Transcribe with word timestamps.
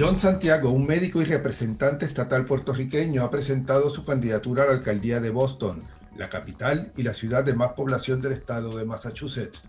John 0.00 0.18
Santiago, 0.18 0.70
un 0.70 0.86
médico 0.86 1.20
y 1.20 1.26
representante 1.26 2.06
estatal 2.06 2.46
puertorriqueño, 2.46 3.22
ha 3.22 3.28
presentado 3.28 3.90
su 3.90 4.02
candidatura 4.02 4.62
a 4.62 4.68
la 4.68 4.72
alcaldía 4.72 5.20
de 5.20 5.28
Boston, 5.28 5.82
la 6.16 6.30
capital 6.30 6.90
y 6.96 7.02
la 7.02 7.12
ciudad 7.12 7.44
de 7.44 7.52
más 7.52 7.72
población 7.72 8.22
del 8.22 8.32
estado 8.32 8.74
de 8.78 8.86
Massachusetts. 8.86 9.60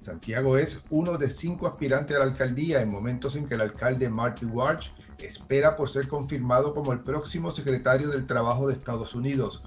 Santiago 0.00 0.58
es 0.58 0.80
uno 0.90 1.18
de 1.18 1.30
cinco 1.30 1.68
aspirantes 1.68 2.16
a 2.16 2.18
la 2.18 2.24
alcaldía 2.24 2.82
en 2.82 2.88
momentos 2.88 3.36
en 3.36 3.46
que 3.46 3.54
el 3.54 3.60
alcalde 3.60 4.08
Marty 4.08 4.46
Walsh 4.46 4.88
espera 5.20 5.76
por 5.76 5.88
ser 5.88 6.08
confirmado 6.08 6.74
como 6.74 6.92
el 6.92 6.98
próximo 6.98 7.52
secretario 7.52 8.08
del 8.08 8.26
Trabajo 8.26 8.66
de 8.66 8.72
Estados 8.72 9.14
Unidos. 9.14 9.62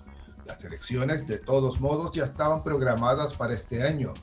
Las 0.45 0.65
elecciones, 0.65 1.27
de 1.27 1.37
todos 1.37 1.79
modos, 1.79 2.11
ya 2.11 2.25
estaban 2.25 2.61
programadas 2.61 3.35
para 3.35 3.53
este 3.53 3.83
año. 3.83 4.13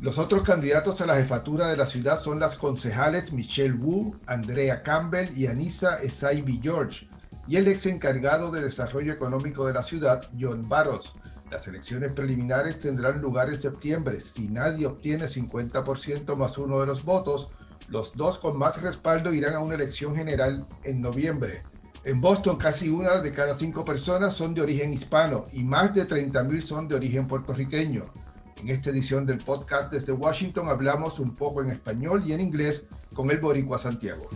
Los 0.00 0.16
otros 0.16 0.44
candidatos 0.44 0.98
a 1.02 1.06
la 1.06 1.16
jefatura 1.16 1.68
de 1.68 1.76
la 1.76 1.84
ciudad 1.84 2.18
son 2.18 2.40
las 2.40 2.54
concejales 2.54 3.34
Michelle 3.34 3.74
Wu, 3.74 4.16
Andrea 4.26 4.82
Campbell 4.82 5.28
y 5.36 5.46
Anissa 5.46 5.96
Esaibi 5.96 6.58
George, 6.62 7.06
y 7.46 7.56
el 7.56 7.68
ex 7.68 7.84
encargado 7.84 8.50
de 8.50 8.62
desarrollo 8.62 9.12
económico 9.12 9.66
de 9.66 9.74
la 9.74 9.82
ciudad, 9.82 10.26
John 10.40 10.66
Barros. 10.66 11.12
Las 11.50 11.68
elecciones 11.68 12.12
preliminares 12.12 12.78
tendrán 12.78 13.20
lugar 13.20 13.50
en 13.50 13.60
septiembre. 13.60 14.22
Si 14.22 14.48
nadie 14.48 14.86
obtiene 14.86 15.26
50% 15.26 16.34
más 16.34 16.56
uno 16.56 16.80
de 16.80 16.86
los 16.86 17.04
votos, 17.04 17.48
los 17.88 18.14
dos 18.14 18.38
con 18.38 18.56
más 18.56 18.80
respaldo 18.80 19.34
irán 19.34 19.54
a 19.54 19.60
una 19.60 19.74
elección 19.74 20.16
general 20.16 20.66
en 20.82 21.02
noviembre. 21.02 21.62
En 22.04 22.22
Boston, 22.22 22.56
casi 22.56 22.88
una 22.88 23.18
de 23.18 23.32
cada 23.32 23.54
cinco 23.54 23.84
personas 23.84 24.32
son 24.32 24.54
de 24.54 24.62
origen 24.62 24.94
hispano 24.94 25.44
y 25.52 25.62
más 25.62 25.92
de 25.94 26.08
30.000 26.08 26.66
son 26.66 26.88
de 26.88 26.94
origen 26.94 27.28
puertorriqueño. 27.28 28.10
En 28.58 28.68
esta 28.68 28.90
edición 28.90 29.26
del 29.26 29.38
podcast 29.38 29.92
desde 29.92 30.12
Washington 30.12 30.68
hablamos 30.68 31.18
un 31.18 31.34
poco 31.34 31.62
en 31.62 31.70
español 31.70 32.22
y 32.26 32.32
en 32.32 32.40
inglés 32.40 32.84
con 33.14 33.30
el 33.30 33.38
Boricua 33.38 33.78
Santiago. 33.78 34.28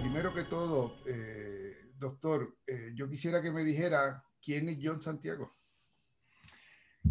Primero 0.00 0.34
que 0.34 0.44
todo, 0.44 0.96
eh, 1.06 1.92
doctor, 1.98 2.56
eh, 2.66 2.92
yo 2.94 3.08
quisiera 3.08 3.40
que 3.40 3.52
me 3.52 3.64
dijera 3.64 4.24
quién 4.42 4.68
es 4.68 4.78
John 4.82 5.00
Santiago. 5.00 5.50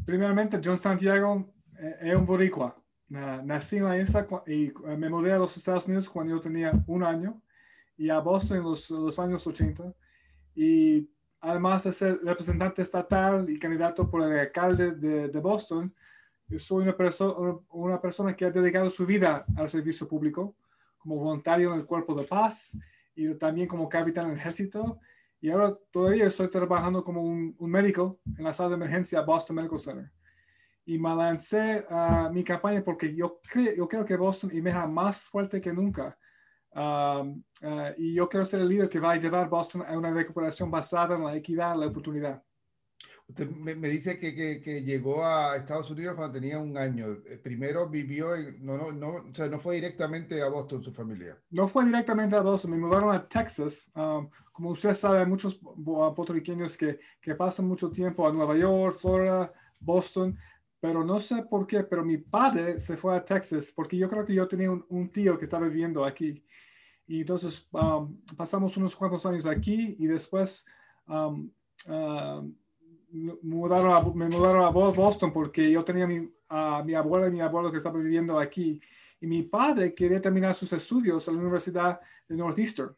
Primeramente, 0.06 0.60
John 0.64 0.78
Santiago 0.78 1.54
eh, 1.80 1.96
es 2.02 2.16
un 2.16 2.26
boricua. 2.26 2.76
nací 3.10 3.78
en 3.78 3.86
la 3.86 3.98
isla 3.98 4.26
y 4.48 4.68
eh, 4.68 4.98
me 4.98 5.10
mudé 5.10 5.34
a 5.34 5.38
los 5.38 5.56
Estados 5.58 5.88
Unidos 5.88 6.10
cuando 6.10 6.36
yo 6.36 6.42
tenía 6.42 6.72
un 6.88 7.04
año 7.04 7.42
y 7.98 8.10
a 8.10 8.20
Boston 8.20 8.58
en 8.58 8.64
los, 8.64 8.90
los 8.90 9.20
años 9.20 9.46
80. 9.46 9.94
Y 10.56 11.10
además 11.42 11.84
de 11.84 11.92
ser 11.92 12.20
representante 12.24 12.82
estatal 12.82 13.50
y 13.50 13.60
candidato 13.60 14.10
por 14.10 14.24
el 14.24 14.40
alcalde 14.40 14.92
de, 14.92 15.28
de 15.28 15.40
Boston, 15.40 15.94
yo 16.48 16.60
soy 16.60 16.84
una, 16.84 16.96
persona 16.96 17.58
una 17.72 18.00
persona 18.00 18.36
que 18.36 18.46
ha 18.46 18.52
dedicado 18.52 18.90
su 18.90 19.06
vida 19.06 19.46
al 19.56 19.68
servicio 19.68 20.08
público 20.08 20.56
como 20.98 21.16
voluntario 21.16 21.74
en 21.74 21.80
el 21.80 21.86
Cuerpo 21.86 22.14
de 22.14 22.26
Paz 22.26 22.78
y 23.16 23.34
también 23.36 23.68
como 23.68 23.90
capitán 23.90 24.26
en 24.26 24.32
el 24.32 24.38
ejército. 24.38 25.00
Y 25.40 25.50
ahora 25.50 25.76
todavía 25.92 26.28
estoy 26.28 26.50
trabajando 26.50 27.04
como 27.04 27.22
un, 27.22 27.56
un 27.58 27.72
médico 27.72 28.20
en 28.38 28.44
la 28.44 28.54
sala 28.54 28.70
de 28.70 28.76
emergencia 28.76 29.22
Boston 29.22 29.56
Medical 29.56 29.80
Center 29.80 30.12
y 30.86 30.98
me 30.98 31.16
lancé 31.16 31.86
a 31.90 32.30
mi 32.34 32.44
campaña 32.44 32.84
porque 32.84 33.14
yo, 33.14 33.40
creo, 33.50 33.74
yo 33.76 33.88
creo 33.88 34.06
que 34.06 34.16
Boston 34.16 34.52
emerja 34.54 34.88
más 34.88 35.24
fuerte 35.24 35.62
que 35.62 35.72
nunca. 35.72 36.18
Um, 36.74 37.44
uh, 37.64 37.92
y 37.98 38.14
yo 38.14 38.30
quiero 38.30 38.46
ser 38.46 38.62
el 38.62 38.70
líder 38.70 38.88
que 38.88 39.00
va 39.00 39.12
a 39.12 39.18
llevar 39.18 39.50
Boston 39.50 39.84
a 39.86 39.98
una 39.98 40.12
recuperación 40.12 40.72
basada 40.72 41.16
en 41.16 41.24
la 41.26 41.36
equidad, 41.36 41.76
la 41.76 41.88
oportunidad. 41.88 42.42
Usted 43.28 43.50
me, 43.50 43.76
me 43.76 43.88
dice 43.88 44.20
que, 44.20 44.36
que, 44.36 44.62
que, 44.62 44.82
llegó 44.84 45.26
a 45.26 45.56
Estados 45.56 45.90
Unidos 45.90 46.16
cuando 46.16 46.40
tenía 46.40 46.60
un 46.60 46.78
año. 46.78 47.18
Eh, 47.26 47.38
primero 47.42 47.88
vivió 47.90 48.36
en, 48.36 48.64
no, 48.66 48.78
no, 48.78 48.92
no, 48.92 49.08
o 49.30 49.34
sea, 49.34 49.48
no 49.48 49.60
fue 49.60 49.76
directamente 49.76 50.42
a 50.42 50.50
Boston 50.50 50.84
su 50.84 50.92
familia. 50.92 51.38
No 51.50 51.68
fue 51.68 51.86
directamente 51.86 52.36
a 52.36 52.42
Boston, 52.42 52.72
me 52.72 52.78
mudaron 52.78 53.16
a 53.16 53.26
Texas. 53.28 53.90
Um, 53.96 54.30
como 54.52 54.72
usted 54.72 54.94
sabe, 54.94 55.20
hay 55.20 55.26
muchos 55.26 55.56
puertorriqueños 55.56 56.78
que, 56.78 57.00
que 57.22 57.36
pasan 57.36 57.68
mucho 57.68 57.90
tiempo 57.90 58.28
a 58.28 58.34
Nueva 58.34 58.56
York, 58.58 58.98
Florida, 59.00 59.52
Boston 59.80 60.38
pero 60.82 61.06
no 61.06 61.20
sé 61.20 61.44
por 61.44 61.68
qué, 61.68 61.84
pero 61.84 62.04
mi 62.04 62.18
padre 62.18 62.80
se 62.80 62.98
fue 62.98 63.16
a 63.16 63.24
Texas 63.24 63.72
porque 63.74 63.96
yo 63.96 64.10
creo 64.10 64.26
que 64.26 64.34
yo 64.34 64.48
tenía 64.48 64.72
un, 64.72 65.10
tío 65.12 65.38
que 65.38 65.46
estaba 65.46 65.68
viviendo 65.68 66.04
aquí. 66.04 66.44
Y 67.06 67.22
entonces 67.22 67.70
um, 67.72 68.20
pasamos 68.36 68.76
unos 68.78 68.96
cuantos 68.96 69.24
años 69.28 69.46
aquí 69.46 69.96
y 70.00 70.08
después 70.08 70.66
um, 71.08 71.52
uh, 71.88 72.52
mudaron 73.44 73.94
a, 73.94 74.02
me 74.16 74.28
mudaron 74.28 74.64
a 74.64 74.70
Boston 74.70 75.32
porque 75.32 75.70
yo 75.70 75.84
tenía 75.84 76.08
mi, 76.08 76.28
a 76.50 76.82
mi 76.84 76.96
abuela 76.96 77.28
y 77.28 77.32
mi 77.32 77.42
abuelo 77.42 77.72
que 77.72 77.78
estaban 77.78 78.02
viviendo 78.02 78.40
aquí. 78.40 78.82
Y 79.20 79.28
mi 79.28 79.44
padre 79.44 79.94
quería 79.94 80.20
terminar 80.20 80.56
sus 80.56 80.74
estudios 80.74 81.28
en 81.28 81.36
la 81.36 81.42
Universidad 81.42 82.00
de 82.28 82.36
Northeastern. 82.36 82.96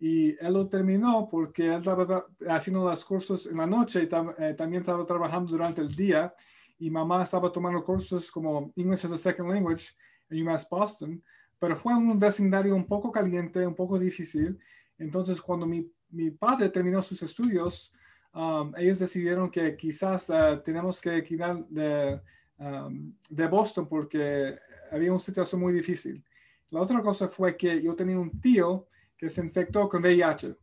Y 0.00 0.30
él 0.44 0.52
lo 0.52 0.68
terminó 0.68 1.28
porque 1.30 1.66
él 1.68 1.78
estaba 1.78 2.26
haciendo 2.48 2.90
los 2.90 3.04
cursos 3.04 3.46
en 3.46 3.58
la 3.58 3.66
noche 3.66 4.02
y 4.02 4.08
eh, 4.42 4.54
también 4.54 4.82
estaba 4.82 5.06
trabajando 5.06 5.52
durante 5.52 5.80
el 5.80 5.94
día 5.94 6.34
y 6.78 6.90
mamá 6.90 7.22
estaba 7.22 7.50
tomando 7.52 7.84
cursos 7.84 8.30
como 8.30 8.72
English 8.76 9.04
as 9.04 9.12
a 9.12 9.18
Second 9.18 9.50
Language 9.50 9.90
en 10.30 10.42
UMass 10.42 10.68
Boston, 10.68 11.22
pero 11.58 11.76
fue 11.76 11.94
un 11.94 12.18
vecindario 12.18 12.74
un 12.74 12.86
poco 12.86 13.10
caliente, 13.10 13.66
un 13.66 13.74
poco 13.74 13.98
difícil. 13.98 14.58
Entonces, 14.96 15.40
cuando 15.40 15.66
mi, 15.66 15.90
mi 16.10 16.30
padre 16.30 16.68
terminó 16.68 17.02
sus 17.02 17.22
estudios, 17.22 17.92
um, 18.32 18.72
ellos 18.76 18.98
decidieron 18.98 19.50
que 19.50 19.76
quizás 19.76 20.28
uh, 20.30 20.60
tenemos 20.64 21.00
que 21.00 21.22
quitar 21.22 21.66
de, 21.68 22.20
um, 22.58 23.12
de 23.28 23.46
Boston 23.48 23.88
porque 23.88 24.56
había 24.92 25.10
una 25.10 25.20
situación 25.20 25.60
muy 25.60 25.72
difícil. 25.72 26.24
La 26.70 26.80
otra 26.80 27.00
cosa 27.00 27.28
fue 27.28 27.56
que 27.56 27.82
yo 27.82 27.94
tenía 27.94 28.18
un 28.18 28.40
tío 28.40 28.86
que 29.16 29.30
se 29.30 29.40
infectó 29.40 29.88
con 29.88 30.02
VIH. 30.02 30.54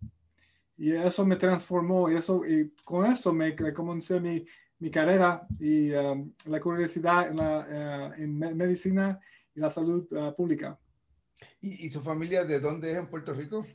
Y 0.77 0.91
eso 0.91 1.25
me 1.25 1.35
transformó 1.37 2.09
y, 2.09 2.15
eso, 2.15 2.45
y 2.45 2.73
con 2.83 3.05
eso 3.05 3.33
me 3.33 3.55
comencé 3.73 4.19
mi, 4.19 4.45
mi 4.85 4.91
carrera 4.91 5.47
y 5.59 5.91
um, 5.93 6.31
la 6.45 6.59
curiosidad 6.59 7.27
en, 7.29 7.37
la, 7.37 8.13
uh, 8.15 8.21
en 8.21 8.37
medicina 8.55 9.19
y 9.55 9.59
la 9.59 9.71
salud 9.71 10.05
uh, 10.11 10.35
pública. 10.35 10.77
¿Y, 11.59 11.87
¿Y, 11.87 11.89
su 11.89 12.01
familia 12.01 12.45
de 12.45 12.59
dónde 12.59 12.91
es 12.91 12.97
en 12.99 13.07
Puerto 13.07 13.33
Rico? 13.33 13.65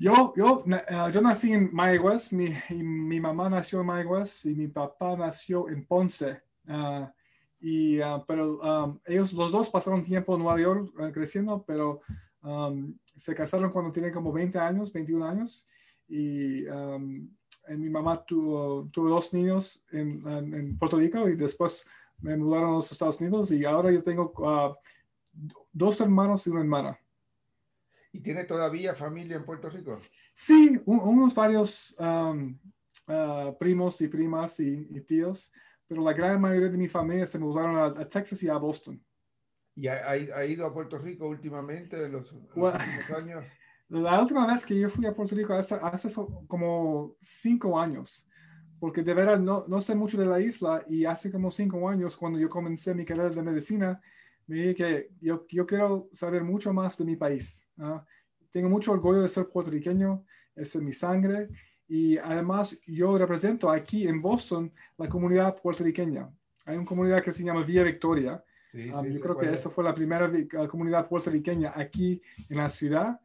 Yo, 0.00 0.34
yo, 0.36 0.64
uh, 0.66 1.10
yo 1.12 1.20
nací 1.20 1.52
en 1.52 1.70
Mayagüez, 1.72 2.32
mi, 2.32 2.52
mi 2.82 3.20
mamá 3.20 3.48
nació 3.48 3.78
en 3.78 3.86
Mayagüez 3.86 4.44
y 4.46 4.56
mi 4.56 4.66
papá 4.66 5.16
nació 5.16 5.68
en 5.68 5.86
Ponce. 5.86 6.42
y, 7.60 7.98
pero 8.26 8.58
um, 8.58 8.98
ellos 9.06 9.32
los 9.34 9.52
dos 9.52 9.70
pasaron 9.70 10.02
tiempo 10.02 10.34
en 10.34 10.42
Nueva 10.42 10.60
York 10.60 10.92
creciendo, 11.14 11.64
pero 11.64 12.00
um, 12.42 12.92
se 13.14 13.36
casaron 13.36 13.70
cuando 13.70 13.92
tenían 13.92 14.12
como 14.12 14.32
20 14.32 14.58
años, 14.58 14.92
21 14.92 15.24
años. 15.24 15.68
Y 16.08 16.64
mi 17.68 17.88
mamá 17.88 18.24
tuvo, 18.24 18.88
tuvo 18.92 19.08
dos 19.08 19.32
niños 19.32 19.84
en, 19.90 20.26
en, 20.26 20.78
Puerto 20.78 20.98
Rico 20.98 21.28
y 21.28 21.36
después 21.36 21.84
me 22.18 22.36
mudaron 22.36 22.70
a 22.70 22.74
los 22.74 22.90
Estados 22.90 23.20
Unidos 23.20 23.50
y 23.52 23.64
ahora 23.64 23.90
yo 23.90 24.02
tengo 24.02 24.32
uh, 24.38 24.74
dos 25.72 26.00
hermanos 26.00 26.46
y 26.46 26.50
una 26.50 26.60
hermana. 26.60 26.98
¿Y 28.12 28.20
tiene 28.20 28.44
todavía 28.44 28.94
familia 28.94 29.36
en 29.36 29.44
Puerto 29.44 29.68
Rico? 29.68 30.00
Sí, 30.32 30.80
unos 30.86 31.34
varios 31.34 31.94
um, 31.98 32.58
uh, 33.08 33.56
primos 33.58 34.00
y 34.00 34.08
primas 34.08 34.58
y, 34.60 34.88
y, 34.90 35.00
tíos, 35.00 35.52
pero 35.86 36.02
la 36.02 36.12
gran 36.12 36.40
mayoría 36.40 36.70
de 36.70 36.78
mi 36.78 36.88
familia 36.88 37.26
se 37.26 37.38
mudaron 37.38 37.76
a, 37.76 38.00
a 38.00 38.08
Texas 38.08 38.42
y 38.42 38.48
a 38.48 38.56
Boston. 38.56 39.02
¿Y 39.74 39.88
ha, 39.88 40.08
ha, 40.08 40.46
ido 40.46 40.64
a 40.64 40.72
Puerto 40.72 40.98
Rico 40.98 41.28
últimamente 41.28 42.02
en 42.02 42.12
los, 42.12 42.32
well, 42.54 42.74
últimos 42.74 43.10
años? 43.10 43.44
La 43.88 44.20
última 44.20 44.46
vez 44.46 44.64
que 44.66 44.78
yo 44.78 44.88
fui 44.88 45.06
a 45.06 45.14
Puerto 45.14 45.34
Rico 45.34 45.54
hace, 45.54 45.76
hace 45.76 46.12
como 46.48 47.14
cinco 47.20 47.78
años, 47.78 48.26
porque 48.80 49.02
de 49.02 49.14
verdad 49.14 49.38
no, 49.38 49.64
no, 49.68 49.80
sé 49.80 49.94
mucho 49.94 50.18
de 50.18 50.26
la 50.26 50.40
isla 50.40 50.84
y 50.88 51.04
hace 51.04 51.30
como 51.30 51.50
cinco 51.50 51.88
años 51.88 52.16
cuando 52.16 52.38
yo 52.38 52.48
comencé 52.48 52.94
mi 52.94 53.04
carrera 53.04 53.30
de 53.30 53.42
medicina, 53.42 54.00
me 54.48 54.56
dije 54.56 54.74
que 54.74 55.10
yo, 55.20 55.46
yo 55.48 55.66
quiero 55.66 56.08
saber 56.12 56.42
mucho 56.42 56.72
más 56.72 56.98
de 56.98 57.04
mi 57.04 57.16
país. 57.16 57.68
¿no? 57.76 58.04
Tengo 58.50 58.68
mucho 58.68 58.92
orgullo 58.92 59.22
de 59.22 59.28
ser 59.28 59.46
puertorriqueño, 59.48 60.24
es 60.56 60.74
mi 60.76 60.92
sangre 60.92 61.48
y 61.86 62.18
además 62.18 62.76
yo 62.86 63.16
represento 63.16 63.70
aquí 63.70 64.08
en 64.08 64.20
Boston 64.20 64.72
la 64.98 65.08
comunidad 65.08 65.60
puertorriqueña. 65.62 66.28
Hay 66.64 66.76
una 66.76 66.84
comunidad 66.84 67.22
que 67.22 67.30
se 67.30 67.44
llama 67.44 67.62
Vía 67.62 67.84
Victoria. 67.84 68.42
Sí, 68.72 68.90
um, 68.90 69.04
sí, 69.04 69.14
yo 69.14 69.20
creo 69.20 69.38
que 69.38 69.52
esta 69.52 69.70
fue 69.70 69.84
la 69.84 69.94
primera 69.94 70.28
comunidad 70.68 71.08
puertorriqueña 71.08 71.72
aquí 71.76 72.20
en 72.48 72.56
la 72.56 72.68
ciudad 72.68 73.20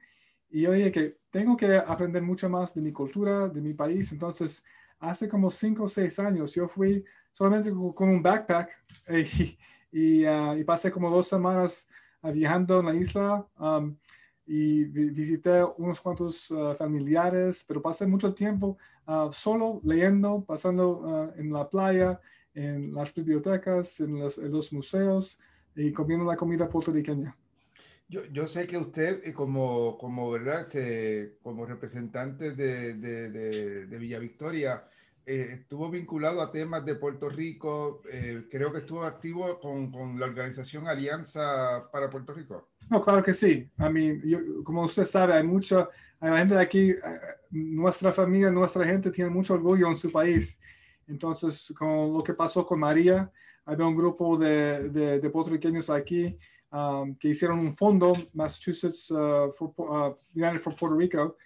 y 0.52 0.68
dije 0.68 0.92
que 0.92 1.18
tengo 1.30 1.56
que 1.56 1.76
aprender 1.76 2.22
mucho 2.22 2.50
más 2.50 2.76
de 2.76 2.82
mi 2.82 2.92
cultura, 2.92 3.48
de 3.48 3.62
mi 3.62 3.74
país. 3.74 4.12
Entonces, 4.12 4.66
hace 5.00 5.28
como 5.30 5.50
cinco 5.50 5.84
o 5.84 5.88
seis 5.88 6.20
años, 6.20 6.54
yo 6.54 6.68
fui 6.68 7.04
solamente 7.32 7.72
con 7.96 8.10
un 8.10 8.22
backpack 8.22 8.70
y, 9.92 10.26
uh, 10.26 10.56
y 10.58 10.64
pasé 10.64 10.92
como 10.92 11.10
dos 11.10 11.28
semanas 11.28 11.88
uh, 12.22 12.32
viajando 12.32 12.80
en 12.82 12.86
la 12.86 12.96
isla 12.96 13.48
um, 13.60 13.96
y 14.46 14.84
visité 14.84 15.64
unos 15.78 16.02
cuantos 16.02 16.52
uh, 16.52 16.76
familiares, 16.76 17.64
pero 17.66 17.82
pasé 17.82 18.06
mucho 18.06 18.34
tiempo 18.34 18.78
solo 19.32 19.82
leyendo, 19.84 20.42
pasando 20.46 21.34
en 21.36 21.52
la 21.52 21.70
playa, 21.70 22.22
en 22.54 22.94
las 22.94 23.14
bibliotecas, 23.14 24.00
en 24.00 24.20
los, 24.20 24.38
en 24.38 24.52
los 24.52 24.72
museos 24.72 25.38
y 25.76 25.92
comiendo 25.92 26.24
la 26.24 26.38
comida 26.38 26.70
puertorriqueña. 26.70 27.36
Yo, 28.12 28.26
yo, 28.26 28.46
sé 28.46 28.68
que 28.68 28.78
usted, 28.78 29.22
eh, 29.24 29.32
como, 29.32 29.98
como, 29.98 30.30
¿verdad? 30.30 30.64
Este, 30.64 31.38
como 31.42 31.66
representante 31.66 32.52
de, 32.52 32.96
de, 32.96 33.30
de, 33.88 33.98
Villa 33.98 34.20
Victoria, 34.20 34.84
eh, 35.26 35.52
estuvo 35.54 35.90
vinculado 35.90 36.42
a 36.42 36.52
temas 36.52 36.84
de 36.84 36.96
Puerto 36.96 37.30
Rico. 37.30 38.02
Eh, 38.12 38.48
creo 38.52 38.74
que 38.74 38.80
estuvo 38.80 39.04
activo 39.04 39.58
con, 39.62 39.90
con, 39.94 40.20
la 40.20 40.26
organización 40.26 40.90
Alianza 40.90 41.90
para 41.90 42.10
Puerto 42.10 42.34
Rico. 42.34 42.68
No, 42.90 43.00
claro 43.00 43.24
que 43.24 43.34
sí. 43.34 43.70
A 43.78 43.90
mí, 43.90 44.20
yo, 44.26 44.40
como 44.66 44.84
usted 44.84 45.06
sabe, 45.06 45.36
hay 45.36 45.44
mucha, 45.44 45.88
hay 46.20 46.38
gente 46.40 46.58
aquí, 46.58 46.94
nuestra 47.50 48.12
familia, 48.12 48.52
nuestra 48.52 48.84
gente 48.84 49.10
tiene 49.10 49.30
mucho 49.30 49.54
orgullo 49.54 49.88
en 49.88 49.96
su 49.96 50.12
país. 50.12 50.60
Entonces, 51.08 51.74
con 51.80 52.12
lo 52.12 52.22
que 52.22 52.34
pasó 52.34 52.66
con 52.66 52.78
María, 52.78 53.32
había 53.64 53.86
un 53.86 53.96
grupo 53.96 54.38
de, 54.38 54.90
de 54.90 55.30
puertorriqueños 55.30 55.90
aquí 55.90 56.38
um, 56.72 57.16
que 57.16 57.30
hicieron 57.30 57.60
un 57.60 57.76
fondo, 57.76 58.14
Massachusetts 58.34 59.12
uh, 59.12 59.52
for, 59.56 59.74
uh, 59.78 60.16
United 60.34 60.60
for 60.60 60.76
Puerto 60.76 60.96
Rico, 60.96 61.38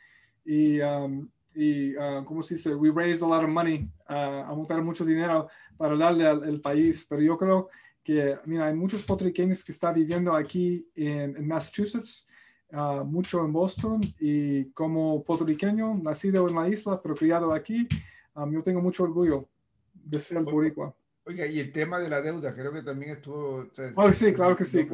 y, 0.46 0.80
um, 0.82 1.28
y 1.54 1.96
uh, 1.98 2.24
¿cómo 2.26 2.44
se 2.44 2.56
dice? 2.56 2.76
We 2.76 2.92
raised 2.92 3.24
a 3.24 3.28
lot 3.28 3.44
of 3.44 3.50
money, 3.50 3.90
uh, 4.10 4.46
a 4.48 4.56
montar 4.56 4.82
mucho 4.82 5.04
dinero 5.04 5.48
para 5.78 5.98
darle 5.98 6.28
al, 6.28 6.44
al, 6.44 6.62
país, 6.62 7.06
pero 7.10 7.22
yo 7.22 7.38
creo 7.38 7.70
que, 8.04 8.38
mira, 8.46 8.68
hay 8.68 8.76
muchos 8.76 9.04
puertorriqueños 9.04 9.64
que 9.64 9.72
están 9.72 9.96
viviendo 9.96 10.36
aquí 10.36 10.88
en, 10.96 11.36
en 11.36 11.48
Massachusetts, 11.48 12.28
uh, 12.72 13.04
mucho 13.04 13.44
en 13.44 13.52
Boston, 13.52 14.02
y 14.20 14.66
como 14.72 15.24
puertorriqueño, 15.24 15.96
nacido 15.96 16.48
en 16.48 16.56
la 16.56 16.70
isla, 16.70 17.02
pero 17.02 17.16
criado 17.16 17.52
aquí, 17.52 17.88
um, 18.36 18.52
yo 18.52 18.62
tengo 18.62 18.82
mucho 18.82 19.04
orgullo 19.04 19.50
de 19.92 20.20
ser 20.20 20.44
boricua. 20.44 20.96
Oiga, 21.28 21.48
y 21.48 21.60
el 21.60 21.72
tema 21.72 22.00
de 22.00 22.08
la 22.08 22.22
deuda, 22.22 22.54
creo 22.54 22.72
que 22.72 22.84
también 22.84 23.14
estuvo. 23.14 23.56
O 23.56 23.70
sea, 23.74 23.92
oh, 23.96 24.14
sí, 24.14 24.32
claro 24.32 24.56
que 24.56 24.64
sí. 24.64 24.88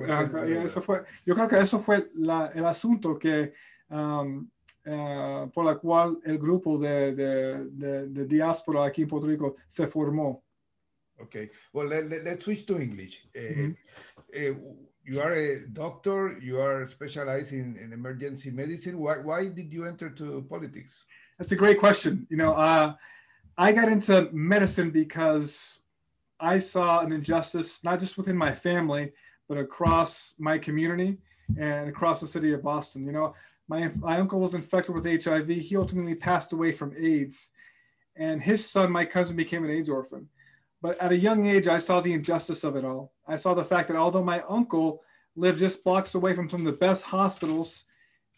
eso 0.63 0.81
fue, 0.81 1.03
yo 1.25 1.35
creo 1.35 1.47
que 1.47 1.59
eso 1.59 1.79
fue 1.79 2.09
la, 2.15 2.51
el 2.55 2.65
asunto 2.65 3.19
que, 3.19 3.53
um, 3.89 4.49
uh, 4.85 5.49
por 5.51 5.65
la 5.65 5.75
cual 5.75 6.19
el 6.23 6.37
grupo 6.37 6.79
de, 6.79 7.13
de, 7.13 7.65
de, 7.65 8.07
de, 8.07 8.25
diáspora 8.25 8.85
aquí 8.85 9.01
en 9.01 9.09
Puerto 9.09 9.27
Rico 9.27 9.57
se 9.67 9.87
formó. 9.87 10.45
Okay, 11.17 11.51
well, 11.73 11.87
let, 11.87 12.05
let, 12.05 12.23
let's 12.23 12.45
switch 12.45 12.65
to 12.65 12.79
English. 12.79 13.27
Mm 13.35 13.75
-hmm. 14.33 14.85
you 15.03 15.19
are 15.21 15.35
a 15.35 15.59
doctor, 15.67 16.39
you 16.41 16.61
are 16.61 16.87
specialized 16.87 17.51
in, 17.51 17.75
in 17.77 17.91
emergency 17.91 18.51
medicine. 18.51 18.97
Why, 18.97 19.19
why 19.21 19.49
did 19.49 19.71
you 19.73 19.85
enter 19.85 20.09
to 20.15 20.43
politics? 20.43 21.05
That's 21.37 21.51
a 21.51 21.57
great 21.57 21.77
question. 21.77 22.25
You 22.29 22.37
know, 22.37 22.53
uh, 22.53 22.93
I 23.57 23.73
got 23.73 23.89
into 23.89 24.29
medicine 24.31 24.91
because 24.91 25.80
I 26.41 26.59
saw 26.59 27.01
an 27.01 27.11
injustice, 27.11 27.83
not 27.83 27.99
just 27.99 28.17
within 28.17 28.35
my 28.35 28.53
family, 28.53 29.11
but 29.47 29.57
across 29.57 30.33
my 30.39 30.57
community 30.57 31.17
and 31.57 31.89
across 31.89 32.19
the 32.19 32.27
city 32.27 32.51
of 32.53 32.63
Boston. 32.63 33.05
You 33.05 33.11
know, 33.11 33.35
my, 33.67 33.91
my 33.99 34.19
uncle 34.19 34.39
was 34.39 34.55
infected 34.55 34.95
with 34.95 35.23
HIV. 35.23 35.47
He 35.47 35.77
ultimately 35.77 36.15
passed 36.15 36.51
away 36.51 36.71
from 36.71 36.95
AIDS. 36.97 37.49
And 38.15 38.41
his 38.41 38.69
son, 38.69 38.91
my 38.91 39.05
cousin, 39.05 39.35
became 39.35 39.63
an 39.63 39.69
AIDS 39.69 39.89
orphan. 39.89 40.29
But 40.81 40.99
at 40.99 41.11
a 41.11 41.17
young 41.17 41.45
age, 41.45 41.67
I 41.67 41.77
saw 41.77 42.01
the 42.01 42.13
injustice 42.13 42.63
of 42.63 42.75
it 42.75 42.83
all. 42.83 43.13
I 43.27 43.35
saw 43.35 43.53
the 43.53 43.63
fact 43.63 43.87
that 43.87 43.97
although 43.97 44.23
my 44.23 44.41
uncle 44.49 45.03
lived 45.35 45.59
just 45.59 45.83
blocks 45.83 46.15
away 46.15 46.33
from 46.33 46.49
some 46.49 46.61
of 46.61 46.65
the 46.65 46.77
best 46.77 47.03
hospitals 47.03 47.85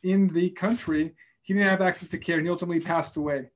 in 0.03 0.27
the 0.27 0.49
country, 0.49 1.15
he 1.41 1.53
didn't 1.53 1.69
have 1.69 1.81
access 1.81 2.09
to 2.09 2.17
care 2.17 2.37
and 2.37 2.45
he 2.45 2.51
ultimately 2.51 2.81
passed 2.81 3.15
away. 3.15 3.49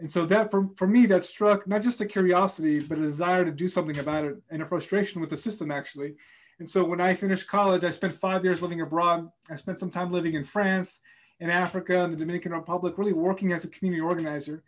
And 0.00 0.10
so 0.10 0.24
that 0.26 0.50
for, 0.50 0.70
for 0.76 0.86
me, 0.86 1.04
that 1.06 1.26
struck 1.26 1.68
not 1.68 1.82
just 1.82 2.00
a 2.00 2.06
curiosity, 2.06 2.80
but 2.80 2.98
a 2.98 3.02
desire 3.02 3.44
to 3.44 3.50
do 3.50 3.68
something 3.68 3.98
about 3.98 4.24
it 4.24 4.36
and 4.50 4.62
a 4.62 4.66
frustration 4.66 5.20
with 5.20 5.28
the 5.28 5.36
system 5.36 5.70
actually. 5.70 6.14
And 6.58 6.68
so 6.68 6.82
when 6.84 7.00
I 7.02 7.12
finished 7.14 7.48
college, 7.48 7.84
I 7.84 7.90
spent 7.90 8.14
five 8.14 8.42
years 8.42 8.62
living 8.62 8.80
abroad. 8.80 9.30
I 9.50 9.56
spent 9.56 9.78
some 9.78 9.90
time 9.90 10.10
living 10.10 10.34
in 10.34 10.44
France, 10.44 11.00
in 11.38 11.50
Africa, 11.50 12.04
in 12.04 12.10
the 12.10 12.16
Dominican 12.16 12.52
Republic, 12.52 12.94
really 12.96 13.12
working 13.12 13.52
as 13.52 13.64
a 13.64 13.68
community 13.68 14.00
organizer. 14.00 14.62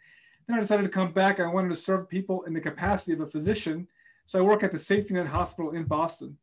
Then 0.47 0.57
I 0.57 0.61
decided 0.61 0.85
to 0.85 0.89
come 0.89 1.13
back. 1.13 1.41
I 1.41 1.47
wanted 1.47 1.71
to 1.71 1.77
serve 1.77 2.09
people 2.09 2.43
in 2.43 2.53
the 2.53 2.61
capacity 2.61 3.13
of 3.13 3.21
a 3.21 3.27
physician. 3.27 3.89
So 4.27 4.39
I 4.39 4.43
work 4.43 4.63
at 4.63 4.73
the 4.73 4.79
Safety 4.79 5.15
Net 5.15 5.27
Hospital 5.27 5.73
in 5.73 5.85
Boston, 5.85 6.37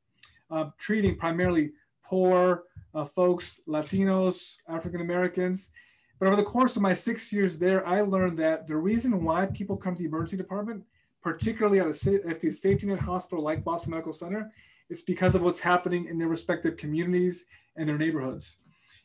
uh, 0.49 0.65
treating 0.77 1.15
primarily 1.15 1.71
poor 2.03 2.63
uh, 2.93 3.05
folks, 3.05 3.61
Latinos, 3.67 4.57
African 4.67 5.01
Americans, 5.01 5.71
but 6.19 6.27
over 6.27 6.35
the 6.35 6.43
course 6.43 6.75
of 6.75 6.81
my 6.81 6.93
six 6.93 7.31
years 7.31 7.57
there, 7.57 7.85
I 7.87 8.01
learned 8.01 8.37
that 8.39 8.67
the 8.67 8.75
reason 8.75 9.23
why 9.23 9.45
people 9.45 9.77
come 9.77 9.95
to 9.95 9.99
the 10.01 10.07
emergency 10.07 10.37
department, 10.37 10.83
particularly 11.23 11.79
at, 11.79 11.87
a, 11.87 12.27
at 12.27 12.41
the 12.41 12.51
safety 12.51 12.87
net 12.87 12.99
hospital 12.99 13.43
like 13.43 13.63
Boston 13.63 13.91
Medical 13.91 14.13
Center, 14.13 14.51
it's 14.89 15.01
because 15.01 15.35
of 15.35 15.41
what's 15.41 15.61
happening 15.61 16.05
in 16.05 16.17
their 16.17 16.27
respective 16.27 16.75
communities 16.75 17.45
and 17.77 17.87
their 17.87 17.97
neighborhoods. 17.97 18.57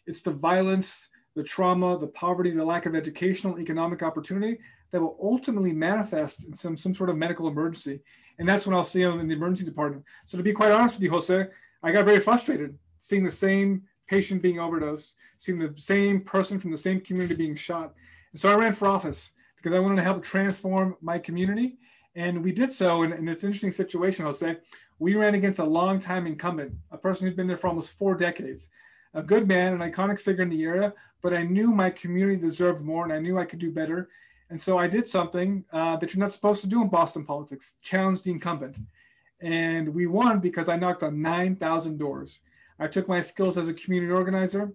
It's 0.06 0.22
the 0.22 0.32
violence, 0.32 1.08
the 1.36 1.44
trauma, 1.44 1.98
the 1.98 2.08
poverty, 2.08 2.50
the 2.50 2.64
lack 2.64 2.86
of 2.86 2.94
educational, 2.94 3.60
economic 3.60 4.02
opportunity 4.02 4.58
that 4.90 5.00
will 5.00 5.18
ultimately 5.22 5.72
manifest 5.72 6.44
in 6.46 6.54
some, 6.54 6.76
some 6.76 6.94
sort 6.94 7.10
of 7.10 7.16
medical 7.16 7.48
emergency. 7.48 8.00
And 8.38 8.48
that's 8.48 8.66
when 8.66 8.74
I'll 8.74 8.84
see 8.84 9.02
them 9.02 9.20
in 9.20 9.28
the 9.28 9.34
emergency 9.34 9.64
department. 9.64 10.04
So 10.26 10.36
to 10.36 10.44
be 10.44 10.52
quite 10.52 10.72
honest 10.72 10.94
with 10.94 11.02
you, 11.02 11.10
Jose, 11.10 11.46
I 11.82 11.92
got 11.92 12.04
very 12.04 12.20
frustrated 12.20 12.78
seeing 12.98 13.24
the 13.24 13.30
same 13.30 13.82
patient 14.14 14.42
being 14.42 14.60
overdosed, 14.60 15.16
seeing 15.38 15.58
the 15.58 15.74
same 15.76 16.20
person 16.20 16.60
from 16.60 16.70
the 16.70 16.78
same 16.78 17.00
community 17.00 17.34
being 17.34 17.56
shot. 17.56 17.92
And 18.30 18.40
so 18.40 18.48
I 18.48 18.54
ran 18.54 18.72
for 18.72 18.86
office 18.86 19.32
because 19.56 19.72
I 19.72 19.80
wanted 19.80 19.96
to 19.96 20.02
help 20.02 20.22
transform 20.22 20.96
my 21.00 21.18
community. 21.18 21.78
And 22.14 22.44
we 22.44 22.52
did 22.52 22.70
so 22.70 23.02
in, 23.02 23.12
in 23.12 23.24
this 23.24 23.42
interesting 23.42 23.72
situation, 23.72 24.24
I'll 24.24 24.32
say. 24.32 24.58
We 25.00 25.16
ran 25.16 25.34
against 25.34 25.58
a 25.58 25.64
longtime 25.64 26.28
incumbent, 26.28 26.74
a 26.92 26.96
person 26.96 27.26
who'd 27.26 27.36
been 27.36 27.48
there 27.48 27.56
for 27.56 27.66
almost 27.66 27.98
four 27.98 28.14
decades, 28.14 28.70
a 29.14 29.22
good 29.22 29.48
man, 29.48 29.72
an 29.72 29.92
iconic 29.92 30.20
figure 30.20 30.44
in 30.44 30.48
the 30.48 30.62
area, 30.62 30.94
but 31.20 31.34
I 31.34 31.42
knew 31.42 31.72
my 31.72 31.90
community 31.90 32.36
deserved 32.40 32.84
more 32.84 33.02
and 33.02 33.12
I 33.12 33.18
knew 33.18 33.36
I 33.36 33.46
could 33.46 33.58
do 33.58 33.72
better. 33.72 34.10
And 34.48 34.60
so 34.60 34.78
I 34.78 34.86
did 34.86 35.08
something 35.08 35.64
uh, 35.72 35.96
that 35.96 36.14
you're 36.14 36.20
not 36.20 36.32
supposed 36.32 36.60
to 36.60 36.68
do 36.68 36.82
in 36.82 36.88
Boston 36.88 37.24
politics, 37.24 37.74
challenge 37.82 38.22
the 38.22 38.30
incumbent. 38.30 38.76
And 39.40 39.88
we 39.88 40.06
won 40.06 40.38
because 40.38 40.68
I 40.68 40.76
knocked 40.76 41.02
on 41.02 41.20
9,000 41.20 41.98
doors. 41.98 42.38
I 42.78 42.86
took 42.86 43.08
my 43.08 43.20
skills 43.20 43.56
as 43.56 43.68
a 43.68 43.74
community 43.74 44.12
organizer, 44.12 44.72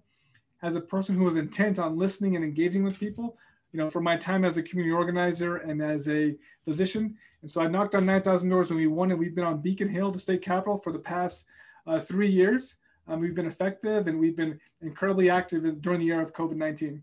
as 0.61 0.75
a 0.75 0.81
person 0.81 1.15
who 1.15 1.23
was 1.23 1.35
intent 1.35 1.79
on 1.79 1.97
listening 1.97 2.35
and 2.35 2.43
engaging 2.43 2.83
with 2.83 2.99
people, 2.99 3.37
you 3.71 3.77
know, 3.77 3.89
from 3.89 4.03
my 4.03 4.17
time 4.17 4.43
as 4.43 4.57
a 4.57 4.63
community 4.63 4.93
organizer 4.93 5.57
and 5.57 5.81
as 5.81 6.07
a 6.09 6.35
physician. 6.65 7.15
And 7.41 7.49
so 7.49 7.61
I 7.61 7.67
knocked 7.67 7.95
on 7.95 8.05
9,000 8.05 8.49
doors 8.49 8.71
and 8.71 8.79
we 8.79 8.87
won 8.87 9.11
and 9.11 9.19
we've 9.19 9.35
been 9.35 9.45
on 9.45 9.61
Beacon 9.61 9.89
Hill, 9.89 10.11
the 10.11 10.19
state 10.19 10.41
capital, 10.41 10.77
for 10.77 10.91
the 10.91 10.99
past 10.99 11.45
uh, 11.87 11.99
three 11.99 12.29
years. 12.29 12.77
Um, 13.07 13.19
we've 13.19 13.35
been 13.35 13.47
effective 13.47 14.07
and 14.07 14.19
we've 14.19 14.35
been 14.35 14.59
incredibly 14.81 15.29
active 15.29 15.81
during 15.81 15.99
the 15.99 16.05
year 16.05 16.21
of 16.21 16.33
COVID-19. 16.33 17.01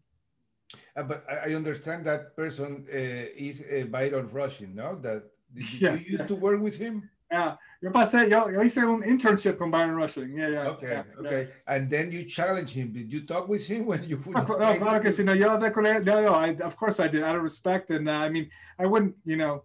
Uh, 0.96 1.02
but 1.02 1.24
I 1.30 1.54
understand 1.54 2.04
that 2.06 2.36
person 2.36 2.84
uh, 2.92 3.30
is 3.36 3.62
uh, 3.62 3.86
Byron 3.86 4.28
Rushing, 4.32 4.74
no? 4.74 4.96
That 4.96 5.24
did 5.54 5.80
yes, 5.80 6.06
you 6.06 6.12
used 6.12 6.20
yeah. 6.22 6.26
to 6.26 6.34
work 6.34 6.60
with 6.60 6.76
him? 6.76 7.08
Yeah, 7.30 7.56
yo 7.82 7.90
pasé, 7.90 8.30
yo, 8.30 8.48
yo 8.48 8.60
hice 8.60 8.78
un 8.78 9.02
internship 9.02 9.58
con 9.58 9.70
Byron 9.70 9.96
Rushing. 9.96 10.32
Yeah, 10.32 10.48
yeah. 10.48 10.68
Okay, 10.68 10.88
yeah, 10.88 11.02
okay. 11.18 11.48
Yeah. 11.48 11.74
And 11.74 11.90
then 11.90 12.12
you 12.12 12.24
challenge 12.24 12.70
him. 12.70 12.92
Did 12.92 13.12
you 13.12 13.22
talk 13.22 13.48
with 13.48 13.66
him 13.66 13.86
when 13.86 14.04
you? 14.04 14.22
No, 14.26 14.42
no, 14.42 14.74
claro 14.78 15.00
que 15.00 15.10
sí. 15.10 15.24
No, 15.24 15.32
yo 15.32 15.48
hablé 15.48 15.72
con 15.72 15.84
él. 15.86 16.04
No, 16.04 16.22
no, 16.22 16.34
I, 16.34 16.54
of 16.62 16.76
course 16.76 17.00
I 17.00 17.08
did, 17.08 17.24
out 17.24 17.34
of 17.34 17.42
respect. 17.42 17.90
And 17.90 18.08
uh, 18.08 18.12
I 18.12 18.28
mean, 18.28 18.48
I 18.78 18.86
wouldn't, 18.86 19.16
you 19.24 19.36
know, 19.36 19.64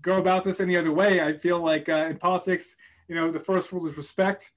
go 0.00 0.18
about 0.18 0.44
this 0.44 0.60
any 0.60 0.76
other 0.76 0.90
way. 0.90 1.20
I 1.20 1.36
feel 1.36 1.60
like 1.60 1.88
uh, 1.88 2.06
in 2.08 2.16
politics, 2.16 2.76
you 3.08 3.14
know, 3.14 3.30
the 3.30 3.40
first 3.40 3.72
rule 3.72 3.86
is 3.86 3.96
respect. 3.96 4.50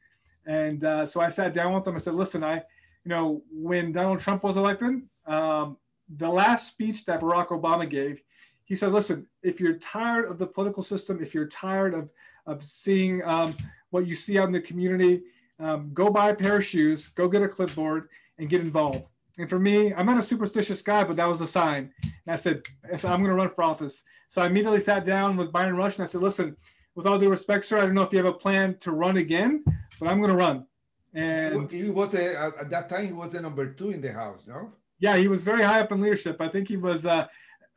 And 0.45 0.83
uh, 0.83 1.05
so 1.05 1.19
I 1.19 1.29
sat 1.29 1.53
down 1.53 1.73
with 1.73 1.83
them. 1.83 1.95
I 1.95 1.99
said, 1.99 2.13
listen, 2.13 2.43
I, 2.43 2.55
you 3.03 3.09
know, 3.09 3.43
when 3.51 3.91
Donald 3.91 4.21
Trump 4.21 4.43
was 4.43 4.55
elected, 4.55 5.01
um, 5.27 5.77
the 6.07 6.29
last 6.29 6.69
speech 6.69 7.03
that 7.05 7.19
Barack 7.19 7.47
Obama 7.47 7.89
gave, 7.89 8.21
he 8.63 8.75
said, 8.75 8.91
listen, 8.91 9.27
if 9.43 9.59
you're 9.59 9.77
tired 9.77 10.25
of 10.25 10.37
the 10.37 10.47
political 10.47 10.83
system, 10.83 11.21
if 11.21 11.33
you're 11.35 11.47
tired 11.47 11.93
of 11.93 12.09
of 12.45 12.63
seeing 12.63 13.23
um, 13.23 13.55
what 13.89 14.07
you 14.07 14.15
see 14.15 14.37
out 14.37 14.47
in 14.47 14.53
the 14.53 14.61
community. 14.61 15.21
Um, 15.59 15.91
go 15.93 16.09
buy 16.09 16.29
a 16.29 16.35
pair 16.35 16.57
of 16.57 16.65
shoes, 16.65 17.07
go 17.07 17.27
get 17.27 17.41
a 17.41 17.47
clipboard, 17.47 18.09
and 18.37 18.49
get 18.49 18.61
involved. 18.61 19.09
And 19.37 19.49
for 19.49 19.59
me, 19.59 19.93
I'm 19.93 20.05
not 20.05 20.17
a 20.17 20.23
superstitious 20.23 20.81
guy, 20.81 21.03
but 21.03 21.17
that 21.17 21.27
was 21.27 21.41
a 21.41 21.47
sign. 21.47 21.91
And 22.03 22.33
I 22.33 22.35
said, 22.35 22.63
I 22.91 22.95
said 22.95 23.11
I'm 23.11 23.19
going 23.19 23.29
to 23.29 23.35
run 23.35 23.49
for 23.49 23.63
office. 23.63 24.03
So 24.29 24.41
I 24.41 24.47
immediately 24.47 24.79
sat 24.79 25.05
down 25.05 25.37
with 25.37 25.51
Byron 25.51 25.75
Rush 25.75 25.95
and 25.95 26.03
I 26.03 26.05
said, 26.05 26.21
listen, 26.21 26.55
with 26.95 27.05
all 27.05 27.19
due 27.19 27.29
respect, 27.29 27.65
sir, 27.65 27.77
I 27.77 27.81
don't 27.81 27.93
know 27.93 28.01
if 28.01 28.11
you 28.11 28.17
have 28.17 28.25
a 28.25 28.33
plan 28.33 28.77
to 28.79 28.91
run 28.91 29.17
again, 29.17 29.63
but 29.99 30.09
I'm 30.09 30.19
going 30.19 30.31
to 30.31 30.37
run. 30.37 30.65
And 31.13 31.71
he 31.71 31.89
was 31.89 32.13
a, 32.13 32.53
at 32.59 32.69
that 32.69 32.89
time 32.89 33.07
he 33.07 33.13
was 33.13 33.31
the 33.31 33.41
number 33.41 33.65
two 33.67 33.91
in 33.91 34.01
the 34.01 34.11
house, 34.11 34.45
no? 34.47 34.73
Yeah, 34.99 35.15
he 35.17 35.27
was 35.27 35.43
very 35.43 35.63
high 35.63 35.79
up 35.79 35.91
in 35.91 36.01
leadership. 36.01 36.41
I 36.41 36.49
think 36.49 36.67
he 36.67 36.77
was. 36.77 37.05
Uh, 37.05 37.27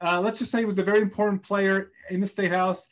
uh, 0.01 0.21
let's 0.21 0.39
just 0.39 0.51
say 0.51 0.61
he 0.61 0.65
was 0.65 0.79
a 0.79 0.85
very 0.85 1.01
important 1.01 1.43
player 1.43 1.91
in 2.11 2.21
the 2.21 2.27
state 2.27 2.53
house 2.53 2.89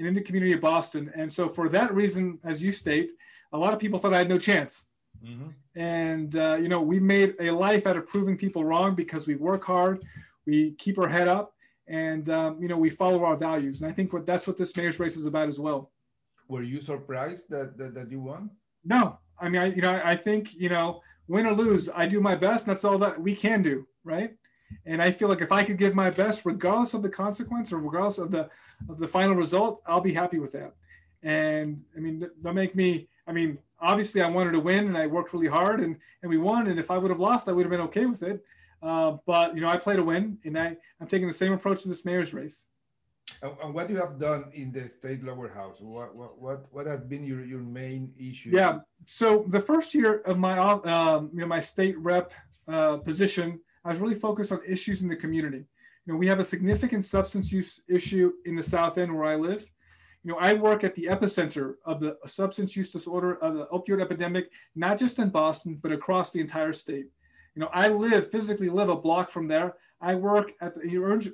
and 0.00 0.08
in 0.08 0.14
the 0.14 0.20
community 0.22 0.54
of 0.54 0.62
Boston. 0.62 1.12
And 1.14 1.30
so, 1.30 1.46
for 1.46 1.68
that 1.68 1.94
reason, 1.94 2.38
as 2.42 2.62
you 2.62 2.72
state, 2.72 3.12
a 3.52 3.58
lot 3.58 3.74
of 3.74 3.78
people 3.78 3.98
thought 3.98 4.14
I 4.14 4.18
had 4.18 4.30
no 4.30 4.38
chance. 4.38 4.86
Mm-hmm. 5.22 5.48
And, 5.78 6.36
uh, 6.36 6.56
you 6.56 6.68
know, 6.68 6.80
we 6.80 6.98
made 6.98 7.34
a 7.38 7.50
life 7.50 7.86
out 7.86 7.98
of 7.98 8.06
proving 8.06 8.36
people 8.36 8.64
wrong 8.64 8.94
because 8.94 9.26
we 9.26 9.36
work 9.36 9.62
hard, 9.62 10.02
we 10.46 10.72
keep 10.72 10.98
our 10.98 11.06
head 11.06 11.28
up, 11.28 11.52
and, 11.86 12.30
um, 12.30 12.60
you 12.62 12.66
know, 12.68 12.78
we 12.78 12.88
follow 12.88 13.24
our 13.24 13.36
values. 13.36 13.82
And 13.82 13.90
I 13.90 13.94
think 13.94 14.12
what 14.12 14.24
that's 14.26 14.46
what 14.46 14.56
this 14.56 14.74
mayor's 14.74 14.98
race 14.98 15.16
is 15.16 15.26
about 15.26 15.48
as 15.48 15.60
well. 15.60 15.92
Were 16.48 16.62
you 16.62 16.80
surprised 16.80 17.50
that, 17.50 17.76
that, 17.76 17.94
that 17.94 18.10
you 18.10 18.20
won? 18.20 18.50
No. 18.82 19.18
I 19.38 19.50
mean, 19.50 19.60
I, 19.60 19.66
you 19.66 19.82
know, 19.82 20.00
I 20.02 20.16
think, 20.16 20.54
you 20.54 20.70
know, 20.70 21.02
win 21.28 21.46
or 21.46 21.52
lose, 21.52 21.90
I 21.94 22.06
do 22.06 22.20
my 22.20 22.36
best. 22.36 22.64
that's 22.64 22.84
all 22.84 22.98
that 22.98 23.20
we 23.20 23.36
can 23.36 23.62
do, 23.62 23.86
right? 24.02 24.32
And 24.86 25.02
I 25.02 25.10
feel 25.10 25.28
like 25.28 25.40
if 25.40 25.52
I 25.52 25.62
could 25.62 25.78
give 25.78 25.94
my 25.94 26.10
best, 26.10 26.44
regardless 26.44 26.94
of 26.94 27.02
the 27.02 27.08
consequence 27.08 27.72
or 27.72 27.78
regardless 27.78 28.18
of 28.18 28.30
the 28.30 28.48
of 28.88 28.98
the 28.98 29.08
final 29.08 29.34
result, 29.34 29.82
I'll 29.86 30.00
be 30.00 30.14
happy 30.14 30.38
with 30.38 30.52
that. 30.52 30.72
And 31.22 31.82
I 31.96 32.00
mean, 32.00 32.28
that 32.42 32.54
make 32.54 32.74
me. 32.74 33.08
I 33.26 33.32
mean, 33.32 33.58
obviously, 33.78 34.22
I 34.22 34.28
wanted 34.28 34.52
to 34.52 34.60
win, 34.60 34.86
and 34.86 34.96
I 34.96 35.06
worked 35.06 35.32
really 35.32 35.48
hard, 35.48 35.80
and 35.80 35.96
and 36.22 36.30
we 36.30 36.38
won. 36.38 36.66
And 36.68 36.78
if 36.78 36.90
I 36.90 36.98
would 36.98 37.10
have 37.10 37.20
lost, 37.20 37.48
I 37.48 37.52
would 37.52 37.64
have 37.64 37.70
been 37.70 37.80
okay 37.82 38.06
with 38.06 38.22
it. 38.22 38.44
Uh, 38.82 39.18
but 39.26 39.54
you 39.54 39.60
know, 39.60 39.68
I 39.68 39.76
play 39.76 39.96
to 39.96 40.02
win, 40.02 40.38
and 40.44 40.58
I 40.58 40.76
I'm 41.00 41.06
taking 41.06 41.28
the 41.28 41.34
same 41.34 41.52
approach 41.52 41.82
to 41.82 41.88
this 41.88 42.04
mayor's 42.04 42.32
race. 42.32 42.66
And 43.42 43.74
what 43.74 43.88
you 43.88 43.96
have 43.96 44.18
done 44.18 44.50
in 44.52 44.72
the 44.72 44.88
state 44.88 45.22
lower 45.22 45.48
house? 45.48 45.80
What 45.80 46.14
what 46.14 46.40
what, 46.40 46.66
what 46.70 46.86
has 46.86 47.00
been 47.00 47.24
your, 47.24 47.44
your 47.44 47.60
main 47.60 48.12
issue? 48.18 48.50
Yeah. 48.52 48.80
So 49.06 49.44
the 49.48 49.60
first 49.60 49.94
year 49.94 50.20
of 50.22 50.38
my 50.38 50.58
um, 50.58 51.30
you 51.32 51.40
know 51.40 51.46
my 51.46 51.60
state 51.60 51.98
rep 51.98 52.32
uh, 52.68 52.96
position, 52.98 53.60
I 53.84 53.90
was 53.90 54.00
really 54.00 54.14
focused 54.14 54.52
on 54.52 54.60
issues 54.66 55.02
in 55.02 55.08
the 55.08 55.16
community. 55.16 55.66
You 56.06 56.12
know, 56.12 56.18
we 56.18 56.26
have 56.26 56.40
a 56.40 56.44
significant 56.44 57.04
substance 57.04 57.52
use 57.52 57.80
issue 57.88 58.32
in 58.44 58.56
the 58.56 58.62
South 58.62 58.98
End 58.98 59.14
where 59.14 59.26
I 59.26 59.36
live. 59.36 59.70
You 60.22 60.32
know, 60.32 60.38
I 60.38 60.54
work 60.54 60.84
at 60.84 60.94
the 60.94 61.06
epicenter 61.06 61.74
of 61.84 62.00
the 62.00 62.18
substance 62.26 62.76
use 62.76 62.90
disorder 62.90 63.36
of 63.36 63.54
the 63.54 63.66
opioid 63.66 64.02
epidemic, 64.02 64.50
not 64.74 64.98
just 64.98 65.18
in 65.18 65.30
Boston, 65.30 65.78
but 65.82 65.92
across 65.92 66.30
the 66.30 66.40
entire 66.40 66.74
state. 66.74 67.06
You 67.54 67.62
know, 67.62 67.70
I 67.72 67.88
live 67.88 68.30
physically 68.30 68.68
live 68.68 68.88
a 68.88 68.96
block 68.96 69.30
from 69.30 69.48
there. 69.48 69.76
I 70.00 70.14
work 70.14 70.52
at 70.60 70.74
the 70.74 70.82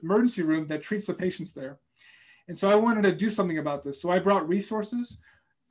emergency 0.03 0.43
room 0.43 0.67
that 0.69 0.83
treats 0.83 1.07
the 1.07 1.15
patients 1.15 1.53
there. 1.53 1.79
And 2.49 2.59
so 2.59 2.71
I 2.71 2.77
wanted 2.77 3.03
to 3.03 3.13
do 3.13 3.29
something 3.29 3.59
about 3.59 3.83
this. 3.83 4.01
So 4.01 4.11
I 4.11 4.19
brought 4.19 4.49
resources. 4.49 5.19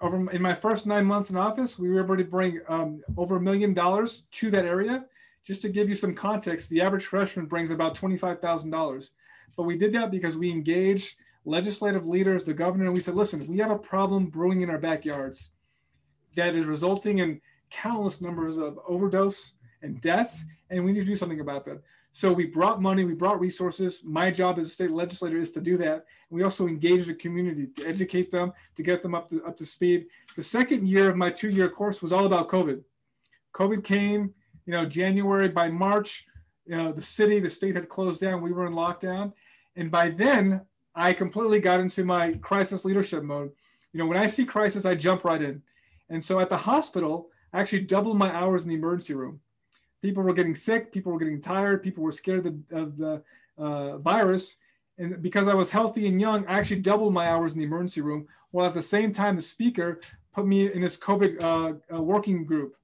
Over 0.01 0.29
in 0.31 0.41
my 0.41 0.53
first 0.53 0.85
nine 0.85 1.05
months 1.05 1.29
in 1.29 1.37
office, 1.37 1.79
we 1.79 1.89
were 1.89 2.03
able 2.03 2.17
to 2.17 2.25
bring 2.25 2.59
um, 2.67 3.01
over 3.15 3.37
a 3.37 3.41
million 3.41 3.73
dollars 3.73 4.23
to 4.33 4.51
that 4.51 4.65
area. 4.65 5.05
Just 5.45 5.61
to 5.61 5.69
give 5.69 5.87
you 5.87 5.95
some 5.95 6.13
context, 6.13 6.69
the 6.69 6.81
average 6.81 7.05
freshman 7.05 7.45
brings 7.45 7.71
about 7.71 7.95
$25,000. 7.95 9.09
But 9.55 9.63
we 9.63 9.77
did 9.77 9.93
that 9.93 10.11
because 10.11 10.35
we 10.35 10.51
engaged 10.51 11.17
legislative 11.45 12.07
leaders, 12.07 12.43
the 12.43 12.53
governor, 12.53 12.85
and 12.85 12.93
we 12.93 12.99
said, 12.99 13.13
listen, 13.13 13.45
we 13.47 13.59
have 13.59 13.71
a 13.71 13.77
problem 13.77 14.25
brewing 14.25 14.61
in 14.61 14.69
our 14.69 14.79
backyards 14.79 15.51
that 16.35 16.55
is 16.55 16.65
resulting 16.65 17.19
in 17.19 17.39
countless 17.69 18.21
numbers 18.21 18.57
of 18.57 18.79
overdose 18.87 19.53
and 19.81 20.01
deaths, 20.01 20.43
and 20.69 20.83
we 20.83 20.91
need 20.91 21.01
to 21.01 21.05
do 21.05 21.15
something 21.15 21.39
about 21.39 21.65
that. 21.65 21.81
So 22.11 22.31
we 22.31 22.45
brought 22.45 22.81
money, 22.81 23.03
we 23.03 23.13
brought 23.13 23.39
resources. 23.39 24.01
My 24.03 24.31
job 24.31 24.57
as 24.57 24.67
a 24.67 24.69
state 24.69 24.91
legislator 24.91 25.37
is 25.37 25.51
to 25.51 25.61
do 25.61 25.77
that. 25.77 26.05
We 26.29 26.43
also 26.43 26.65
engage 26.65 27.07
the 27.07 27.13
community 27.13 27.67
to 27.75 27.85
educate 27.85 28.31
them, 28.31 28.53
to 28.75 28.83
get 28.83 29.03
them 29.03 29.13
up 29.13 29.29
to, 29.29 29.43
up 29.45 29.57
to 29.57 29.65
speed. 29.65 30.07
The 30.35 30.43
second 30.43 30.87
year 30.87 31.09
of 31.09 31.17
my 31.17 31.29
two-year 31.29 31.69
course 31.69 32.01
was 32.01 32.13
all 32.13 32.25
about 32.25 32.47
COVID. 32.47 32.83
COVID 33.53 33.83
came, 33.83 34.33
you 34.65 34.73
know, 34.73 34.85
January, 34.85 35.47
by 35.47 35.69
March, 35.69 36.25
you 36.65 36.75
know, 36.75 36.91
the 36.91 37.01
city, 37.01 37.39
the 37.39 37.49
state 37.49 37.75
had 37.75 37.89
closed 37.89 38.21
down. 38.21 38.41
We 38.41 38.51
were 38.51 38.65
in 38.65 38.73
lockdown. 38.73 39.33
And 39.75 39.91
by 39.91 40.09
then, 40.09 40.61
I 40.95 41.13
completely 41.13 41.59
got 41.59 41.79
into 41.79 42.03
my 42.03 42.33
crisis 42.33 42.85
leadership 42.85 43.23
mode. 43.23 43.51
You 43.93 43.99
know, 43.99 44.05
when 44.07 44.17
I 44.17 44.27
see 44.27 44.45
crisis, 44.45 44.85
I 44.85 44.95
jump 44.95 45.23
right 45.23 45.41
in. 45.41 45.61
And 46.09 46.23
so 46.23 46.39
at 46.39 46.49
the 46.49 46.57
hospital, 46.57 47.29
I 47.53 47.61
actually 47.61 47.81
doubled 47.81 48.17
my 48.17 48.33
hours 48.33 48.63
in 48.63 48.69
the 48.69 48.75
emergency 48.75 49.13
room 49.13 49.41
people 50.05 50.23
were 50.23 50.33
getting 50.33 50.55
sick, 50.55 50.91
people 50.91 51.11
were 51.11 51.17
getting 51.17 51.41
tired, 51.41 51.81
people 51.81 52.03
were 52.03 52.11
scared 52.11 52.45
of 52.45 52.67
the, 52.69 52.77
of 52.77 52.97
the 52.97 53.23
uh, 53.57 53.97
virus. 53.97 54.57
And 54.97 55.21
because 55.21 55.47
I 55.47 55.55
was 55.55 55.71
healthy 55.71 56.07
and 56.07 56.21
young, 56.21 56.45
I 56.45 56.59
actually 56.59 56.81
doubled 56.81 57.13
my 57.13 57.27
hours 57.27 57.53
in 57.53 57.59
the 57.59 57.65
emergency 57.65 58.01
room, 58.01 58.27
while 58.51 58.67
at 58.67 58.75
the 58.75 58.81
same 58.81 59.11
time, 59.11 59.35
the 59.35 59.41
speaker 59.41 59.99
put 60.31 60.45
me 60.45 60.71
in 60.71 60.81
this 60.81 60.97
COVID 60.97 61.41
uh, 61.41 61.95
uh, 61.95 62.01
working 62.01 62.45
group. 62.45 62.75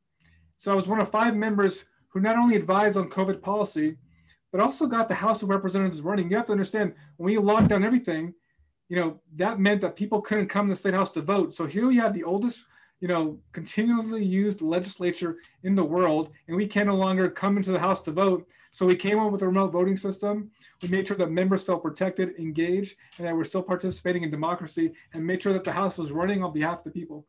So 0.62 0.72
I 0.72 0.76
was 0.76 0.88
one 0.88 1.00
of 1.00 1.10
five 1.10 1.36
members 1.36 1.86
who 2.10 2.20
not 2.20 2.36
only 2.36 2.56
advised 2.56 2.96
on 2.96 3.10
COVID 3.10 3.42
policy, 3.42 3.98
but 4.52 4.62
also 4.62 4.86
got 4.86 5.08
the 5.08 5.16
House 5.16 5.42
of 5.42 5.50
Representatives 5.50 6.02
running. 6.02 6.30
You 6.30 6.38
have 6.38 6.46
to 6.46 6.52
understand 6.52 6.94
when 7.18 7.34
we 7.34 7.40
locked 7.40 7.70
down 7.70 7.84
everything, 7.84 8.36
you 8.88 8.96
know, 8.96 9.20
that 9.38 9.60
meant 9.60 9.82
that 9.82 9.96
people 9.96 10.22
couldn't 10.22 10.50
come 10.50 10.68
to 10.68 10.74
the 10.74 10.76
state 10.76 10.94
house 10.94 11.10
to 11.14 11.22
vote. 11.22 11.56
So 11.56 11.66
here 11.66 11.88
we 11.88 11.96
have 11.96 12.14
the 12.14 12.24
oldest 12.24 12.68
you 13.00 13.08
know, 13.08 13.40
continuously 13.52 14.24
used 14.24 14.62
legislature 14.62 15.38
in 15.64 15.74
the 15.74 15.84
world, 15.84 16.30
and 16.48 16.56
we 16.56 16.68
can 16.68 16.86
no 16.86 16.96
longer 16.96 17.28
come 17.28 17.58
into 17.58 17.72
the 17.72 17.80
House 17.80 18.02
to 18.02 18.12
vote. 18.12 18.48
So 18.70 18.86
we 18.86 18.96
came 18.96 19.18
up 19.18 19.32
with 19.32 19.42
a 19.42 19.48
remote 19.48 19.72
voting 19.72 19.98
system. 19.98 20.52
We 20.84 20.90
made 20.90 21.08
sure 21.08 21.18
that 21.18 21.32
members 21.32 21.66
felt 21.66 21.82
protected, 21.82 22.36
engaged, 22.38 22.98
and 23.18 23.26
that 23.26 23.36
we're 23.36 23.46
still 23.46 23.64
participating 23.64 24.22
in 24.22 24.30
democracy, 24.30 24.94
and 25.14 25.26
made 25.26 25.42
sure 25.42 25.54
that 25.54 25.64
the 25.64 25.72
House 25.72 25.98
was 25.98 26.12
running 26.12 26.44
on 26.44 26.54
behalf 26.54 26.78
of 26.78 26.84
the 26.84 26.92
people. 26.92 27.26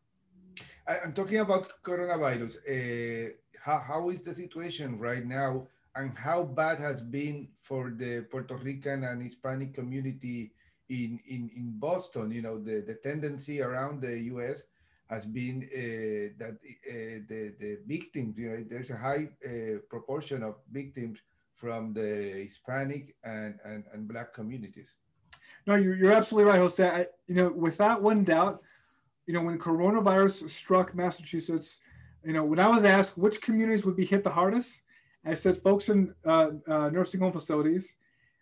I'm 0.87 1.12
talking 1.12 1.39
about 1.39 1.73
coronavirus. 1.83 2.57
Uh, 2.67 3.33
how, 3.62 3.79
how 3.79 4.09
is 4.11 4.23
the 4.23 4.35
situation 4.35 4.99
right 4.99 5.25
now, 5.25 5.67
and 5.95 6.17
how 6.17 6.43
bad 6.45 6.79
has 6.79 7.01
been 7.01 7.49
for 7.61 7.93
the 7.97 8.27
Puerto 8.31 8.57
Rican 8.57 9.05
and 9.05 9.23
Hispanic 9.23 9.75
community 9.75 10.53
in, 10.89 11.21
in, 11.29 11.51
in 11.57 11.73
Boston? 11.79 12.31
You 12.33 12.43
know, 12.43 12.59
the, 12.59 12.81
the 12.81 12.95
tendency 12.95 13.61
around 13.62 14.03
the 14.03 14.19
U.S 14.35 14.62
has 15.12 15.27
been 15.27 15.69
uh, 15.69 16.33
that 16.39 16.57
uh, 16.89 17.21
the, 17.29 17.55
the 17.61 17.79
victims, 17.87 18.35
you 18.39 18.49
know, 18.49 18.65
there's 18.67 18.89
a 18.91 18.97
high 18.97 19.29
uh, 19.47 19.79
proportion 19.91 20.43
of 20.43 20.57
victims 20.71 21.19
from 21.55 21.93
the 21.93 22.47
Hispanic 22.49 23.15
and, 23.23 23.59
and, 23.65 23.85
and 23.93 24.09
Black 24.09 24.33
communities. 24.33 24.95
No, 25.67 25.75
you're, 25.75 25.95
you're 25.95 26.12
absolutely 26.12 26.51
right, 26.51 26.59
Jose. 26.59 26.89
I, 26.89 27.07
you 27.27 27.35
know, 27.35 27.53
without 27.53 28.03
one 28.03 28.25
doubt, 28.25 28.62
you 29.26 29.35
know, 29.35 29.43
when 29.43 29.59
coronavirus 29.59 30.49
struck 30.49 30.95
Massachusetts, 30.95 31.79
you 32.25 32.33
know, 32.33 32.45
when 32.45 32.59
I 32.59 32.69
was 32.69 32.85
asked 32.85 33.19
which 33.19 33.41
communities 33.41 33.85
would 33.85 33.97
be 33.97 34.07
hit 34.07 34.25
the 34.25 34.31
hardest, 34.31 34.83
I 35.25 35.35
said 35.35 35.59
folks 35.59 35.88
in 35.88 36.14
uh, 36.25 36.50
uh, 36.69 36.91
nursing 36.91 37.21
home 37.21 37.33
facilities. 37.33 37.97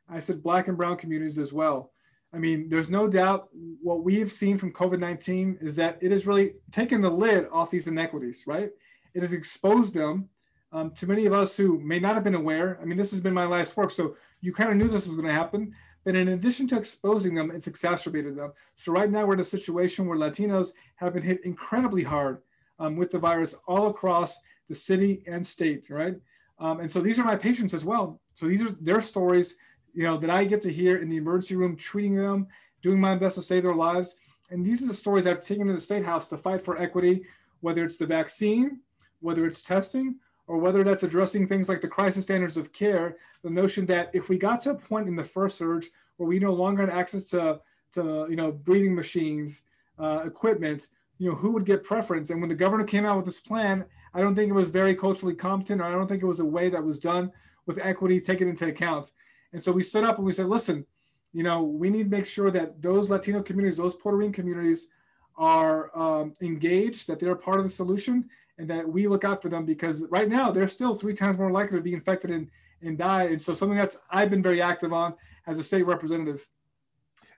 I 0.09 0.21
said 0.21 0.43
black 0.43 0.69
and 0.69 0.77
brown 0.77 0.97
communities 0.97 1.39
as 1.39 1.53
well. 1.53 1.93
I 2.33 2.39
mean, 2.39 2.69
there's 2.69 2.91
no 2.91 3.09
doubt 3.09 3.49
what 3.83 4.05
we've 4.05 4.31
seen 4.31 4.57
from 4.57 4.73
COVID 4.73 4.99
19 4.99 5.59
is 5.61 5.77
that 5.77 5.99
it 6.01 6.11
has 6.13 6.27
really 6.27 6.55
taken 6.71 7.01
the 7.01 7.11
lid 7.11 7.49
off 7.53 7.71
these 7.71 7.89
inequities, 7.89 8.45
right? 8.47 8.71
It 9.15 9.21
has 9.21 9.33
exposed 9.33 9.95
them 9.95 10.29
um, 10.73 10.93
to 10.93 11.07
many 11.07 11.27
of 11.27 11.33
us 11.33 11.57
who 11.57 11.81
may 11.81 11.99
not 11.99 12.15
have 12.15 12.25
been 12.25 12.35
aware. 12.35 12.79
I 12.81 12.85
mean, 12.85 12.97
this 12.97 13.11
has 13.11 13.21
been 13.21 13.35
my 13.35 13.47
last 13.47 13.77
work, 13.77 13.91
so 13.91 14.17
you 14.41 14.53
kind 14.53 14.71
of 14.71 14.77
knew 14.77 14.89
this 14.89 15.07
was 15.07 15.17
going 15.17 15.29
to 15.29 15.35
happen. 15.35 15.75
But 16.05 16.17
in 16.17 16.29
addition 16.29 16.67
to 16.69 16.79
exposing 16.79 17.35
them, 17.35 17.51
it's 17.51 17.67
exacerbated 17.67 18.37
them. 18.37 18.53
So 18.77 18.93
right 18.93 19.11
now 19.11 19.27
we're 19.27 19.35
in 19.35 19.41
a 19.41 19.45
situation 19.45 20.07
where 20.07 20.19
Latinos 20.19 20.73
have 20.97 21.15
been 21.15 21.23
hit 21.23 21.45
incredibly 21.45 22.05
hard 22.05 22.39
um, 22.79 22.97
with 22.97 23.11
the 23.11 23.19
virus 23.19 23.55
all 23.67 23.89
across 23.89 24.39
the 24.69 24.75
city 24.75 25.23
and 25.27 25.47
state, 25.47 25.91
right? 25.91 26.17
Um, 26.59 26.81
and 26.81 26.91
so 26.91 27.01
these 27.01 27.19
are 27.19 27.25
my 27.25 27.37
patients 27.37 27.75
as 27.75 27.85
well. 27.85 28.21
So 28.35 28.47
these 28.47 28.63
are 28.63 28.71
their 28.81 29.01
stories 29.01 29.57
you 29.93 30.05
know, 30.05 30.17
that 30.17 30.31
I 30.31 30.45
get 30.45 30.63
to 30.63 30.73
hear 30.73 30.99
in 30.99 31.09
the 31.09 31.17
emergency 31.17 31.57
room, 31.57 31.77
treating 31.77 32.17
them, 32.17 32.47
doing 32.83 33.01
my 33.01 33.15
best 33.15 33.37
to 33.37 33.43
save 33.43 33.65
their 33.65 33.75
lives. 33.75 34.17
And 34.51 34.65
these 34.65 34.83
are 34.83 34.87
the 34.87 34.95
stories 34.95 35.27
I've 35.27 35.41
taken 35.41 35.67
to 35.67 35.73
the 35.73 35.81
State 35.81 36.05
House 36.05 36.29
to 36.29 36.39
fight 36.39 36.63
for 36.63 36.79
equity, 36.79 37.23
whether 37.61 37.85
it's 37.85 37.99
the 37.99 38.07
vaccine, 38.07 38.81
whether 39.21 39.47
it's 39.47 39.63
testing, 39.63 40.17
or 40.51 40.59
whether 40.59 40.83
that's 40.83 41.05
addressing 41.05 41.47
things 41.47 41.69
like 41.69 41.81
the 41.81 41.87
crisis 41.87 42.25
standards 42.25 42.57
of 42.57 42.73
care. 42.73 43.17
The 43.45 43.51
notion 43.51 43.87
that 43.87 44.11
if 44.13 44.29
we 44.29 44.37
got 44.37 44.61
to 44.63 44.71
a 44.71 44.75
point 44.75 45.07
in 45.07 45.15
the 45.15 45.23
first 45.23 45.57
surge 45.57 45.91
where 46.17 46.29
we 46.29 46.41
no 46.41 46.53
longer 46.53 46.85
had 46.85 46.91
access 46.91 47.23
to, 47.27 47.61
to 47.93 48.27
you 48.29 48.35
know, 48.35 48.51
breathing 48.51 48.97
machines, 48.97 49.63
uh, 49.97 50.23
equipment, 50.25 50.89
you 51.19 51.31
know, 51.31 51.37
who 51.37 51.53
would 51.53 51.65
get 51.65 51.85
preference? 51.85 52.31
And 52.31 52.41
when 52.41 52.49
the 52.49 52.57
governor 52.57 52.83
came 52.83 53.07
out 53.07 53.17
with 53.17 53.27
this 53.27 53.39
plan, 53.39 53.85
I 54.13 54.19
don't 54.19 54.35
think 54.35 54.51
it 54.51 54.55
was 54.55 54.71
very 54.71 54.97
culturally 54.97 55.37
competent, 55.37 55.81
or 55.81 55.85
I 55.85 55.93
don't 55.93 56.09
think 56.09 56.21
it 56.21 56.27
was 56.27 56.41
a 56.41 56.45
way 56.45 56.69
that 56.69 56.83
was 56.83 56.99
done 56.99 57.31
with 57.65 57.79
equity 57.81 58.21
taken 58.21 58.49
into 58.49 58.67
account. 58.67 59.13
And 59.53 59.63
so 59.63 59.71
we 59.71 59.85
stood 59.85 60.03
up 60.03 60.17
and 60.17 60.27
we 60.27 60.33
said, 60.33 60.47
listen, 60.47 60.85
you 61.33 61.45
know, 61.45 61.63
we 61.63 61.91
need 61.91 62.11
to 62.11 62.17
make 62.17 62.27
sure 62.27 62.51
that 62.51 62.83
those 62.83 63.09
Latino 63.09 63.41
communities, 63.41 63.77
those 63.77 63.95
Puerto 63.95 64.19
Rican 64.19 64.33
communities 64.33 64.89
are 65.37 65.97
um, 65.97 66.35
engaged, 66.41 67.07
that 67.07 67.21
they're 67.21 67.37
part 67.37 67.61
of 67.61 67.65
the 67.65 67.71
solution, 67.71 68.29
and 68.61 68.69
that 68.69 68.87
we 68.87 69.09
look 69.09 69.25
out 69.25 69.41
for 69.41 69.49
them 69.49 69.65
because 69.65 70.05
right 70.11 70.29
now 70.29 70.51
they're 70.51 70.69
still 70.69 70.95
three 70.95 71.15
times 71.15 71.39
more 71.39 71.51
likely 71.51 71.79
to 71.79 71.83
be 71.83 71.95
infected 71.95 72.31
and, 72.31 72.49
and 72.83 72.99
die. 72.99 73.25
And 73.25 73.41
so 73.41 73.55
something 73.55 73.79
that's 73.79 73.97
I've 74.11 74.31
been 74.31 74.43
very 74.43 74.61
active 74.61 74.93
on 74.93 75.15
as 75.47 75.57
a 75.57 75.63
state 75.63 75.87
representative. 75.87 76.47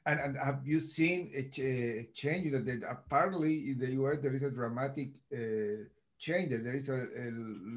And, 0.04 0.18
and 0.18 0.36
have 0.36 0.62
you 0.64 0.80
seen 0.80 1.30
a, 1.34 1.42
a 1.62 2.08
change? 2.12 2.46
You 2.46 2.52
know, 2.52 2.62
that 2.62 2.82
apparently 2.90 3.70
in 3.70 3.78
the 3.78 3.92
US 4.02 4.18
there 4.20 4.34
is 4.34 4.42
a 4.42 4.50
dramatic 4.50 5.10
uh, 5.32 5.84
change. 6.18 6.50
There 6.50 6.74
is 6.74 6.88
a, 6.88 7.02
a 7.24 7.26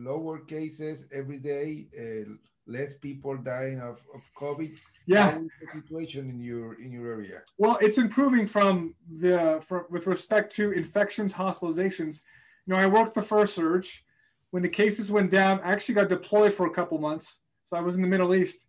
lower 0.09 0.39
cases 0.39 1.07
every 1.13 1.37
day. 1.37 1.87
Uh, 1.95 2.33
less 2.67 2.93
people 2.93 3.37
dying 3.37 3.79
of, 3.79 4.01
of 4.15 4.27
COVID. 4.35 4.79
Yeah. 5.05 5.37
The 5.37 5.81
situation 5.81 6.31
in 6.31 6.39
your 6.39 6.73
in 6.81 6.91
your 6.91 7.11
area? 7.11 7.43
Well, 7.59 7.77
it's 7.79 7.99
improving 7.99 8.47
from 8.47 8.95
the 9.07 9.61
for, 9.67 9.85
with 9.91 10.07
respect 10.07 10.55
to 10.55 10.71
infections, 10.71 11.31
hospitalizations. 11.33 12.23
You 12.65 12.73
know, 12.73 12.79
I 12.79 12.87
worked 12.87 13.13
the 13.13 13.21
first 13.21 13.55
surge. 13.55 14.05
When 14.51 14.63
the 14.63 14.69
cases 14.69 15.11
went 15.11 15.31
down, 15.31 15.59
I 15.61 15.71
actually 15.71 15.95
got 15.95 16.09
deployed 16.09 16.53
for 16.53 16.65
a 16.65 16.73
couple 16.73 16.97
months. 16.97 17.39
So 17.65 17.77
I 17.77 17.81
was 17.81 17.95
in 17.95 18.01
the 18.01 18.07
Middle 18.07 18.33
East. 18.33 18.65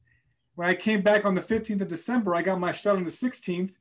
When 0.55 0.69
I 0.69 0.75
came 0.75 1.03
back 1.03 1.25
on 1.25 1.35
the 1.35 1.41
15th 1.41 1.83
of 1.83 1.89
December, 1.89 2.35
I 2.35 2.43
got 2.43 2.59
my 2.59 2.73
shot 2.73 2.97
on 2.97 3.05
the 3.05 3.11
16th. 3.11 3.73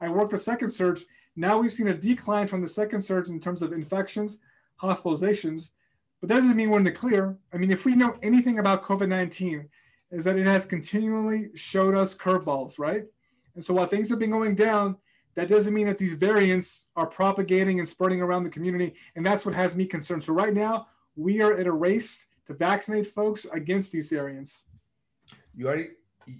I 0.00 0.08
worked 0.08 0.30
the 0.30 0.38
second 0.38 0.70
surge. 0.70 1.04
Now 1.36 1.58
we've 1.58 1.72
seen 1.72 1.88
a 1.88 1.94
decline 1.94 2.46
from 2.46 2.62
the 2.62 2.68
second 2.68 3.02
surge 3.02 3.28
in 3.28 3.40
terms 3.40 3.62
of 3.62 3.72
infections, 3.72 4.38
hospitalizations. 4.80 5.70
But 6.20 6.28
that 6.28 6.36
doesn't 6.36 6.56
mean 6.56 6.70
we're 6.70 6.78
in 6.78 6.84
the 6.84 6.92
clear. 6.92 7.36
I 7.52 7.56
mean, 7.56 7.70
if 7.70 7.84
we 7.84 7.94
know 7.94 8.16
anything 8.22 8.58
about 8.58 8.84
COVID 8.84 9.08
19, 9.08 9.68
is 10.10 10.24
that 10.24 10.36
it 10.36 10.46
has 10.46 10.66
continually 10.66 11.50
showed 11.54 11.94
us 11.94 12.16
curveballs, 12.16 12.78
right? 12.78 13.04
And 13.54 13.64
so 13.64 13.74
while 13.74 13.86
things 13.86 14.10
have 14.10 14.18
been 14.18 14.30
going 14.30 14.54
down, 14.54 14.96
that 15.34 15.48
doesn't 15.48 15.74
mean 15.74 15.86
that 15.86 15.98
these 15.98 16.14
variants 16.14 16.86
are 16.96 17.06
propagating 17.06 17.78
and 17.78 17.88
spreading 17.88 18.20
around 18.20 18.44
the 18.44 18.50
community. 18.50 18.94
And 19.14 19.24
that's 19.24 19.46
what 19.46 19.54
has 19.54 19.76
me 19.76 19.86
concerned. 19.86 20.24
So 20.24 20.32
right 20.32 20.52
now, 20.52 20.88
we 21.16 21.40
are 21.40 21.56
at 21.56 21.66
a 21.66 21.72
race 21.72 22.26
to 22.46 22.54
vaccinate 22.54 23.06
folks 23.06 23.46
against 23.52 23.92
these 23.92 24.08
variants. 24.08 24.64
You 25.54 25.68
are 25.68 25.78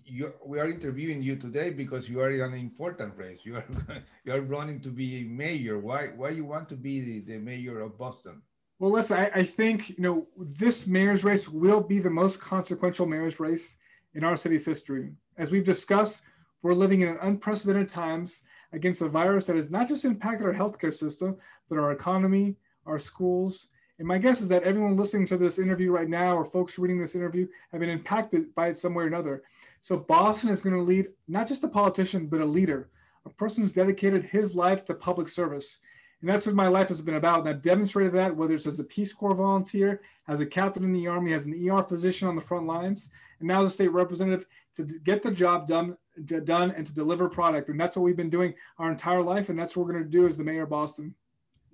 you, 0.05 0.33
we 0.45 0.61
are 0.61 0.69
interviewing 0.69 1.23
you 1.23 1.37
today 1.37 1.71
because 1.71 2.09
you 2.09 2.21
are 2.21 2.31
in 2.31 2.41
an 2.41 2.55
important 2.55 3.17
race. 3.17 3.41
You 3.45 3.57
are 3.57 3.65
you 4.25 4.33
are 4.33 4.41
running 4.41 4.81
to 4.81 4.89
be 4.89 5.25
mayor. 5.25 5.79
Why 5.79 6.09
why 6.17 6.31
you 6.31 6.45
want 6.45 6.69
to 6.71 6.77
be 6.77 7.01
the, 7.01 7.33
the 7.33 7.39
mayor 7.39 7.81
of 7.81 7.99
Boston? 7.99 8.43
Well, 8.79 8.93
listen, 8.93 9.19
I, 9.19 9.31
I, 9.35 9.43
think 9.43 9.91
you 9.91 9.97
know 9.99 10.27
this 10.39 10.87
mayor's 10.87 11.23
race 11.23 11.49
will 11.49 11.81
be 11.81 11.99
the 11.99 12.11
most 12.11 12.41
consequential 12.41 13.05
mayor's 13.07 13.39
race 13.39 13.77
in 14.15 14.25
our 14.25 14.37
city's 14.37 14.65
history. 14.65 15.13
As 15.37 15.51
we've 15.51 15.65
discussed, 15.65 16.23
we're 16.63 16.75
living 16.75 17.03
in 17.03 17.19
unprecedented 17.21 17.89
times 17.89 18.43
against 18.73 19.03
a 19.03 19.09
virus 19.09 19.47
that 19.47 19.57
has 19.57 19.71
not 19.71 19.89
just 19.89 20.05
impacted 20.05 20.47
our 20.47 20.55
healthcare 20.55 20.95
system, 20.95 21.37
but 21.69 21.79
our 21.79 21.93
economy, 21.93 22.57
our 22.87 22.99
schools. 22.99 23.69
And 23.99 24.09
my 24.09 24.19
guess 24.19 24.41
is 24.41 24.49
that 24.49 24.63
everyone 24.63 24.97
listening 24.97 25.27
to 25.27 25.37
this 25.37 25.59
interview 25.59 25.93
right 25.93 26.09
now, 26.09 26.37
or 26.37 26.45
folks 26.45 26.79
reading 26.79 27.01
this 27.01 27.15
interview, 27.15 27.47
have 27.71 27.81
been 27.81 27.91
impacted 27.91 28.55
by 28.55 28.69
it 28.69 28.77
some 28.77 28.95
way 28.95 29.05
or 29.05 29.09
another. 29.09 29.43
So 29.83 29.97
Boston 29.97 30.51
is 30.51 30.63
going 30.63 30.77
to 30.77 30.83
lead 30.83 31.09
not 31.29 31.49
just 31.49 31.65
a 31.65 31.69
politician, 31.69 32.27
but 32.27 32.41
a 32.41 32.47
leader, 32.47 32.89
a 33.27 33.31
person 33.31 33.63
who's 33.63 33.73
dedicated 33.73 34.25
his 34.25 34.55
life 34.55 34.85
to 34.87 34.95
public 34.95 35.29
service. 35.29 35.81
And 36.21 36.29
that's 36.29 36.47
what 36.47 36.55
my 36.55 36.69
life 36.69 36.89
has 36.89 37.01
been 37.01 37.15
about. 37.15 37.41
And 37.41 37.49
I've 37.49 37.63
demonstrated 37.63 38.13
that, 38.15 38.37
whether 38.37 38.55
it's 38.55 38.67
as 38.67 38.81
a 38.81 38.85
Peace 38.85 39.13
Corps 39.13 39.35
volunteer, 39.35 40.03
as 40.29 40.41
a 40.41 40.47
captain 40.47 40.85
in 40.85 40.93
the 40.93 41.07
Army, 41.07 41.33
as 41.33 41.47
an 41.47 41.69
ER 41.69 41.83
physician 41.83 42.29
on 42.29 42.37
the 42.37 42.43
front 42.43 42.67
lines, 42.67 43.11
and 43.39 43.49
now 43.49 43.63
as 43.63 43.69
a 43.69 43.73
state 43.73 43.93
representative 43.93 44.47
to 44.75 44.85
get 44.85 45.23
the 45.23 45.31
job 45.31 45.67
done, 45.67 45.97
done 46.25 46.71
and 46.71 46.87
to 46.87 46.95
deliver 46.95 47.29
product. 47.29 47.69
And 47.69 47.81
that's 47.81 47.97
what 47.97 48.03
we've 48.03 48.17
been 48.17 48.31
doing 48.31 48.55
our 48.79 48.91
entire 48.91 49.23
life. 49.23 49.49
And 49.49 49.59
that's 49.59 49.77
what 49.77 49.87
we're 49.87 49.93
going 49.93 50.05
to 50.05 50.11
do 50.11 50.27
as 50.27 50.37
the 50.37 50.45
mayor 50.45 50.63
of 50.65 50.71
Boston. 50.71 51.15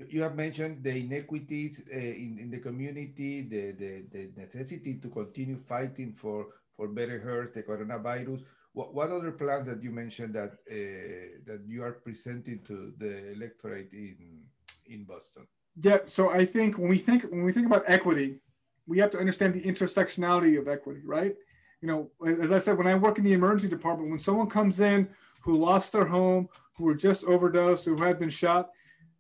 You 0.09 0.23
have 0.23 0.37
mentioned 0.37 0.85
the 0.85 0.95
inequities 0.95 1.83
uh, 1.91 1.97
in, 1.97 2.39
in 2.41 2.51
the 2.51 2.59
community, 2.59 3.43
the, 3.43 3.73
the, 3.73 4.05
the 4.13 4.31
necessity 4.37 4.95
to 4.95 5.09
continue 5.09 5.57
fighting 5.57 6.13
for 6.13 6.49
for 6.77 6.89
better 6.89 7.19
health, 7.19 7.55
the 7.55 7.63
coronavirus. 7.63 8.43
What, 8.75 8.93
what 8.93 9.11
other 9.11 9.33
plans 9.33 9.67
that 9.69 9.83
you 9.83 9.91
mentioned 9.91 10.35
that 10.35 10.53
uh, 10.71 11.41
that 11.47 11.63
you 11.67 11.83
are 11.83 11.93
presenting 11.93 12.61
to 12.65 12.93
the 12.99 13.33
electorate 13.33 13.91
in 13.93 14.43
in 14.87 15.05
Boston? 15.05 15.47
Yeah, 15.81 16.01
so 16.05 16.31
I 16.31 16.45
think 16.45 16.79
when 16.79 16.89
we 16.89 16.99
think 16.99 17.25
when 17.25 17.45
we 17.45 17.53
think 17.53 17.67
about 17.67 17.85
equity, 17.87 18.41
we 18.87 18.99
have 18.99 19.11
to 19.11 19.19
understand 19.19 19.55
the 19.55 19.63
intersectionality 19.63 20.59
of 20.59 20.69
equity, 20.69 21.01
right? 21.05 21.35
You 21.81 21.89
know, 21.89 22.11
as 22.43 22.53
I 22.53 22.59
said, 22.59 22.79
when 22.79 22.87
I 22.87 22.95
work 22.95 23.19
in 23.19 23.25
the 23.25 23.33
emergency 23.33 23.69
department, 23.69 24.11
when 24.11 24.19
someone 24.19 24.49
comes 24.49 24.81
in 24.81 25.09
who 25.43 25.57
lost 25.57 25.93
their 25.93 26.07
home, 26.07 26.49
who 26.77 26.85
were 26.85 26.95
just 26.95 27.25
overdosed, 27.25 27.85
who 27.85 27.97
had 27.97 28.19
been 28.19 28.31
shot, 28.31 28.71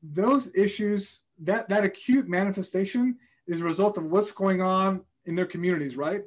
those 0.02 0.54
issues, 0.56 1.22
that 1.38 1.68
that 1.68 1.84
acute 1.84 2.28
manifestation 2.28 3.16
is 3.46 3.60
a 3.60 3.64
result 3.64 3.98
of 3.98 4.04
what's 4.04 4.32
going 4.32 4.62
on 4.62 5.02
in 5.26 5.34
their 5.34 5.46
communities, 5.46 5.96
right? 5.96 6.22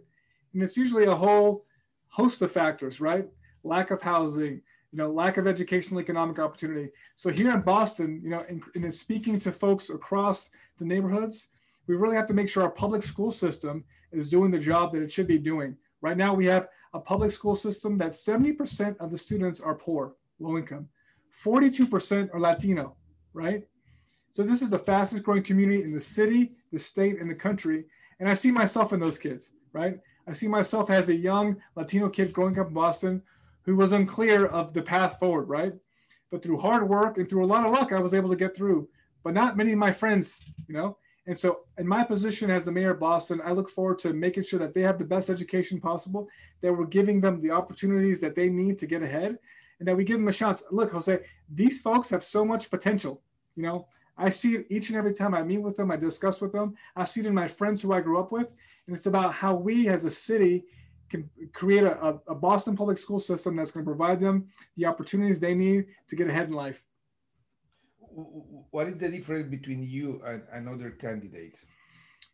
And 0.53 0.63
it's 0.63 0.77
usually 0.77 1.05
a 1.05 1.15
whole 1.15 1.65
host 2.09 2.41
of 2.41 2.51
factors, 2.51 3.01
right? 3.01 3.27
Lack 3.63 3.91
of 3.91 4.01
housing, 4.01 4.61
you 4.91 4.97
know, 4.97 5.11
lack 5.11 5.37
of 5.37 5.47
educational 5.47 5.99
economic 5.99 6.39
opportunity. 6.39 6.89
So 7.15 7.29
here 7.29 7.51
in 7.51 7.61
Boston, 7.61 8.21
you 8.23 8.29
know, 8.29 8.43
in, 8.49 8.61
in 8.75 8.91
speaking 8.91 9.39
to 9.39 9.51
folks 9.51 9.89
across 9.89 10.49
the 10.79 10.85
neighborhoods, 10.85 11.47
we 11.87 11.95
really 11.95 12.15
have 12.15 12.27
to 12.27 12.33
make 12.33 12.49
sure 12.49 12.63
our 12.63 12.69
public 12.69 13.03
school 13.03 13.31
system 13.31 13.83
is 14.11 14.29
doing 14.29 14.51
the 14.51 14.59
job 14.59 14.93
that 14.93 15.01
it 15.01 15.11
should 15.11 15.27
be 15.27 15.37
doing. 15.37 15.75
Right 16.01 16.17
now, 16.17 16.33
we 16.33 16.45
have 16.45 16.67
a 16.93 16.99
public 16.99 17.31
school 17.31 17.55
system 17.55 17.97
that 17.97 18.13
70% 18.13 18.97
of 18.97 19.11
the 19.11 19.17
students 19.17 19.59
are 19.59 19.75
poor, 19.75 20.15
low 20.39 20.57
income, 20.57 20.87
42% 21.43 22.33
are 22.33 22.39
Latino, 22.39 22.95
right? 23.33 23.63
So 24.33 24.43
this 24.43 24.61
is 24.61 24.69
the 24.69 24.79
fastest 24.79 25.23
growing 25.23 25.43
community 25.43 25.83
in 25.83 25.93
the 25.93 25.99
city, 25.99 26.53
the 26.71 26.79
state, 26.79 27.19
and 27.19 27.29
the 27.29 27.35
country. 27.35 27.85
And 28.19 28.29
I 28.29 28.33
see 28.33 28.51
myself 28.51 28.93
in 28.93 28.99
those 28.99 29.17
kids, 29.17 29.53
right? 29.73 29.99
I 30.27 30.33
see 30.33 30.47
myself 30.47 30.89
as 30.89 31.09
a 31.09 31.15
young 31.15 31.57
Latino 31.75 32.09
kid 32.09 32.33
growing 32.33 32.57
up 32.59 32.67
in 32.67 32.73
Boston 32.73 33.23
who 33.63 33.75
was 33.75 33.91
unclear 33.91 34.45
of 34.45 34.73
the 34.73 34.81
path 34.81 35.19
forward, 35.19 35.49
right? 35.49 35.73
But 36.31 36.43
through 36.43 36.57
hard 36.57 36.87
work 36.87 37.17
and 37.17 37.29
through 37.29 37.45
a 37.45 37.47
lot 37.47 37.65
of 37.65 37.71
luck, 37.71 37.91
I 37.91 37.99
was 37.99 38.13
able 38.13 38.29
to 38.29 38.35
get 38.35 38.55
through. 38.55 38.89
But 39.23 39.33
not 39.33 39.57
many 39.57 39.73
of 39.73 39.79
my 39.79 39.91
friends, 39.91 40.43
you 40.67 40.73
know. 40.73 40.97
And 41.29 41.37
so, 41.37 41.59
in 41.77 41.87
my 41.87 42.03
position 42.03 42.49
as 42.49 42.65
the 42.65 42.71
mayor 42.71 42.89
of 42.89 42.99
Boston, 42.99 43.39
I 43.45 43.51
look 43.51 43.69
forward 43.69 43.99
to 43.99 44.13
making 44.13 44.41
sure 44.41 44.57
that 44.57 44.73
they 44.73 44.81
have 44.81 44.97
the 44.97 45.05
best 45.05 45.29
education 45.29 45.79
possible, 45.79 46.27
that 46.61 46.73
we're 46.73 46.87
giving 46.87 47.21
them 47.21 47.39
the 47.39 47.51
opportunities 47.51 48.19
that 48.21 48.33
they 48.33 48.49
need 48.49 48.79
to 48.79 48.87
get 48.87 49.03
ahead, 49.03 49.37
and 49.77 49.87
that 49.87 49.95
we 49.95 50.03
give 50.03 50.17
them 50.17 50.27
a 50.27 50.33
chance. 50.33 50.63
Look, 50.71 50.91
Jose, 50.91 51.19
these 51.47 51.81
folks 51.81 52.09
have 52.09 52.23
so 52.23 52.43
much 52.43 52.71
potential. 52.71 53.21
You 53.55 53.61
know, 53.61 53.87
I 54.17 54.31
see 54.31 54.55
it 54.55 54.65
each 54.71 54.89
and 54.89 54.97
every 54.97 55.13
time 55.13 55.35
I 55.35 55.43
meet 55.43 55.59
with 55.59 55.75
them, 55.75 55.91
I 55.91 55.97
discuss 55.97 56.41
with 56.41 56.51
them. 56.51 56.73
I 56.95 57.05
see 57.05 57.19
it 57.19 57.27
in 57.27 57.35
my 57.35 57.47
friends 57.47 57.83
who 57.83 57.93
I 57.93 58.01
grew 58.01 58.19
up 58.19 58.31
with. 58.31 58.51
And 58.87 58.95
it's 58.95 59.05
about 59.05 59.35
how 59.35 59.53
we 59.53 59.87
as 59.87 60.05
a 60.05 60.11
city 60.11 60.65
can 61.11 61.29
create 61.53 61.83
a, 61.83 62.19
a 62.27 62.33
Boston 62.33 62.75
public 62.75 62.97
school 62.97 63.19
system 63.19 63.55
that's 63.55 63.69
going 63.69 63.85
to 63.85 63.89
provide 63.89 64.19
them 64.19 64.47
the 64.75 64.87
opportunities 64.87 65.39
they 65.39 65.53
need 65.53 65.85
to 66.07 66.15
get 66.15 66.27
ahead 66.27 66.47
in 66.47 66.53
life. 66.53 66.83
What 68.71 68.87
is 68.87 68.97
the 68.97 69.09
difference 69.09 69.49
between 69.49 69.83
you 69.83 70.21
and, 70.25 70.43
and 70.51 70.67
other 70.67 70.91
candidates? 70.91 71.65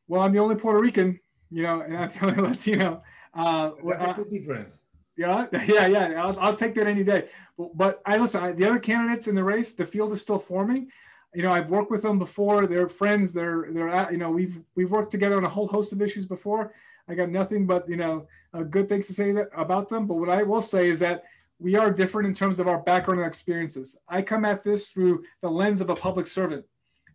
Well, 0.07 0.21
I'm 0.21 0.31
the 0.31 0.39
only 0.39 0.55
Puerto 0.55 0.79
Rican, 0.79 1.19
you 1.49 1.63
know, 1.63 1.81
and 1.81 1.97
I'm 1.97 2.09
the 2.09 2.25
only 2.25 2.41
Latino. 2.41 3.03
Uh, 3.33 3.71
That's 3.88 4.07
a 4.07 4.13
good 4.13 4.29
difference. 4.29 4.73
Yeah, 5.17 5.47
yeah, 5.67 5.88
yeah. 5.88 6.23
I'll, 6.23 6.39
I'll 6.39 6.55
take 6.55 6.75
that 6.75 6.88
any 6.88 7.03
day. 7.03 7.29
But, 7.57 7.77
but 7.77 8.01
I 8.05 8.17
listen. 8.17 8.43
I, 8.43 8.51
the 8.51 8.65
other 8.65 8.79
candidates 8.79 9.27
in 9.27 9.35
the 9.35 9.43
race, 9.43 9.73
the 9.73 9.85
field 9.85 10.11
is 10.11 10.21
still 10.21 10.39
forming 10.39 10.89
you 11.35 11.41
know, 11.41 11.51
I've 11.51 11.69
worked 11.69 11.91
with 11.91 12.01
them 12.01 12.17
before. 12.17 12.65
They're 12.65 12.88
friends. 12.88 13.33
They're 13.33 13.67
they're 13.71 13.89
at, 13.89 14.11
you 14.11 14.17
know 14.17 14.31
we've 14.31 14.61
we've 14.75 14.89
worked 14.89 15.11
together 15.11 15.35
on 15.35 15.43
a 15.43 15.49
whole 15.49 15.67
host 15.67 15.91
of 15.91 16.01
issues 16.01 16.25
before. 16.25 16.73
I 17.09 17.13
got 17.13 17.29
nothing 17.29 17.67
but 17.67 17.88
you 17.89 17.97
know 17.97 18.27
uh, 18.53 18.63
good 18.63 18.88
things 18.88 19.07
to 19.07 19.13
say 19.13 19.33
that, 19.33 19.49
about 19.55 19.89
them. 19.89 20.07
But 20.07 20.15
what 20.15 20.29
I 20.29 20.43
will 20.43 20.61
say 20.61 20.89
is 20.89 20.99
that 21.01 21.25
we 21.59 21.75
are 21.75 21.91
different 21.91 22.27
in 22.27 22.35
terms 22.35 22.59
of 22.59 22.67
our 22.67 22.79
background 22.79 23.21
and 23.21 23.27
experiences. 23.27 23.97
I 24.07 24.21
come 24.21 24.45
at 24.45 24.63
this 24.63 24.89
through 24.89 25.23
the 25.41 25.49
lens 25.49 25.81
of 25.81 25.89
a 25.89 25.95
public 25.95 26.27
servant, 26.27 26.65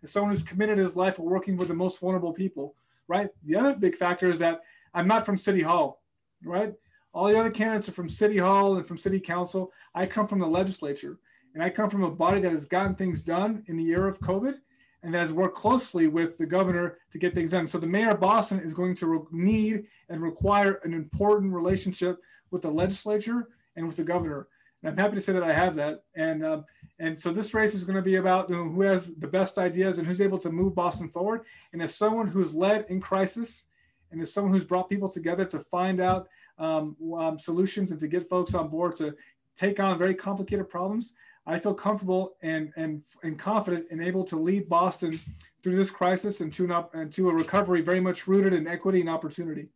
someone 0.04 0.30
who's 0.30 0.42
committed 0.42 0.78
his 0.78 0.96
life 0.96 1.16
to 1.16 1.22
working 1.22 1.56
with 1.56 1.68
the 1.68 1.74
most 1.74 2.00
vulnerable 2.00 2.32
people. 2.32 2.74
Right. 3.06 3.30
The 3.44 3.56
other 3.56 3.74
big 3.74 3.96
factor 3.96 4.30
is 4.30 4.38
that 4.38 4.60
I'm 4.94 5.08
not 5.08 5.26
from 5.26 5.36
City 5.36 5.62
Hall. 5.62 6.02
Right. 6.44 6.74
All 7.12 7.26
the 7.26 7.38
other 7.38 7.50
candidates 7.50 7.88
are 7.88 7.92
from 7.92 8.08
City 8.08 8.38
Hall 8.38 8.76
and 8.76 8.86
from 8.86 8.96
City 8.96 9.18
Council. 9.18 9.72
I 9.94 10.06
come 10.06 10.28
from 10.28 10.38
the 10.38 10.46
legislature. 10.46 11.18
And 11.54 11.62
I 11.62 11.70
come 11.70 11.90
from 11.90 12.04
a 12.04 12.10
body 12.10 12.40
that 12.40 12.50
has 12.52 12.66
gotten 12.66 12.94
things 12.94 13.22
done 13.22 13.64
in 13.66 13.76
the 13.76 13.88
era 13.88 14.08
of 14.08 14.20
COVID 14.20 14.54
and 15.02 15.14
that 15.14 15.20
has 15.20 15.32
worked 15.32 15.56
closely 15.56 16.06
with 16.06 16.38
the 16.38 16.46
governor 16.46 16.98
to 17.10 17.18
get 17.18 17.34
things 17.34 17.50
done. 17.50 17.66
So 17.66 17.78
the 17.78 17.86
mayor 17.86 18.10
of 18.10 18.20
Boston 18.20 18.60
is 18.60 18.74
going 18.74 18.94
to 18.96 19.26
need 19.32 19.86
and 20.08 20.22
require 20.22 20.74
an 20.84 20.94
important 20.94 21.52
relationship 21.52 22.20
with 22.50 22.62
the 22.62 22.70
legislature 22.70 23.48
and 23.76 23.86
with 23.86 23.96
the 23.96 24.04
governor. 24.04 24.48
And 24.82 24.90
I'm 24.90 24.98
happy 24.98 25.14
to 25.14 25.20
say 25.20 25.32
that 25.32 25.42
I 25.42 25.52
have 25.52 25.74
that. 25.76 26.04
And 26.14 26.44
um, 26.44 26.64
and 26.98 27.20
so 27.20 27.32
this 27.32 27.54
race 27.54 27.74
is 27.74 27.84
going 27.84 27.96
to 27.96 28.02
be 28.02 28.16
about 28.16 28.50
you 28.50 28.56
know, 28.56 28.70
who 28.70 28.82
has 28.82 29.14
the 29.14 29.28
best 29.28 29.58
ideas 29.58 29.98
and 29.98 30.06
who's 30.06 30.20
able 30.20 30.38
to 30.38 30.50
move 30.50 30.74
Boston 30.74 31.08
forward. 31.08 31.42
And 31.72 31.82
as 31.82 31.94
someone 31.94 32.28
who's 32.28 32.54
led 32.54 32.86
in 32.88 33.00
crisis, 33.00 33.66
and 34.10 34.20
as 34.20 34.32
someone 34.32 34.52
who's 34.52 34.64
brought 34.64 34.88
people 34.88 35.08
together 35.08 35.44
to 35.46 35.60
find 35.60 36.00
out 36.00 36.28
um, 36.58 36.96
um, 37.16 37.38
solutions 37.38 37.90
and 37.90 38.00
to 38.00 38.08
get 38.08 38.28
folks 38.28 38.54
on 38.54 38.68
board 38.68 38.96
to 38.96 39.14
take 39.56 39.80
on 39.80 39.98
very 39.98 40.14
complicated 40.14 40.68
problems, 40.68 41.14
I 41.46 41.58
feel 41.58 41.74
comfortable 41.74 42.36
and, 42.42 42.72
and, 42.76 43.02
and 43.22 43.38
confident 43.38 43.86
and 43.90 44.02
able 44.02 44.24
to 44.24 44.36
lead 44.36 44.68
Boston 44.68 45.20
through 45.62 45.76
this 45.76 45.90
crisis 45.90 46.40
and 46.40 46.52
to, 46.54 46.72
up, 46.72 46.94
and 46.94 47.12
to 47.12 47.28
a 47.30 47.34
recovery 47.34 47.80
very 47.80 48.00
much 48.00 48.26
rooted 48.26 48.52
in 48.52 48.66
equity 48.66 49.00
and 49.00 49.08
opportunity. 49.08 49.68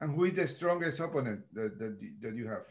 And 0.00 0.14
who 0.14 0.24
is 0.24 0.32
the 0.32 0.46
strongest 0.46 1.00
opponent 1.00 1.42
that, 1.52 1.78
that, 1.78 1.98
that 2.20 2.34
you 2.36 2.46
have? 2.48 2.64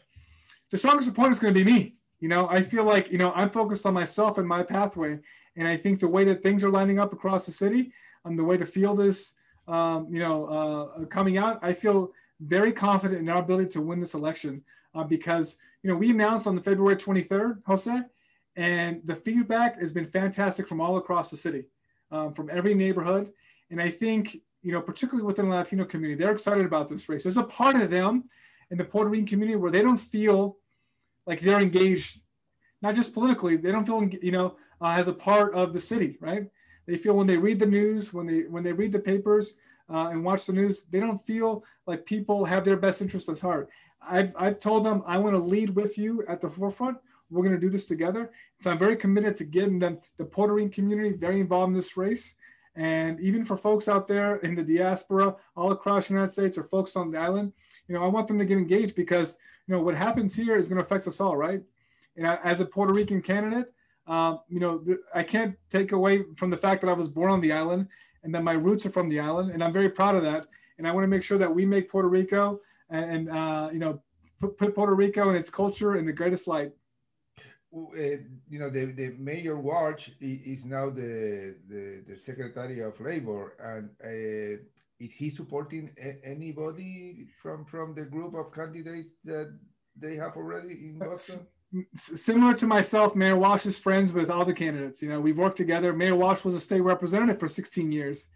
The 0.71 0.77
strongest 0.77 1.09
opponent 1.09 1.35
is 1.35 1.39
going 1.39 1.53
to 1.53 1.63
be 1.63 1.69
me. 1.69 1.95
You 2.19 2.29
know, 2.29 2.47
I 2.49 2.61
feel 2.61 2.83
like, 2.83 3.11
you 3.11 3.17
know, 3.17 3.31
I'm 3.33 3.49
focused 3.49 3.85
on 3.85 3.93
myself 3.93 4.37
and 4.37 4.47
my 4.47 4.63
pathway. 4.63 5.19
And 5.55 5.67
I 5.67 5.77
think 5.77 5.99
the 5.99 6.07
way 6.07 6.23
that 6.25 6.43
things 6.43 6.63
are 6.63 6.69
lining 6.69 6.99
up 6.99 7.13
across 7.13 7.45
the 7.45 7.51
city, 7.51 7.91
and 8.25 8.33
um, 8.33 8.35
the 8.35 8.43
way 8.43 8.57
the 8.57 8.65
field 8.65 8.99
is, 8.99 9.33
um, 9.67 10.07
you 10.09 10.19
know, 10.19 10.45
uh, 10.45 11.05
coming 11.05 11.37
out, 11.37 11.59
I 11.61 11.73
feel 11.73 12.11
very 12.39 12.71
confident 12.71 13.21
in 13.21 13.29
our 13.29 13.39
ability 13.39 13.71
to 13.71 13.81
win 13.81 13.99
this 13.99 14.13
election 14.13 14.63
uh, 14.93 15.03
because, 15.03 15.57
you 15.83 15.89
know, 15.89 15.95
we 15.95 16.11
announced 16.11 16.47
on 16.47 16.55
the 16.55 16.61
February 16.61 16.95
23rd, 16.95 17.61
Jose, 17.65 18.01
and 18.55 19.01
the 19.05 19.15
feedback 19.15 19.79
has 19.79 19.91
been 19.91 20.05
fantastic 20.05 20.67
from 20.67 20.81
all 20.81 20.97
across 20.97 21.31
the 21.31 21.37
city, 21.37 21.65
um, 22.11 22.33
from 22.33 22.49
every 22.51 22.73
neighborhood. 22.73 23.31
And 23.69 23.81
I 23.81 23.89
think, 23.89 24.37
you 24.61 24.71
know, 24.71 24.81
particularly 24.81 25.25
within 25.25 25.49
the 25.49 25.55
Latino 25.55 25.85
community, 25.85 26.21
they're 26.21 26.31
excited 26.31 26.65
about 26.65 26.87
this 26.87 27.07
race. 27.07 27.23
There's 27.23 27.37
a 27.37 27.43
part 27.43 27.75
of 27.75 27.89
them 27.89 28.25
in 28.71 28.77
the 28.77 28.83
Puerto 28.85 29.09
Rican 29.09 29.27
community 29.27 29.55
where 29.55 29.71
they 29.71 29.81
don't 29.81 29.97
feel 29.97 30.57
like 31.25 31.39
they're 31.39 31.61
engaged, 31.61 32.21
not 32.81 32.95
just 32.95 33.13
politically, 33.13 33.57
they 33.57 33.71
don't 33.71 33.85
feel, 33.85 34.07
you 34.21 34.31
know, 34.31 34.55
uh, 34.81 34.95
as 34.97 35.07
a 35.07 35.13
part 35.13 35.53
of 35.53 35.73
the 35.73 35.81
city, 35.81 36.17
right? 36.21 36.47
They 36.85 36.97
feel 36.97 37.15
when 37.15 37.27
they 37.27 37.37
read 37.37 37.59
the 37.59 37.65
news, 37.65 38.13
when 38.13 38.27
they 38.27 38.41
when 38.41 38.63
they 38.63 38.71
read 38.71 38.91
the 38.91 38.99
papers, 38.99 39.55
uh, 39.89 40.07
and 40.07 40.23
watch 40.23 40.45
the 40.45 40.53
news, 40.53 40.83
they 40.83 40.99
don't 40.99 41.25
feel 41.25 41.63
like 41.85 42.05
people 42.05 42.45
have 42.45 42.65
their 42.65 42.77
best 42.77 43.01
interest 43.01 43.29
at 43.29 43.39
heart. 43.39 43.69
I've, 44.01 44.33
I've 44.37 44.59
told 44.59 44.85
them 44.85 45.03
I 45.05 45.17
want 45.17 45.35
to 45.35 45.39
lead 45.39 45.71
with 45.71 45.97
you 45.97 46.25
at 46.27 46.41
the 46.41 46.49
forefront. 46.49 46.97
We're 47.29 47.43
going 47.43 47.55
to 47.55 47.61
do 47.61 47.69
this 47.69 47.85
together. 47.85 48.31
So 48.61 48.71
I'm 48.71 48.77
very 48.77 48.95
committed 48.95 49.35
to 49.37 49.43
getting 49.43 49.79
them, 49.79 49.99
the 50.17 50.25
Puerto 50.25 50.53
Rican 50.53 50.71
community 50.71 51.15
very 51.15 51.39
involved 51.41 51.69
in 51.69 51.75
this 51.75 51.97
race. 51.97 52.35
And 52.75 53.19
even 53.19 53.43
for 53.43 53.57
folks 53.57 53.87
out 53.87 54.07
there 54.07 54.37
in 54.37 54.55
the 54.55 54.63
diaspora, 54.63 55.35
all 55.55 55.71
across 55.71 56.07
the 56.07 56.13
United 56.13 56.31
States 56.31 56.57
or 56.57 56.63
folks 56.63 56.95
on 56.95 57.11
the 57.11 57.17
island, 57.17 57.53
you 57.87 57.95
know, 57.95 58.03
I 58.03 58.07
want 58.07 58.27
them 58.27 58.39
to 58.39 58.45
get 58.45 58.57
engaged 58.57 58.95
because, 58.95 59.37
you 59.67 59.75
know, 59.75 59.81
what 59.81 59.95
happens 59.95 60.35
here 60.35 60.57
is 60.57 60.69
going 60.69 60.77
to 60.77 60.83
affect 60.83 61.07
us 61.07 61.21
all, 61.21 61.35
right? 61.35 61.61
And 62.15 62.25
as 62.25 62.61
a 62.61 62.65
Puerto 62.65 62.93
Rican 62.93 63.21
candidate, 63.21 63.73
um, 64.07 64.39
you 64.47 64.59
know, 64.59 64.83
I 65.13 65.23
can't 65.23 65.55
take 65.69 65.91
away 65.91 66.23
from 66.35 66.49
the 66.49 66.57
fact 66.57 66.81
that 66.81 66.89
I 66.89 66.93
was 66.93 67.09
born 67.09 67.31
on 67.31 67.41
the 67.41 67.51
island 67.51 67.87
and 68.23 68.33
that 68.33 68.43
my 68.43 68.53
roots 68.53 68.85
are 68.85 68.89
from 68.89 69.09
the 69.09 69.19
island, 69.19 69.51
and 69.51 69.63
I'm 69.63 69.73
very 69.73 69.89
proud 69.89 70.15
of 70.15 70.23
that. 70.23 70.47
And 70.77 70.87
I 70.87 70.91
want 70.91 71.03
to 71.03 71.07
make 71.07 71.23
sure 71.23 71.37
that 71.37 71.53
we 71.53 71.65
make 71.65 71.89
Puerto 71.89 72.07
Rico 72.07 72.61
and, 72.89 73.05
and 73.11 73.29
uh, 73.29 73.69
you 73.71 73.79
know 73.79 74.01
put, 74.39 74.57
put, 74.57 74.75
Puerto 74.75 74.93
Rico 74.93 75.29
and 75.29 75.37
its 75.37 75.49
culture 75.49 75.97
in 75.97 76.05
the 76.05 76.13
greatest 76.13 76.47
light. 76.47 76.71
Uh, 77.75 78.17
you 78.49 78.59
know, 78.59 78.69
the, 78.69 78.85
the 78.85 79.13
mayor 79.19 79.57
Walsh 79.57 80.09
is 80.21 80.65
now 80.65 80.89
the, 80.89 81.55
the, 81.67 82.03
the 82.07 82.17
secretary 82.23 82.79
of 82.79 82.99
labor, 82.99 83.55
and 83.59 83.89
uh, 84.03 84.61
is 84.99 85.11
he 85.11 85.29
supporting 85.29 85.91
anybody 86.23 87.27
from 87.41 87.65
from 87.65 87.93
the 87.93 88.05
group 88.05 88.33
of 88.33 88.53
candidates 88.53 89.09
that 89.25 89.57
they 89.95 90.15
have 90.15 90.35
already 90.35 90.73
in 90.89 90.99
Boston? 90.99 91.47
similar 91.95 92.53
to 92.53 92.65
myself, 92.65 93.15
Mayor 93.15 93.35
Walsh 93.35 93.65
is 93.65 93.77
friends 93.77 94.13
with 94.13 94.29
all 94.29 94.45
the 94.45 94.53
candidates. 94.53 95.01
You 95.01 95.09
know, 95.09 95.19
we've 95.19 95.37
worked 95.37 95.57
together. 95.57 95.93
Mayor 95.93 96.15
Walsh 96.15 96.43
was 96.43 96.55
a 96.55 96.59
state 96.59 96.81
representative 96.81 97.39
for 97.39 97.47
16 97.47 97.91
years, 97.91 98.29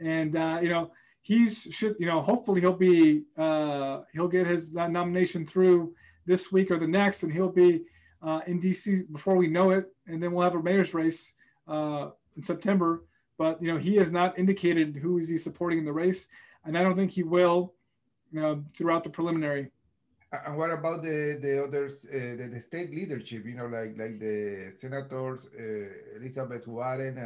and 0.00 0.36
uh, 0.36 0.58
you 0.62 0.68
know, 0.68 0.92
he's 1.22 1.62
should 1.70 1.96
you 1.98 2.06
know, 2.06 2.20
hopefully 2.20 2.60
he'll 2.60 2.72
be 2.76 3.24
uh, 3.36 4.00
he'll 4.12 4.28
get 4.28 4.46
his 4.46 4.74
nomination 4.74 5.46
through 5.46 5.94
this 6.26 6.52
week 6.52 6.70
or 6.70 6.78
the 6.78 6.86
next, 6.86 7.22
and 7.22 7.32
he'll 7.32 7.52
be 7.52 7.84
uh, 8.22 8.40
in 8.46 8.60
DC 8.60 9.10
before 9.12 9.36
we 9.36 9.46
know 9.46 9.70
it, 9.70 9.86
and 10.06 10.22
then 10.22 10.32
we'll 10.32 10.44
have 10.44 10.54
a 10.54 10.62
mayor's 10.62 10.94
race 10.94 11.34
uh, 11.66 12.10
in 12.36 12.42
September. 12.42 13.04
But 13.36 13.62
you 13.62 13.72
know, 13.72 13.78
he 13.78 13.96
has 13.96 14.12
not 14.12 14.38
indicated 14.38 14.96
who 14.96 15.18
is 15.18 15.28
he 15.28 15.38
supporting 15.38 15.78
in 15.78 15.84
the 15.84 15.92
race, 15.92 16.28
and 16.64 16.78
I 16.78 16.82
don't 16.82 16.96
think 16.96 17.10
he 17.10 17.22
will 17.22 17.74
you 18.34 18.40
know, 18.40 18.64
throughout 18.76 19.04
the 19.04 19.10
preliminary. 19.10 19.70
And 20.32 20.56
what 20.56 20.70
about 20.70 21.04
the 21.04 21.38
the 21.40 21.62
others, 21.62 22.04
uh, 22.10 22.34
the, 22.36 22.48
the, 22.50 22.60
state 22.60 22.90
leadership? 22.90 23.46
You 23.46 23.54
know, 23.54 23.66
like 23.66 23.96
like 23.96 24.18
the 24.18 24.72
senators 24.76 25.46
uh, 25.56 26.18
Elizabeth 26.18 26.66
Warren 26.66 27.16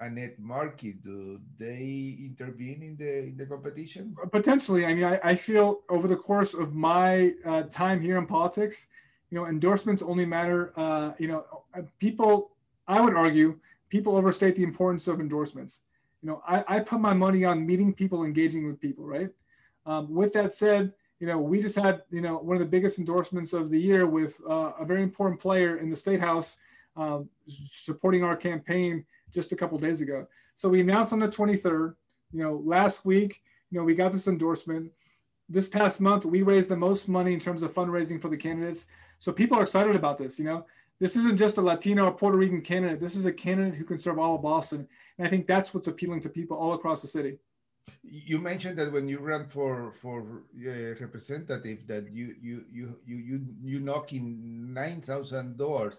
and 0.00 0.18
Ed 0.18 0.36
Markey. 0.38 0.92
Do 0.92 1.38
they 1.58 2.16
intervene 2.18 2.82
in 2.82 2.96
the 2.96 3.12
in 3.28 3.36
the 3.36 3.44
competition? 3.44 4.16
Potentially. 4.32 4.86
I 4.86 4.94
mean, 4.94 5.04
I, 5.04 5.20
I 5.22 5.34
feel 5.34 5.80
over 5.90 6.08
the 6.08 6.16
course 6.16 6.54
of 6.54 6.74
my 6.74 7.34
uh, 7.44 7.64
time 7.64 8.00
here 8.00 8.16
in 8.16 8.24
politics, 8.24 8.86
you 9.28 9.38
know, 9.38 9.44
endorsements 9.46 10.00
only 10.00 10.24
matter. 10.24 10.72
Uh, 10.76 11.12
you 11.18 11.28
know, 11.28 11.44
uh, 11.76 11.82
people. 11.98 12.52
I 12.88 13.00
would 13.00 13.14
argue 13.14 13.60
people 13.90 14.16
overstate 14.16 14.56
the 14.56 14.62
importance 14.62 15.06
of 15.06 15.20
endorsements. 15.20 15.82
You 16.22 16.30
know, 16.30 16.42
I, 16.46 16.64
I 16.66 16.80
put 16.80 17.00
my 17.00 17.12
money 17.12 17.44
on 17.44 17.66
meeting 17.66 17.92
people, 17.92 18.24
engaging 18.24 18.66
with 18.66 18.80
people. 18.80 19.04
Right. 19.04 19.30
Um, 19.84 20.14
with 20.14 20.32
that 20.32 20.54
said 20.54 20.94
you 21.20 21.26
know, 21.26 21.38
we 21.38 21.60
just 21.60 21.76
had, 21.76 22.02
you 22.10 22.22
know, 22.22 22.38
one 22.38 22.56
of 22.56 22.60
the 22.60 22.68
biggest 22.68 22.98
endorsements 22.98 23.52
of 23.52 23.70
the 23.70 23.78
year 23.78 24.06
with 24.06 24.40
uh, 24.48 24.72
a 24.78 24.86
very 24.86 25.02
important 25.02 25.38
player 25.38 25.76
in 25.76 25.90
the 25.90 25.96
state 25.96 26.20
house 26.20 26.56
um, 26.96 27.28
supporting 27.46 28.24
our 28.24 28.34
campaign 28.34 29.04
just 29.30 29.52
a 29.52 29.56
couple 29.56 29.78
days 29.78 30.00
ago. 30.00 30.26
So 30.56 30.70
we 30.70 30.80
announced 30.80 31.12
on 31.12 31.20
the 31.20 31.28
23rd, 31.28 31.94
you 32.32 32.42
know, 32.42 32.62
last 32.64 33.04
week, 33.04 33.42
you 33.70 33.78
know, 33.78 33.84
we 33.84 33.94
got 33.94 34.12
this 34.12 34.28
endorsement. 34.28 34.90
This 35.48 35.68
past 35.68 36.00
month, 36.00 36.24
we 36.24 36.42
raised 36.42 36.70
the 36.70 36.76
most 36.76 37.06
money 37.06 37.34
in 37.34 37.40
terms 37.40 37.62
of 37.62 37.74
fundraising 37.74 38.20
for 38.20 38.28
the 38.28 38.36
candidates. 38.36 38.86
So 39.18 39.30
people 39.30 39.58
are 39.58 39.62
excited 39.62 39.94
about 39.94 40.16
this, 40.16 40.38
you 40.38 40.46
know. 40.46 40.66
This 41.00 41.16
isn't 41.16 41.38
just 41.38 41.56
a 41.56 41.62
Latino 41.62 42.04
or 42.04 42.12
Puerto 42.12 42.36
Rican 42.36 42.60
candidate. 42.60 43.00
This 43.00 43.16
is 43.16 43.24
a 43.24 43.32
candidate 43.32 43.76
who 43.76 43.84
can 43.84 43.98
serve 43.98 44.18
all 44.18 44.36
of 44.36 44.42
Boston. 44.42 44.86
And 45.16 45.26
I 45.26 45.30
think 45.30 45.46
that's 45.46 45.72
what's 45.72 45.88
appealing 45.88 46.20
to 46.20 46.28
people 46.28 46.56
all 46.56 46.74
across 46.74 47.02
the 47.02 47.08
city 47.08 47.38
you 48.02 48.38
mentioned 48.38 48.78
that 48.78 48.92
when 48.92 49.08
you 49.08 49.18
run 49.18 49.46
for 49.46 49.92
for 49.92 50.44
uh, 50.64 50.94
representative 51.00 51.86
that 51.88 52.12
you 52.12 52.36
you 52.40 52.64
you 52.70 52.96
you 53.06 53.16
you 53.16 53.46
you 53.64 53.80
knock 53.80 54.12
in 54.12 54.72
9000 54.72 55.56
doors 55.56 55.98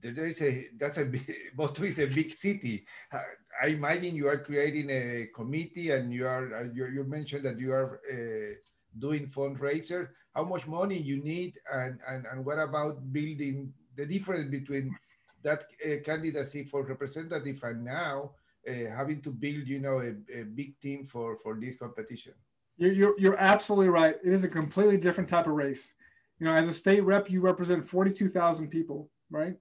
there 0.00 0.26
is 0.26 0.42
a 0.42 0.66
that's 0.78 0.98
a 0.98 1.10
Boston 1.56 1.86
is 1.86 1.98
a 1.98 2.06
big 2.06 2.36
city. 2.36 2.84
I 3.12 3.68
imagine 3.68 4.14
you 4.14 4.28
are 4.28 4.38
creating 4.38 4.90
a 4.90 5.28
committee, 5.34 5.90
and 5.90 6.12
you 6.12 6.26
are 6.26 6.54
uh, 6.54 6.68
you, 6.72 6.86
you 6.88 7.04
mentioned 7.04 7.44
that 7.44 7.58
you 7.58 7.72
are 7.72 8.00
uh, 8.10 8.54
doing 8.98 9.26
fundraiser. 9.26 10.08
How 10.34 10.44
much 10.44 10.66
money 10.66 10.98
you 10.98 11.22
need, 11.22 11.58
and 11.72 12.00
and 12.08 12.26
and 12.26 12.44
what 12.44 12.58
about 12.58 13.12
building 13.12 13.72
the 13.96 14.06
difference 14.06 14.50
between 14.50 14.96
that 15.42 15.64
uh, 15.84 15.96
candidacy 16.04 16.64
for 16.64 16.82
representative 16.82 17.62
and 17.62 17.84
now 17.84 18.32
uh, 18.68 18.72
having 18.96 19.20
to 19.22 19.30
build, 19.30 19.66
you 19.66 19.78
know, 19.80 19.98
a, 20.00 20.40
a, 20.40 20.44
big 20.44 20.78
team 20.80 21.04
for 21.04 21.36
for 21.36 21.58
this 21.60 21.76
competition. 21.76 22.32
You're, 22.76 22.92
you're 22.92 23.20
you're 23.20 23.36
absolutely 23.36 23.90
right. 23.90 24.16
It 24.24 24.32
is 24.32 24.44
a 24.44 24.48
completely 24.48 24.96
different 24.96 25.28
type 25.28 25.46
of 25.46 25.52
race. 25.52 25.94
You 26.38 26.46
know, 26.46 26.54
as 26.54 26.66
a 26.66 26.72
state 26.72 27.04
rep, 27.04 27.30
you 27.30 27.40
represent 27.40 27.84
forty 27.84 28.12
two 28.12 28.28
thousand 28.28 28.68
people, 28.68 29.10
right? 29.30 29.56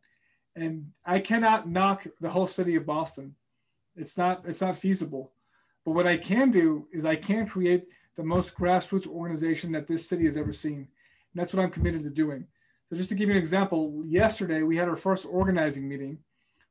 And 0.55 0.91
I 1.05 1.19
cannot 1.19 1.67
knock 1.67 2.07
the 2.21 2.29
whole 2.29 2.47
city 2.47 2.75
of 2.75 2.85
Boston. 2.85 3.35
It's 3.95 4.17
not 4.17 4.43
it's 4.45 4.61
not 4.61 4.77
feasible. 4.77 5.33
But 5.85 5.91
what 5.91 6.07
I 6.07 6.17
can 6.17 6.49
do 6.49 6.87
is 6.93 7.05
I 7.05 7.17
can 7.17 7.45
create 7.45 7.85
the 8.15 8.23
most 8.23 8.55
grassroots 8.55 9.07
organization 9.07 9.71
that 9.73 9.87
this 9.87 10.07
city 10.07 10.25
has 10.25 10.37
ever 10.37 10.53
seen. 10.53 10.77
And 10.77 11.35
that's 11.35 11.53
what 11.53 11.61
I'm 11.61 11.71
committed 11.71 12.03
to 12.03 12.09
doing. 12.09 12.47
So 12.93 12.97
just 12.97 13.09
to 13.09 13.15
give 13.15 13.27
you 13.27 13.33
an 13.33 13.41
example, 13.41 14.03
yesterday 14.05 14.61
we 14.61 14.77
had 14.77 14.87
our 14.87 14.95
first 14.95 15.25
organizing 15.27 15.89
meeting 15.89 16.19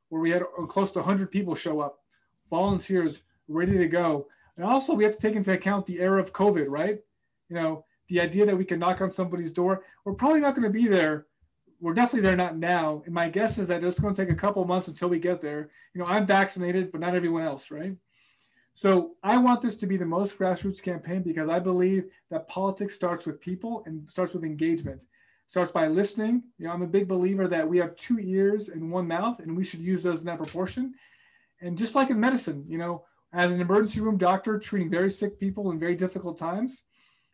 where 0.07 0.21
we 0.21 0.29
had 0.29 0.43
close 0.69 0.89
to 0.91 0.99
100 0.99 1.29
people 1.29 1.53
show 1.53 1.81
up 1.81 1.99
volunteers 2.49 3.23
ready 3.49 3.77
to 3.77 3.89
go. 3.89 4.27
And 4.55 4.65
also, 4.65 4.93
we 4.93 5.03
have 5.03 5.17
to 5.17 5.21
take 5.21 5.35
into 5.35 5.51
account 5.51 5.85
the 5.85 5.99
era 5.99 6.21
of 6.21 6.31
COVID, 6.31 6.67
right? 6.69 6.99
You 7.49 7.55
know, 7.57 7.85
the 8.07 8.21
idea 8.21 8.45
that 8.45 8.55
we 8.55 8.63
can 8.63 8.79
knock 8.79 9.01
on 9.01 9.11
somebody's 9.11 9.51
door. 9.51 9.83
We're 10.05 10.13
probably 10.13 10.39
not 10.39 10.55
going 10.55 10.63
to 10.63 10.69
be 10.69 10.87
there. 10.87 11.25
We're 11.81 11.93
definitely 11.93 12.21
there 12.29 12.37
not 12.37 12.55
now. 12.55 13.01
And 13.03 13.13
my 13.13 13.27
guess 13.27 13.57
is 13.57 13.67
that 13.67 13.83
it's 13.83 13.99
going 13.99 14.15
to 14.15 14.25
take 14.25 14.31
a 14.31 14.39
couple 14.39 14.63
months 14.63 14.87
until 14.87 15.09
we 15.09 15.19
get 15.19 15.41
there. 15.41 15.71
You 15.93 15.99
know, 15.99 16.07
I'm 16.07 16.25
vaccinated, 16.25 16.89
but 16.93 17.01
not 17.01 17.15
everyone 17.15 17.43
else, 17.43 17.69
right? 17.69 17.97
So 18.75 19.15
I 19.21 19.39
want 19.39 19.59
this 19.59 19.75
to 19.77 19.87
be 19.87 19.97
the 19.97 20.05
most 20.05 20.39
grassroots 20.39 20.81
campaign 20.81 21.21
because 21.21 21.49
I 21.49 21.59
believe 21.59 22.05
that 22.31 22.47
politics 22.47 22.95
starts 22.95 23.25
with 23.25 23.41
people 23.41 23.83
and 23.85 24.09
starts 24.09 24.33
with 24.33 24.45
engagement. 24.45 25.05
Starts 25.47 25.71
by 25.71 25.87
listening. 25.87 26.43
You 26.57 26.67
know, 26.67 26.73
I'm 26.73 26.81
a 26.81 26.87
big 26.87 27.07
believer 27.07 27.47
that 27.47 27.67
we 27.67 27.77
have 27.77 27.95
two 27.95 28.19
ears 28.19 28.69
and 28.69 28.91
one 28.91 29.07
mouth, 29.07 29.39
and 29.39 29.55
we 29.55 29.63
should 29.63 29.81
use 29.81 30.01
those 30.01 30.21
in 30.21 30.25
that 30.25 30.37
proportion. 30.37 30.93
And 31.61 31.77
just 31.77 31.95
like 31.95 32.09
in 32.09 32.19
medicine, 32.19 32.65
you 32.67 32.77
know, 32.77 33.05
as 33.31 33.51
an 33.51 33.61
emergency 33.61 34.01
room 34.01 34.17
doctor 34.17 34.57
treating 34.57 34.89
very 34.89 35.11
sick 35.11 35.39
people 35.39 35.71
in 35.71 35.79
very 35.79 35.95
difficult 35.95 36.37
times, 36.37 36.83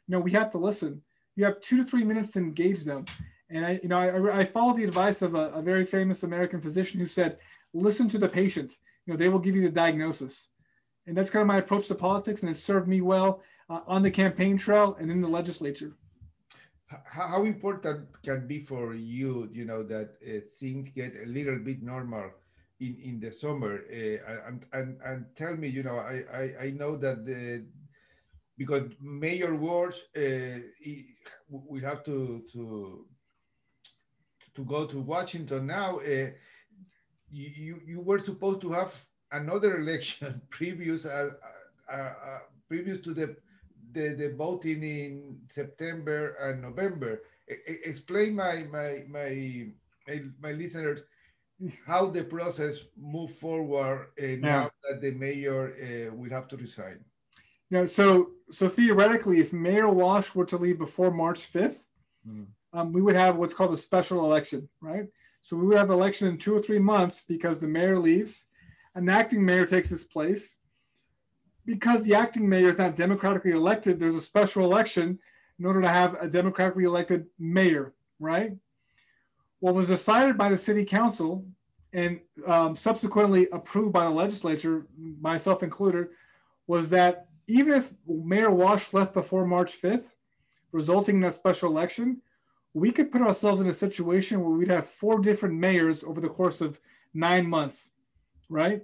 you 0.07 0.13
know, 0.13 0.19
we 0.19 0.31
have 0.31 0.51
to 0.51 0.57
listen. 0.57 1.01
You 1.35 1.45
have 1.45 1.61
two 1.61 1.77
to 1.77 1.85
three 1.85 2.03
minutes 2.03 2.31
to 2.31 2.39
engage 2.39 2.83
them. 2.83 3.05
And 3.49 3.65
I, 3.65 3.79
you 3.81 3.89
know, 3.89 3.97
I, 3.97 4.39
I 4.39 4.45
follow 4.45 4.73
the 4.73 4.83
advice 4.83 5.21
of 5.21 5.35
a, 5.35 5.49
a 5.51 5.61
very 5.61 5.85
famous 5.85 6.23
American 6.23 6.61
physician 6.61 6.99
who 6.99 7.05
said, 7.05 7.37
listen 7.73 8.07
to 8.09 8.17
the 8.17 8.29
patient. 8.29 8.75
You 9.05 9.13
know, 9.13 9.17
they 9.17 9.29
will 9.29 9.39
give 9.39 9.55
you 9.55 9.61
the 9.61 9.69
diagnosis. 9.69 10.49
And 11.07 11.17
that's 11.17 11.29
kind 11.29 11.41
of 11.41 11.47
my 11.47 11.57
approach 11.57 11.87
to 11.87 11.95
politics, 11.95 12.43
and 12.43 12.51
it 12.51 12.59
served 12.59 12.87
me 12.87 13.01
well 13.01 13.41
uh, 13.69 13.79
on 13.87 14.03
the 14.03 14.11
campaign 14.11 14.57
trail 14.57 14.95
and 14.99 15.09
in 15.09 15.21
the 15.21 15.27
legislature. 15.27 15.93
How 16.89 17.43
important 17.43 18.07
can 18.23 18.47
be 18.47 18.59
for 18.59 18.95
you, 18.95 19.47
you 19.53 19.65
know, 19.65 19.83
that 19.83 20.15
uh, 20.27 20.41
things 20.59 20.89
get 20.89 21.13
a 21.21 21.27
little 21.27 21.59
bit 21.59 21.83
normal 21.83 22.31
in 22.79 22.97
in 23.03 23.19
the 23.19 23.31
summer? 23.31 23.83
Uh, 23.91 24.47
and, 24.47 24.65
and 24.73 24.99
and 25.05 25.25
tell 25.35 25.55
me 25.55 25.67
you 25.67 25.83
know 25.83 25.97
i 25.97 26.23
i, 26.33 26.65
I 26.65 26.71
know 26.71 26.97
that 26.97 27.25
the 27.25 27.65
because 28.57 28.89
mayor 28.99 29.55
Walsh 29.55 29.99
uh, 30.17 30.59
we 31.49 31.81
have 31.81 32.03
to 32.03 32.43
to 32.51 33.05
to 34.55 34.65
go 34.65 34.85
to 34.85 34.99
washington 35.01 35.67
now 35.67 35.99
uh, 35.99 36.29
you 37.31 37.79
you 37.85 38.01
were 38.01 38.19
supposed 38.19 38.61
to 38.61 38.69
have 38.69 38.93
another 39.31 39.77
election 39.77 40.41
previous 40.49 41.05
uh, 41.05 41.31
uh, 41.91 41.95
uh, 41.95 42.39
previous 42.67 43.01
to 43.01 43.13
the, 43.13 43.35
the 43.91 44.09
the 44.09 44.33
voting 44.35 44.83
in 44.83 45.37
september 45.49 46.35
and 46.41 46.61
november 46.61 47.21
explain 47.47 48.35
my 48.35 48.65
my 48.71 49.03
my 49.07 49.67
my, 50.07 50.21
my 50.41 50.51
listeners 50.51 51.01
how 51.85 52.05
the 52.07 52.23
process 52.23 52.79
move 52.97 53.31
forward 53.31 54.07
uh, 54.21 54.25
yeah. 54.25 54.35
now 54.35 54.71
that 54.89 55.01
the 55.01 55.11
mayor 55.11 55.73
uh, 55.75 56.15
will 56.15 56.29
have 56.29 56.47
to 56.47 56.57
resign. 56.57 56.99
Yeah, 57.69 57.85
so 57.85 58.31
so 58.49 58.67
theoretically, 58.67 59.39
if 59.39 59.53
Mayor 59.53 59.89
Walsh 59.89 60.33
were 60.33 60.45
to 60.45 60.57
leave 60.57 60.79
before 60.79 61.11
March 61.11 61.51
5th, 61.51 61.83
mm. 62.27 62.47
um, 62.73 62.93
we 62.93 63.01
would 63.01 63.15
have 63.15 63.35
what's 63.35 63.53
called 63.53 63.73
a 63.73 63.77
special 63.77 64.25
election, 64.25 64.69
right? 64.81 65.05
So 65.41 65.55
we 65.55 65.67
would 65.67 65.77
have 65.77 65.91
election 65.91 66.27
in 66.27 66.37
two 66.37 66.55
or 66.55 66.61
three 66.61 66.79
months 66.79 67.23
because 67.27 67.59
the 67.59 67.67
mayor 67.67 67.99
leaves, 67.99 68.47
an 68.95 69.07
acting 69.07 69.45
mayor 69.45 69.65
takes 69.65 69.89
his 69.89 70.03
place. 70.03 70.57
Because 71.69 72.03
the 72.03 72.15
acting 72.15 72.49
mayor 72.49 72.67
is 72.67 72.79
not 72.79 72.95
democratically 72.95 73.51
elected, 73.51 73.99
there's 73.99 74.15
a 74.15 74.21
special 74.21 74.65
election 74.65 75.19
in 75.59 75.67
order 75.67 75.79
to 75.83 75.87
have 75.87 76.15
a 76.19 76.27
democratically 76.27 76.83
elected 76.83 77.27
mayor, 77.37 77.93
right? 78.19 78.53
What 79.59 79.75
was 79.75 79.89
decided 79.89 80.35
by 80.35 80.49
the 80.49 80.57
city 80.57 80.83
council 80.83 81.45
and 81.93 82.21
um, 82.47 82.75
subsequently 82.75 83.47
approved 83.51 83.93
by 83.93 84.05
the 84.05 84.09
legislature, 84.09 84.87
myself 85.21 85.61
included, 85.61 86.07
was 86.65 86.89
that 86.89 87.27
even 87.45 87.73
if 87.73 87.93
Mayor 88.07 88.49
Walsh 88.49 88.91
left 88.91 89.13
before 89.13 89.45
March 89.45 89.79
5th, 89.79 90.09
resulting 90.71 91.15
in 91.15 91.21
that 91.21 91.35
special 91.35 91.69
election, 91.69 92.19
we 92.73 92.91
could 92.91 93.11
put 93.11 93.21
ourselves 93.21 93.61
in 93.61 93.67
a 93.67 93.73
situation 93.73 94.41
where 94.41 94.57
we'd 94.57 94.69
have 94.69 94.87
four 94.87 95.19
different 95.19 95.53
mayors 95.53 96.03
over 96.03 96.19
the 96.19 96.29
course 96.29 96.61
of 96.61 96.79
nine 97.13 97.47
months, 97.47 97.91
right? 98.49 98.81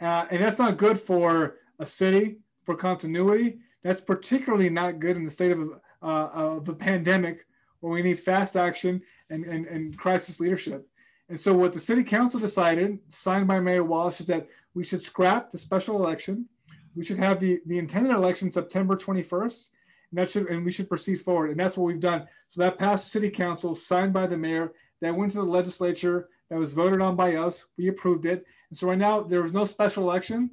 Uh, 0.00 0.26
and 0.32 0.42
that's 0.42 0.58
not 0.58 0.78
good 0.78 0.98
for 0.98 1.58
a 1.82 1.86
city 1.86 2.36
for 2.64 2.76
continuity. 2.76 3.58
That's 3.82 4.00
particularly 4.00 4.70
not 4.70 5.00
good 5.00 5.16
in 5.16 5.24
the 5.24 5.30
state 5.30 5.50
of, 5.50 5.72
uh, 6.02 6.28
of 6.32 6.68
a 6.68 6.74
pandemic 6.74 7.46
where 7.80 7.92
we 7.92 8.02
need 8.02 8.20
fast 8.20 8.56
action 8.56 9.02
and, 9.28 9.44
and, 9.44 9.66
and 9.66 9.98
crisis 9.98 10.38
leadership. 10.38 10.88
And 11.28 11.40
so, 11.40 11.52
what 11.52 11.72
the 11.72 11.80
city 11.80 12.04
council 12.04 12.38
decided, 12.38 12.98
signed 13.08 13.48
by 13.48 13.58
Mayor 13.58 13.84
Walsh, 13.84 14.20
is 14.20 14.26
that 14.28 14.48
we 14.74 14.84
should 14.84 15.02
scrap 15.02 15.50
the 15.50 15.58
special 15.58 15.96
election. 15.96 16.48
We 16.94 17.04
should 17.04 17.18
have 17.18 17.40
the, 17.40 17.60
the 17.66 17.78
intended 17.78 18.12
election 18.12 18.50
September 18.50 18.96
21st, 18.96 19.70
and 20.10 20.18
that 20.18 20.30
should 20.30 20.46
and 20.46 20.64
we 20.64 20.70
should 20.70 20.88
proceed 20.88 21.16
forward. 21.16 21.50
And 21.50 21.58
that's 21.58 21.76
what 21.76 21.86
we've 21.86 22.00
done. 22.00 22.28
So 22.50 22.60
that 22.60 22.78
passed 22.78 23.10
city 23.10 23.30
council, 23.30 23.74
signed 23.74 24.12
by 24.12 24.26
the 24.26 24.36
mayor, 24.36 24.72
that 25.00 25.16
went 25.16 25.32
to 25.32 25.38
the 25.38 25.44
legislature, 25.44 26.28
that 26.50 26.58
was 26.58 26.74
voted 26.74 27.00
on 27.00 27.16
by 27.16 27.34
us. 27.36 27.66
We 27.78 27.88
approved 27.88 28.26
it. 28.26 28.44
And 28.68 28.78
so 28.78 28.88
right 28.88 28.98
now 28.98 29.22
there 29.22 29.42
was 29.42 29.54
no 29.54 29.64
special 29.64 30.04
election. 30.04 30.50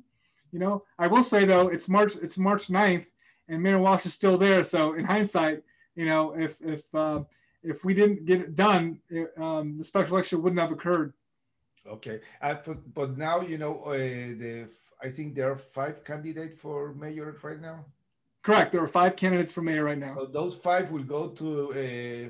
You 0.51 0.59
know, 0.59 0.83
I 0.97 1.07
will 1.07 1.23
say 1.23 1.45
though, 1.45 1.67
it's 1.67 1.87
March, 1.87 2.13
it's 2.21 2.37
March 2.37 2.67
9th 2.67 3.05
and 3.49 3.61
Mayor 3.61 3.79
Walsh 3.79 4.05
is 4.05 4.13
still 4.13 4.37
there. 4.37 4.63
So 4.63 4.93
in 4.93 5.05
hindsight, 5.05 5.63
you 5.95 6.05
know, 6.05 6.37
if 6.37 6.61
if 6.61 6.83
uh, 6.95 7.23
if 7.61 7.83
we 7.83 7.93
didn't 7.93 8.25
get 8.25 8.39
it 8.39 8.55
done, 8.55 8.99
it, 9.09 9.31
um, 9.37 9.77
the 9.77 9.83
special 9.83 10.15
election 10.15 10.41
wouldn't 10.41 10.61
have 10.61 10.71
occurred. 10.71 11.13
Okay, 11.85 12.21
uh, 12.41 12.55
but 12.65 12.93
but 12.93 13.17
now 13.17 13.41
you 13.41 13.57
know 13.57 13.81
uh, 13.81 13.93
the 13.93 14.69
I 15.03 15.09
think 15.09 15.35
there 15.35 15.51
are 15.51 15.57
five 15.57 16.03
candidates 16.03 16.59
for 16.59 16.93
mayor 16.93 17.35
right 17.41 17.59
now. 17.59 17.85
Correct. 18.41 18.71
There 18.71 18.81
are 18.81 18.87
five 18.87 19.15
candidates 19.15 19.53
for 19.53 19.61
mayor 19.61 19.83
right 19.83 19.97
now. 19.97 20.15
So 20.15 20.25
those 20.25 20.55
five 20.55 20.91
will 20.91 21.03
go 21.03 21.29
to 21.29 21.71
uh, 21.71 22.29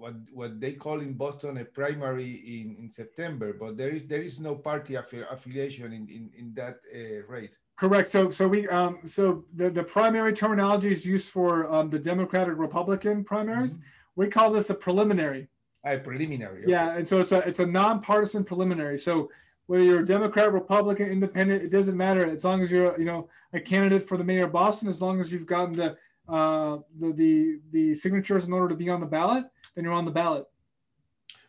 what 0.00 0.14
what 0.32 0.60
they 0.60 0.72
call 0.72 1.00
in 1.00 1.12
Boston 1.12 1.58
a 1.58 1.64
primary 1.64 2.32
in, 2.56 2.76
in 2.80 2.90
September, 2.90 3.52
but 3.52 3.76
there 3.76 3.90
is 3.90 4.02
there 4.06 4.22
is 4.22 4.40
no 4.40 4.54
party 4.54 4.94
affi 4.94 5.24
affiliation 5.30 5.92
in 5.92 6.08
in, 6.08 6.30
in 6.36 6.54
that 6.54 6.76
uh, 6.94 7.26
race. 7.28 7.56
Correct. 7.76 8.08
So 8.08 8.30
so 8.30 8.48
we 8.48 8.68
um, 8.68 8.98
so 9.04 9.44
the, 9.54 9.70
the 9.70 9.84
primary 9.84 10.32
terminology 10.32 10.90
is 10.90 11.04
used 11.04 11.30
for 11.30 11.70
um, 11.72 11.90
the 11.90 11.98
Democratic 11.98 12.56
Republican 12.56 13.24
primaries. 13.24 13.76
Mm 13.76 13.82
-hmm. 13.82 14.20
We 14.20 14.26
call 14.36 14.52
this 14.52 14.70
a 14.70 14.74
preliminary. 14.74 15.48
A 15.84 15.98
preliminary. 15.98 16.62
Okay. 16.62 16.72
Yeah, 16.76 16.96
and 16.98 17.06
so 17.08 17.20
it's 17.22 17.32
a 17.32 17.40
it's 17.48 17.60
a 17.60 17.66
nonpartisan 17.66 18.44
preliminary. 18.44 18.98
So 18.98 19.30
whether 19.66 19.84
you're 19.88 20.02
a 20.02 20.12
Democrat, 20.16 20.52
Republican, 20.52 21.06
Independent, 21.18 21.62
it 21.62 21.70
doesn't 21.70 21.96
matter 21.96 22.24
as 22.36 22.42
long 22.44 22.62
as 22.62 22.68
you're 22.72 22.94
you 23.02 23.08
know 23.10 23.20
a 23.58 23.60
candidate 23.60 24.04
for 24.08 24.16
the 24.18 24.24
mayor 24.24 24.46
of 24.46 24.52
Boston. 24.52 24.88
As 24.88 25.00
long 25.00 25.20
as 25.20 25.26
you've 25.30 25.50
gotten 25.56 25.74
the 25.82 25.88
uh, 26.36 26.78
the, 27.00 27.08
the 27.20 27.32
the 27.76 27.94
signatures 27.94 28.44
in 28.46 28.52
order 28.52 28.68
to 28.68 28.76
be 28.84 28.90
on 28.94 29.00
the 29.00 29.06
ballot, 29.18 29.44
then 29.74 29.84
you're 29.84 29.92
on 29.92 30.04
the 30.04 30.10
ballot. 30.10 30.46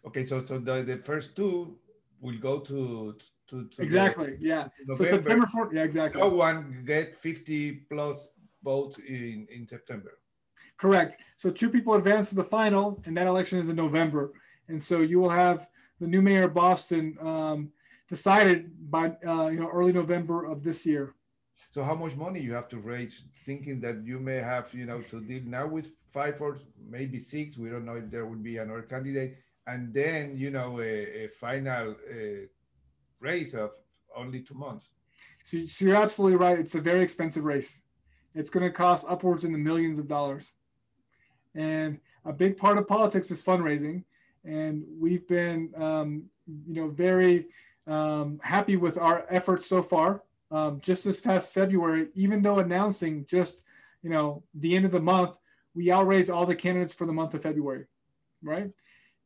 Okay, 0.05 0.25
so 0.25 0.43
so 0.45 0.59
the, 0.59 0.83
the 0.83 0.97
first 0.97 1.35
two 1.35 1.77
will 2.19 2.37
go 2.37 2.59
to 2.59 3.15
to, 3.49 3.67
to 3.67 3.81
exactly 3.81 4.37
yeah. 4.39 4.67
November. 4.87 5.03
So 5.03 5.03
September 5.03 5.45
4th, 5.47 5.73
yeah, 5.73 5.83
exactly. 5.83 6.21
No 6.21 6.29
one 6.29 6.83
get 6.85 7.15
50 7.15 7.71
plus 7.89 8.27
votes 8.63 8.97
in 8.99 9.47
in 9.53 9.67
September. 9.67 10.19
Correct. 10.77 11.17
So 11.37 11.51
two 11.51 11.69
people 11.69 11.93
advance 11.93 12.29
to 12.29 12.35
the 12.35 12.43
final, 12.43 13.01
and 13.05 13.15
that 13.17 13.27
election 13.27 13.59
is 13.59 13.69
in 13.69 13.75
November. 13.75 14.31
And 14.67 14.81
so 14.81 15.01
you 15.01 15.19
will 15.19 15.29
have 15.29 15.67
the 15.99 16.07
new 16.07 16.21
mayor 16.21 16.45
of 16.45 16.53
Boston 16.53 17.15
um, 17.21 17.71
decided 18.07 18.71
by 18.89 19.13
uh, 19.25 19.47
you 19.47 19.59
know 19.59 19.69
early 19.69 19.93
November 19.93 20.45
of 20.45 20.63
this 20.63 20.85
year. 20.85 21.13
So 21.71 21.83
how 21.83 21.95
much 21.95 22.15
money 22.17 22.41
you 22.41 22.53
have 22.53 22.67
to 22.69 22.77
raise, 22.77 23.23
thinking 23.45 23.79
that 23.81 24.05
you 24.05 24.19
may 24.19 24.35
have 24.35 24.73
you 24.73 24.85
know 24.85 25.01
to 25.03 25.21
deal 25.21 25.43
now 25.45 25.67
with 25.67 25.91
five 26.11 26.41
or 26.41 26.57
maybe 26.89 27.19
six. 27.19 27.57
We 27.57 27.69
don't 27.69 27.85
know 27.85 27.95
if 27.95 28.11
there 28.11 28.25
would 28.25 28.43
be 28.43 28.57
another 28.57 28.81
candidate, 28.81 29.37
and 29.67 29.93
then 29.93 30.37
you 30.37 30.51
know 30.51 30.79
a, 30.79 31.25
a 31.25 31.27
final 31.27 31.91
uh, 31.91 32.45
race 33.21 33.53
of 33.53 33.71
only 34.15 34.41
two 34.41 34.55
months. 34.55 34.89
So, 35.43 35.63
so 35.63 35.85
you're 35.85 35.95
absolutely 35.95 36.37
right. 36.37 36.59
It's 36.59 36.75
a 36.75 36.81
very 36.81 37.03
expensive 37.03 37.45
race. 37.45 37.81
It's 38.33 38.49
going 38.49 38.65
to 38.65 38.71
cost 38.71 39.05
upwards 39.09 39.43
in 39.43 39.51
the 39.51 39.57
millions 39.57 39.99
of 39.99 40.07
dollars. 40.07 40.53
And 41.53 41.99
a 42.23 42.33
big 42.33 42.57
part 42.57 42.77
of 42.77 42.87
politics 42.87 43.31
is 43.31 43.43
fundraising. 43.43 44.03
And 44.43 44.83
we've 44.99 45.27
been, 45.27 45.71
um, 45.75 46.23
you 46.67 46.81
know, 46.81 46.89
very 46.89 47.47
um, 47.87 48.39
happy 48.43 48.77
with 48.77 48.97
our 48.97 49.25
efforts 49.29 49.67
so 49.67 49.83
far. 49.83 50.23
Um, 50.51 50.81
just 50.81 51.03
this 51.03 51.21
past 51.21 51.53
February, 51.53 52.09
even 52.13 52.41
though 52.41 52.59
announcing 52.59 53.25
just, 53.25 53.63
you 54.03 54.09
know, 54.09 54.43
the 54.53 54.75
end 54.75 54.85
of 54.85 54.91
the 54.91 54.99
month, 54.99 55.37
we 55.73 55.91
outraised 55.91 56.29
all 56.29 56.45
the 56.45 56.55
candidates 56.55 56.93
for 56.93 57.07
the 57.07 57.13
month 57.13 57.33
of 57.33 57.41
February, 57.41 57.85
right? 58.43 58.71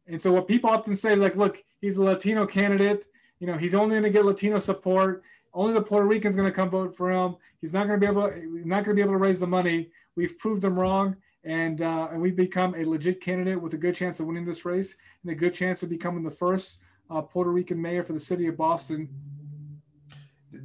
And 0.08 0.22
so 0.22 0.32
what 0.32 0.48
people 0.48 0.70
often 0.70 0.96
say 0.96 1.14
is 1.14 1.20
like, 1.20 1.36
look, 1.36 1.64
he's 1.82 1.98
a 1.98 2.04
Latino 2.04 2.46
candidate. 2.46 3.08
You 3.40 3.48
know, 3.48 3.58
he's 3.58 3.74
only 3.74 3.92
going 3.92 4.04
to 4.04 4.10
get 4.12 4.26
Latino 4.26 4.60
support. 4.60 5.24
Only 5.54 5.74
the 5.74 5.82
Puerto 5.82 6.06
Ricans 6.06 6.36
going 6.36 6.48
to 6.48 6.56
come 6.56 6.70
vote 6.70 6.96
for 6.96 7.12
him. 7.12 7.38
He's 7.60 7.74
not 7.74 7.88
going 7.88 8.00
to 8.00 8.06
be 8.06 8.12
able. 8.12 8.30
He's 8.30 8.66
not 8.66 8.84
going 8.84 8.96
to 8.96 9.02
be 9.02 9.02
able 9.02 9.14
to 9.14 9.18
raise 9.18 9.40
the 9.40 9.48
money. 9.48 9.90
We've 10.16 10.38
proved 10.38 10.62
them 10.62 10.78
wrong 10.78 11.16
and 11.46 11.82
uh, 11.82 12.10
and 12.12 12.22
we've 12.22 12.36
become 12.36 12.74
a 12.76 12.84
legit 12.84 13.22
candidate 13.22 13.62
with 13.62 13.74
a 13.74 13.78
good 13.78 13.96
chance 13.96 14.20
of 14.20 14.26
winning 14.26 14.46
this 14.46 14.66
race 14.66 14.98
and 15.24 15.32
a 15.32 15.36
good 15.36 15.54
chance 15.54 15.84
of 15.84 15.90
becoming 15.90 16.24
the 16.24 16.32
first 16.32 16.80
uh, 17.10 17.22
Puerto 17.22 17.52
Rican 17.52 17.82
mayor 17.82 18.04
for 18.04 18.14
the 18.14 18.20
city 18.20 18.48
of 18.48 18.58
Boston. 18.58 19.10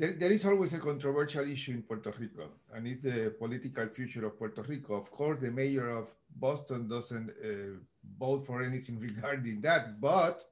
There, 0.01 0.15
there 0.15 0.33
is 0.33 0.47
always 0.47 0.73
a 0.73 0.79
controversial 0.79 1.47
issue 1.47 1.73
in 1.73 1.83
Puerto 1.83 2.11
Rico, 2.19 2.49
and 2.73 2.87
it's 2.87 3.03
the 3.05 3.35
political 3.39 3.87
future 3.89 4.25
of 4.25 4.39
Puerto 4.39 4.63
Rico. 4.63 4.95
Of 4.95 5.11
course, 5.11 5.41
the 5.43 5.51
mayor 5.51 5.91
of 5.91 6.09
Boston 6.35 6.89
doesn't 6.89 7.29
uh, 7.29 7.77
vote 8.19 8.47
for 8.47 8.63
anything 8.63 8.99
regarding 9.09 9.61
that, 9.61 10.01
but 10.01 10.43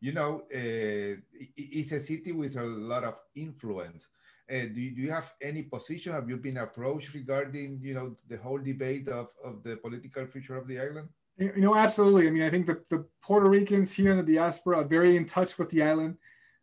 you 0.00 0.12
know, 0.12 0.42
uh, 0.54 1.16
it's 1.56 1.90
a 1.90 1.98
city 1.98 2.30
with 2.30 2.56
a 2.56 2.62
lot 2.62 3.02
of 3.02 3.18
influence. 3.34 4.06
Uh, 4.48 4.66
do, 4.72 4.80
you, 4.80 4.94
do 4.94 5.02
you 5.02 5.10
have 5.10 5.32
any 5.42 5.62
position? 5.62 6.12
Have 6.12 6.28
you 6.28 6.36
been 6.36 6.58
approached 6.58 7.12
regarding, 7.12 7.80
you 7.82 7.94
know, 7.94 8.16
the 8.28 8.36
whole 8.36 8.58
debate 8.58 9.08
of, 9.08 9.30
of 9.44 9.64
the 9.64 9.76
political 9.78 10.26
future 10.26 10.56
of 10.56 10.68
the 10.68 10.78
island? 10.78 11.08
You 11.38 11.60
know, 11.60 11.74
absolutely. 11.74 12.28
I 12.28 12.30
mean, 12.30 12.42
I 12.44 12.50
think 12.50 12.66
the, 12.66 12.80
the 12.88 13.04
Puerto 13.20 13.48
Ricans 13.48 13.92
here 13.92 14.12
in 14.12 14.24
the 14.24 14.32
diaspora 14.32 14.78
are 14.78 14.84
very 14.84 15.16
in 15.16 15.24
touch 15.24 15.58
with 15.58 15.70
the 15.70 15.82
island, 15.82 16.18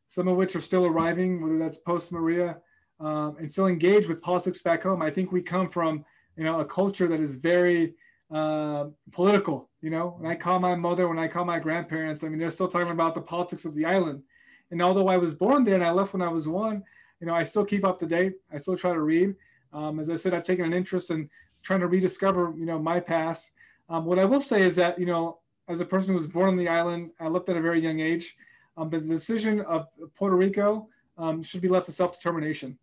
some 0.10 0.28
of 0.28 0.36
which 0.36 0.56
are 0.56 0.62
still 0.62 0.86
arriving, 0.86 1.41
whether 1.41 1.58
that's 1.58 1.78
post 1.78 2.12
Maria, 2.12 2.58
um, 3.00 3.38
and 3.39 3.50
still 3.50 3.67
engaged 3.67 4.10
with 4.10 4.22
politics 4.22 4.62
back 4.62 4.84
home. 4.84 5.02
I 5.02 5.12
think 5.12 5.32
we 5.32 5.41
come 5.41 5.69
from, 5.69 6.04
you 6.36 6.43
know, 6.43 6.60
a 6.60 6.65
culture 6.65 7.08
that 7.08 7.22
is 7.22 7.36
very 7.36 7.93
uh, 8.32 8.86
political. 9.12 9.69
You 9.82 9.91
know, 9.91 10.15
when 10.17 10.30
I 10.30 10.36
call 10.36 10.60
my 10.60 10.76
mother, 10.76 11.08
when 11.08 11.19
I 11.19 11.28
call 11.28 11.45
my 11.45 11.60
grandparents, 11.60 12.24
I 12.24 12.28
mean, 12.28 12.39
they're 12.39 12.52
still 12.52 12.67
talking 12.67 12.91
about 12.91 13.15
the 13.15 13.22
politics 13.22 13.63
of 13.65 13.76
the 13.76 13.86
island. 13.86 14.24
And 14.72 14.82
although 14.82 15.08
I 15.08 15.17
was 15.17 15.34
born 15.34 15.63
there 15.63 15.76
and 15.76 15.84
I 15.84 15.91
left 15.91 16.13
when 16.13 16.22
I 16.22 16.28
was 16.28 16.48
one, 16.48 16.84
you 17.22 17.28
know, 17.28 17.34
I 17.34 17.43
still 17.43 17.65
keep 17.65 17.86
up 17.86 18.00
to 18.00 18.06
date. 18.06 18.34
I 18.52 18.58
still 18.58 18.78
try 18.78 18.93
to 18.93 19.02
read. 19.02 19.36
Um, 19.72 20.00
as 20.00 20.10
I 20.10 20.15
said, 20.15 20.34
I've 20.34 20.43
taken 20.43 20.65
an 20.65 20.74
interest 20.74 21.12
in 21.12 21.30
trying 21.62 21.82
to 21.82 21.88
rediscover, 21.88 22.54
you 22.58 22.65
know, 22.65 22.80
my 22.80 23.00
past. 23.00 23.52
Um, 23.89 24.06
what 24.06 24.19
I 24.19 24.26
will 24.26 24.41
say 24.41 24.63
is 24.63 24.76
that, 24.78 24.98
you 25.00 25.06
know, 25.06 25.39
as 25.67 25.82
a 25.82 25.86
person 25.86 26.10
who 26.10 26.15
was 26.15 26.28
born 26.28 26.50
on 26.50 26.56
the 26.58 26.67
island, 26.67 27.12
I 27.19 27.28
left 27.28 27.50
at 27.50 27.58
a 27.58 27.62
very 27.62 27.80
young 27.80 28.00
age. 28.00 28.36
Um, 28.79 28.89
but 28.89 29.03
the 29.03 29.09
decision 29.09 29.59
of 29.61 29.87
Puerto 30.15 30.37
Rico 30.37 30.87
um, 31.17 31.43
should 31.43 31.61
be 31.61 31.67
left 31.67 31.87
to 31.87 31.91
self-determination. 31.91 32.79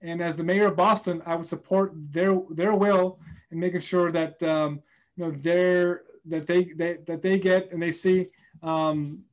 And 0.00 0.22
as 0.22 0.36
the 0.36 0.44
mayor 0.44 0.68
of 0.68 0.76
Boston, 0.76 1.22
I 1.26 1.34
would 1.36 1.48
support 1.48 1.92
their 1.94 2.40
their 2.50 2.74
will 2.74 3.18
in 3.50 3.60
making 3.60 3.80
sure 3.80 4.10
that 4.12 4.42
um, 4.42 4.80
you 5.16 5.24
know 5.24 5.30
their 5.30 6.02
that 6.24 6.46
they, 6.46 6.64
they 6.64 6.98
that 7.06 7.20
they 7.20 7.38
get 7.38 7.72
and 7.72 7.82
they 7.82 7.92
see 7.92 8.28
um, 8.62 9.24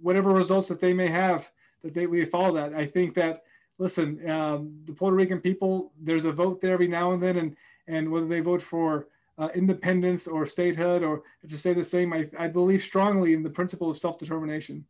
whatever 0.00 0.30
results 0.30 0.68
that 0.68 0.80
they 0.80 0.92
may 0.92 1.08
have 1.08 1.50
that 1.82 1.92
they 1.92 2.06
we 2.06 2.24
follow 2.24 2.54
that. 2.54 2.72
I 2.72 2.86
think 2.86 3.14
that 3.14 3.42
listen, 3.78 4.28
um, 4.30 4.80
the 4.84 4.92
Puerto 4.92 5.16
Rican 5.16 5.40
people, 5.40 5.92
there's 6.00 6.24
a 6.24 6.32
vote 6.32 6.60
there 6.60 6.72
every 6.72 6.88
now 6.88 7.12
and 7.12 7.22
then, 7.22 7.36
and 7.36 7.56
and 7.86 8.10
whether 8.10 8.26
they 8.26 8.40
vote 8.40 8.62
for 8.62 9.08
uh, 9.38 9.48
independence 9.54 10.26
or 10.26 10.44
statehood 10.46 11.02
or 11.02 11.22
to 11.48 11.56
say 11.56 11.72
the 11.72 11.84
same, 11.84 12.12
I, 12.12 12.28
I 12.38 12.48
believe 12.48 12.82
strongly 12.82 13.34
in 13.34 13.42
the 13.42 13.50
principle 13.50 13.90
of 13.90 13.98
self 13.98 14.18
determination. 14.18 14.84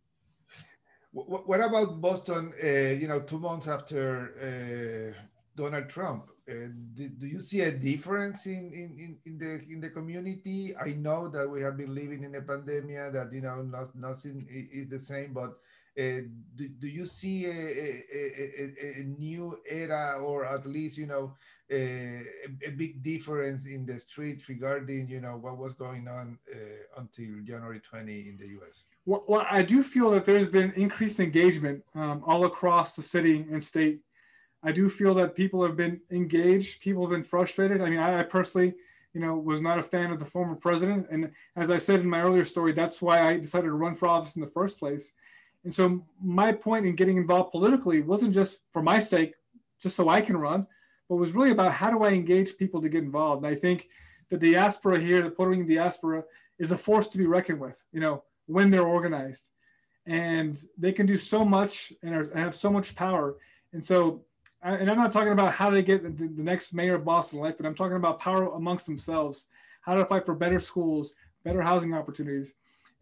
What 1.12 1.60
about 1.60 2.00
Boston? 2.00 2.52
Uh, 2.62 2.94
you 3.00 3.08
know, 3.08 3.20
two 3.20 3.40
months 3.40 3.66
after 3.66 4.04
uh, 5.16 5.20
Donald 5.56 5.88
Trump, 5.88 6.30
uh, 6.48 6.68
do, 6.94 7.08
do, 7.08 7.26
you 7.26 7.40
see 7.40 7.62
a 7.62 7.72
difference 7.72 8.46
in, 8.46 8.70
in, 8.72 9.18
in, 9.24 9.38
the 9.38 9.64
in 9.72 9.80
the 9.80 9.90
community? 9.90 10.74
I 10.76 10.92
know 10.92 11.28
that 11.28 11.48
we 11.48 11.60
have 11.62 11.76
been 11.76 11.94
living 11.94 12.24
in 12.24 12.34
a 12.34 12.42
pandemic 12.42 13.12
that 13.14 13.32
you 13.32 13.40
know 13.40 13.62
not, 13.62 13.94
nothing 13.96 14.46
is 14.50 14.88
the 14.88 14.98
same, 14.98 15.32
but 15.32 15.58
Uh, 15.98 16.22
do, 16.54 16.68
do 16.78 16.86
you 16.86 17.06
see 17.06 17.46
a, 17.46 17.50
a, 17.50 17.90
a, 18.14 19.00
a, 19.00 19.04
new 19.18 19.58
era 19.68 20.16
or 20.22 20.46
at 20.46 20.64
least, 20.64 20.96
you 20.96 21.08
know, 21.08 21.34
a, 21.70 22.22
a, 22.66 22.70
big 22.70 23.02
difference 23.02 23.66
in 23.66 23.84
the 23.84 23.98
streets 23.98 24.48
regarding, 24.48 25.08
you 25.08 25.20
know, 25.20 25.36
what 25.36 25.58
was 25.58 25.72
going 25.74 26.08
on 26.08 26.38
uh, 26.52 27.00
until 27.00 27.42
January 27.44 27.80
20 27.80 28.12
in 28.12 28.38
the 28.38 28.46
US? 28.58 28.84
Well, 29.04 29.24
well, 29.28 29.46
I 29.50 29.62
do 29.62 29.82
feel 29.82 30.10
that 30.12 30.24
there's 30.24 30.46
been 30.46 30.72
increased 30.72 31.20
engagement 31.20 31.84
um, 31.94 32.22
all 32.26 32.44
across 32.44 32.96
the 32.96 33.02
city 33.02 33.46
and 33.50 33.62
state. 33.62 34.00
I 34.62 34.72
do 34.72 34.88
feel 34.88 35.14
that 35.14 35.36
people 35.36 35.64
have 35.64 35.76
been 35.76 36.00
engaged. 36.10 36.80
People 36.80 37.02
have 37.02 37.10
been 37.10 37.24
frustrated. 37.24 37.80
I 37.80 37.90
mean, 37.90 37.98
I, 37.98 38.20
I 38.20 38.22
personally, 38.22 38.74
you 39.12 39.20
know, 39.20 39.36
was 39.36 39.60
not 39.60 39.78
a 39.78 39.82
fan 39.82 40.10
of 40.10 40.18
the 40.18 40.24
former 40.24 40.56
president. 40.56 41.06
And 41.10 41.32
as 41.54 41.70
I 41.70 41.78
said 41.78 42.00
in 42.00 42.10
my 42.10 42.20
earlier 42.20 42.44
story, 42.44 42.72
that's 42.72 43.00
why 43.00 43.20
I 43.20 43.36
decided 43.36 43.68
to 43.68 43.74
run 43.74 43.94
for 43.94 44.08
office 44.08 44.36
in 44.36 44.42
the 44.42 44.48
first 44.48 44.78
place 44.78 45.12
and 45.64 45.74
so 45.74 46.04
my 46.22 46.52
point 46.52 46.86
in 46.86 46.94
getting 46.94 47.16
involved 47.16 47.50
politically 47.50 48.00
wasn't 48.00 48.34
just 48.34 48.62
for 48.72 48.82
my 48.82 49.00
sake, 49.00 49.34
just 49.80 49.96
so 49.96 50.08
I 50.08 50.20
can 50.20 50.36
run, 50.36 50.66
but 51.08 51.16
was 51.16 51.32
really 51.32 51.50
about 51.50 51.72
how 51.72 51.90
do 51.90 52.02
I 52.02 52.10
engage 52.10 52.56
people 52.56 52.82
to 52.82 52.88
get 52.88 53.02
involved. 53.02 53.44
And 53.44 53.52
I 53.52 53.58
think 53.58 53.88
the 54.30 54.36
diaspora 54.36 55.00
here, 55.00 55.22
the 55.22 55.30
Puerto 55.30 55.50
Rican 55.50 55.66
diaspora, 55.66 56.24
is 56.58 56.70
a 56.70 56.78
force 56.78 57.08
to 57.08 57.18
be 57.18 57.26
reckoned 57.26 57.60
with, 57.60 57.82
you 57.92 58.00
know, 58.00 58.24
when 58.46 58.70
they're 58.70 58.86
organized. 58.86 59.48
And 60.06 60.58
they 60.76 60.92
can 60.92 61.06
do 61.06 61.18
so 61.18 61.44
much 61.44 61.92
and, 62.02 62.14
are, 62.14 62.20
and 62.20 62.40
have 62.40 62.54
so 62.54 62.70
much 62.70 62.94
power. 62.94 63.36
And 63.72 63.82
so, 63.82 64.24
and 64.62 64.90
I'm 64.90 64.96
not 64.96 65.12
talking 65.12 65.32
about 65.32 65.54
how 65.54 65.70
they 65.70 65.82
get 65.82 66.02
the, 66.02 66.10
the 66.10 66.42
next 66.42 66.72
mayor 66.74 66.96
of 66.96 67.04
Boston 67.04 67.38
elected. 67.38 67.64
I'm 67.64 67.74
talking 67.74 67.96
about 67.96 68.18
power 68.18 68.46
amongst 68.54 68.86
themselves, 68.86 69.46
how 69.82 69.94
to 69.94 70.04
fight 70.04 70.26
for 70.26 70.34
better 70.34 70.58
schools, 70.58 71.14
better 71.44 71.62
housing 71.62 71.94
opportunities. 71.94 72.54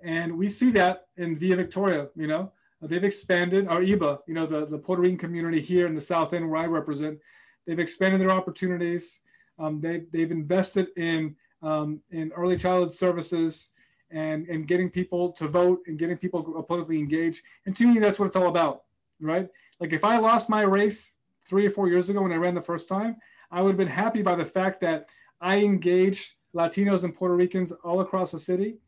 And 0.03 0.37
we 0.37 0.49
see 0.49 0.71
that 0.73 1.07
in 1.17 1.37
Villa 1.37 1.57
Victoria, 1.57 2.09
you 2.15 2.27
know, 2.27 2.53
they've 2.83 3.03
expanded, 3.03 3.67
our 3.69 3.81
IBA, 3.81 4.19
you 4.27 4.35
know, 4.35 4.47
the, 4.47 4.67
the 4.67 4.79
Puerto 4.79 5.03
Rican 5.03 5.19
community 5.19 5.61
here 5.61 5.87
in 5.87 5.95
the 5.95 6.01
South 6.01 6.35
End 6.35 6.51
where 6.51 6.61
I 6.61 6.67
represent, 6.67 7.19
they've 7.67 7.79
expanded 7.79 8.21
their 8.21 8.31
opportunities. 8.31 9.21
Um, 9.59 9.81
they, 9.81 10.05
they've 10.13 10.31
invested 10.31 10.89
in, 10.97 11.37
um, 11.63 12.01
in 12.11 12.33
early 12.33 12.57
childhood 12.57 12.93
services 12.93 13.71
and, 14.11 14.47
and 14.49 14.67
getting 14.67 14.91
people 14.91 15.33
to 15.33 15.49
vote 15.49 15.81
and 15.87 15.99
getting 15.99 16.17
people 16.17 16.43
politically 16.63 16.99
engaged. 16.99 17.43
And 17.65 17.77
to 17.77 17.87
me, 17.87 17.99
that's 17.99 18.19
what 18.19 18.27
it's 18.27 18.37
all 18.37 18.49
about, 18.49 18.83
right? 19.21 19.49
Like 19.81 19.93
if 19.93 20.05
I 20.05 20.19
lost 20.19 20.51
my 20.51 20.63
race 20.63 21.19
three 21.49 21.67
or 21.67 21.71
four 21.71 21.89
years 21.89 22.09
ago 22.11 22.23
when 22.23 22.33
I 22.33 22.37
ran 22.37 22.55
the 22.55 22.61
first 22.61 22.89
time, 22.89 23.17
I 23.51 23.63
would 23.63 23.71
have 23.71 23.79
been 23.79 23.89
happy 23.89 24.23
by 24.23 24.35
the 24.35 24.45
fact 24.45 24.81
that 24.83 25.09
I 25.41 25.59
engaged 25.59 26.35
Latinos 26.55 27.05
and 27.05 27.15
Puerto 27.15 27.35
Ricans 27.35 27.73
all 27.73 28.01
across 28.01 28.33
the 28.33 28.41
city 28.41 28.79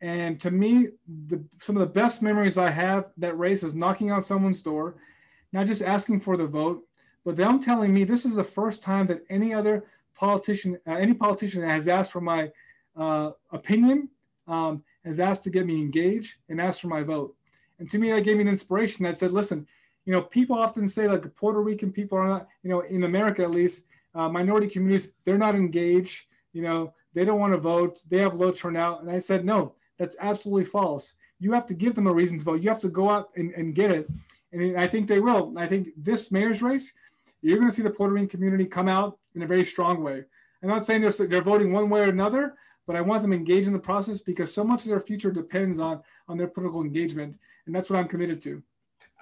and 0.00 0.38
to 0.40 0.50
me, 0.50 0.88
the, 1.26 1.44
some 1.60 1.76
of 1.76 1.80
the 1.80 1.92
best 1.92 2.22
memories 2.22 2.56
I 2.56 2.70
have 2.70 3.06
that 3.16 3.38
race 3.38 3.62
is 3.62 3.74
knocking 3.74 4.12
on 4.12 4.22
someone's 4.22 4.62
door, 4.62 4.96
not 5.52 5.66
just 5.66 5.82
asking 5.82 6.20
for 6.20 6.36
the 6.36 6.46
vote, 6.46 6.84
but 7.28 7.36
them 7.36 7.60
telling 7.60 7.92
me 7.92 8.04
this 8.04 8.24
is 8.24 8.34
the 8.34 8.42
first 8.42 8.82
time 8.82 9.04
that 9.08 9.22
any 9.28 9.52
other 9.52 9.84
politician, 10.14 10.78
uh, 10.86 10.94
any 10.94 11.12
politician 11.12 11.60
that 11.60 11.72
has 11.72 11.86
asked 11.86 12.10
for 12.10 12.22
my 12.22 12.50
uh, 12.96 13.32
opinion, 13.50 14.08
um, 14.46 14.82
has 15.04 15.20
asked 15.20 15.44
to 15.44 15.50
get 15.50 15.66
me 15.66 15.76
engaged 15.76 16.38
and 16.48 16.58
asked 16.58 16.80
for 16.80 16.88
my 16.88 17.02
vote. 17.02 17.36
And 17.78 17.90
to 17.90 17.98
me, 17.98 18.10
that 18.12 18.24
gave 18.24 18.36
me 18.36 18.44
an 18.44 18.48
inspiration 18.48 19.04
that 19.04 19.18
said, 19.18 19.32
listen, 19.32 19.66
you 20.06 20.12
know, 20.14 20.22
people 20.22 20.56
often 20.56 20.88
say 20.88 21.06
like 21.06 21.36
Puerto 21.36 21.60
Rican 21.60 21.92
people 21.92 22.16
are 22.16 22.28
not, 22.28 22.48
you 22.62 22.70
know, 22.70 22.80
in 22.80 23.04
America 23.04 23.42
at 23.42 23.50
least, 23.50 23.84
uh, 24.14 24.30
minority 24.30 24.66
communities, 24.66 25.12
they're 25.24 25.36
not 25.36 25.54
engaged, 25.54 26.28
you 26.54 26.62
know, 26.62 26.94
they 27.12 27.26
don't 27.26 27.40
want 27.40 27.52
to 27.52 27.58
vote, 27.58 28.00
they 28.08 28.20
have 28.20 28.36
low 28.36 28.52
turnout. 28.52 29.02
And 29.02 29.10
I 29.10 29.18
said, 29.18 29.44
no, 29.44 29.74
that's 29.98 30.16
absolutely 30.18 30.64
false. 30.64 31.12
You 31.40 31.52
have 31.52 31.66
to 31.66 31.74
give 31.74 31.94
them 31.94 32.06
a 32.06 32.12
reason 32.14 32.38
to 32.38 32.44
vote. 32.44 32.62
You 32.62 32.70
have 32.70 32.80
to 32.80 32.88
go 32.88 33.10
out 33.10 33.28
and, 33.36 33.52
and 33.52 33.74
get 33.74 33.90
it. 33.90 34.08
And 34.50 34.78
I 34.78 34.86
think 34.86 35.08
they 35.08 35.20
will. 35.20 35.52
I 35.58 35.66
think 35.66 35.90
this 35.94 36.32
mayor's 36.32 36.62
race, 36.62 36.94
you're 37.42 37.58
going 37.58 37.70
to 37.70 37.74
see 37.74 37.82
the 37.82 37.90
Puerto 37.90 38.12
Rican 38.12 38.28
community 38.28 38.66
come 38.66 38.88
out 38.88 39.18
in 39.34 39.42
a 39.42 39.46
very 39.46 39.64
strong 39.64 40.02
way. 40.02 40.24
I'm 40.62 40.68
not 40.68 40.84
saying 40.84 41.02
they're, 41.02 41.12
they're 41.12 41.42
voting 41.42 41.72
one 41.72 41.88
way 41.88 42.00
or 42.00 42.04
another, 42.04 42.54
but 42.86 42.96
I 42.96 43.00
want 43.00 43.22
them 43.22 43.32
engaged 43.32 43.66
in 43.66 43.72
the 43.72 43.78
process 43.78 44.20
because 44.20 44.52
so 44.52 44.64
much 44.64 44.82
of 44.82 44.88
their 44.88 45.00
future 45.00 45.30
depends 45.30 45.78
on, 45.78 46.02
on 46.26 46.36
their 46.36 46.48
political 46.48 46.80
engagement. 46.82 47.38
And 47.66 47.74
that's 47.74 47.88
what 47.90 47.98
I'm 47.98 48.08
committed 48.08 48.40
to. 48.42 48.62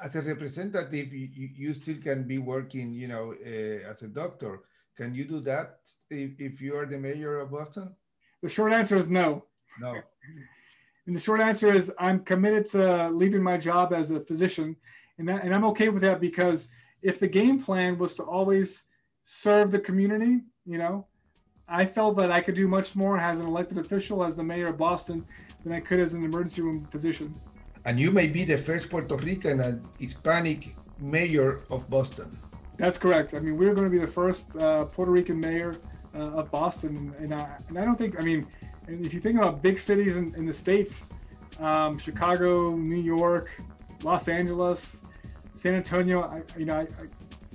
As 0.03 0.15
a 0.17 0.23
representative, 0.23 1.13
you, 1.13 1.29
you 1.55 1.75
still 1.75 1.97
can 1.97 2.25
be 2.25 2.39
working, 2.39 2.93
you 2.93 3.09
know, 3.09 3.35
uh, 3.45 3.91
as 3.91 4.03
a 4.03 4.09
doctor. 4.09 4.61
Can 4.97 5.15
you 5.15 5.25
do 5.25 5.41
that 5.41 5.81
if, 6.09 6.41
if 6.41 6.63
you 6.63 6.77
are 6.77 6.87
the 6.87 6.99
mayor 6.99 7.39
of 7.41 7.51
Boston? 7.51 7.95
The 8.43 8.49
short 8.49 8.73
answer 8.73 8.97
is 8.97 9.11
no. 9.11 9.45
No. 9.81 9.95
And 11.07 11.15
the 11.15 11.21
short 11.21 11.41
answer 11.41 11.73
is 11.73 11.93
I'm 11.99 12.21
committed 12.21 12.67
to 12.67 13.11
leaving 13.11 13.43
my 13.43 13.59
job 13.59 13.93
as 13.93 14.11
a 14.11 14.21
physician. 14.21 14.77
And, 15.19 15.29
that, 15.29 15.45
and 15.45 15.55
I'm 15.55 15.65
okay 15.67 15.89
with 15.89 16.03
that 16.03 16.21
because 16.21 16.69
if 17.03 17.19
the 17.21 17.29
game 17.29 17.63
plan 17.63 17.99
was 17.99 18.15
to 18.17 18.23
always 18.23 18.85
serve 19.23 19.71
the 19.71 19.79
community, 19.79 20.41
you 20.65 20.79
know, 20.79 21.07
I 21.69 21.85
felt 21.85 22.17
that 22.17 22.31
I 22.31 22.41
could 22.41 22.55
do 22.55 22.69
much 22.69 22.95
more 22.95 23.19
as 23.19 23.41
an 23.41 23.47
elected 23.47 23.79
official, 23.79 24.25
as 24.25 24.37
the 24.37 24.45
mayor 24.45 24.69
of 24.69 24.79
Boston, 24.79 25.27
than 25.65 25.73
I 25.73 25.81
could 25.81 26.01
as 26.01 26.15
an 26.15 26.25
emergency 26.25 26.63
room 26.63 26.87
physician. 26.87 27.35
And 27.85 27.99
you 27.99 28.11
may 28.11 28.29
be 28.29 28.45
the 28.45 28.59
first 28.59 28.89
Puerto 28.89 29.17
Rican 29.17 29.61
and 29.61 29.85
Hispanic 29.99 30.75
mayor 31.01 31.65
of 31.71 31.89
Boston. 31.91 32.37
That's 32.77 32.99
correct. 32.99 33.35
I 33.35 33.41
mean, 33.41 33.57
we're 33.57 33.75
going 33.75 33.87
to 33.87 33.91
be 33.91 33.99
the 33.99 34.07
first 34.07 34.57
uh, 34.57 34.85
Puerto 34.85 35.11
Rican 35.11 35.41
mayor 35.41 35.77
uh, 36.15 36.41
of 36.41 36.51
Boston. 36.51 37.13
And 37.19 37.35
I, 37.35 37.57
and 37.69 37.79
I 37.79 37.85
don't 37.85 37.97
think, 37.97 38.21
I 38.21 38.23
mean, 38.23 38.47
and 38.87 39.05
if 39.05 39.13
you 39.13 39.21
think 39.21 39.39
about 39.39 39.63
big 39.63 39.79
cities 39.79 40.17
in, 40.17 40.35
in 40.37 40.47
the 40.47 40.53
states, 40.53 41.09
um, 41.59 41.99
Chicago, 41.99 42.77
New 42.77 43.01
York, 43.01 43.51
Los 44.03 44.29
Angeles, 44.29 45.03
San 45.57 45.75
Antonio, 45.75 46.23
I, 46.23 46.43
you 46.59 46.67
know, 46.67 46.77
I, 46.77 46.87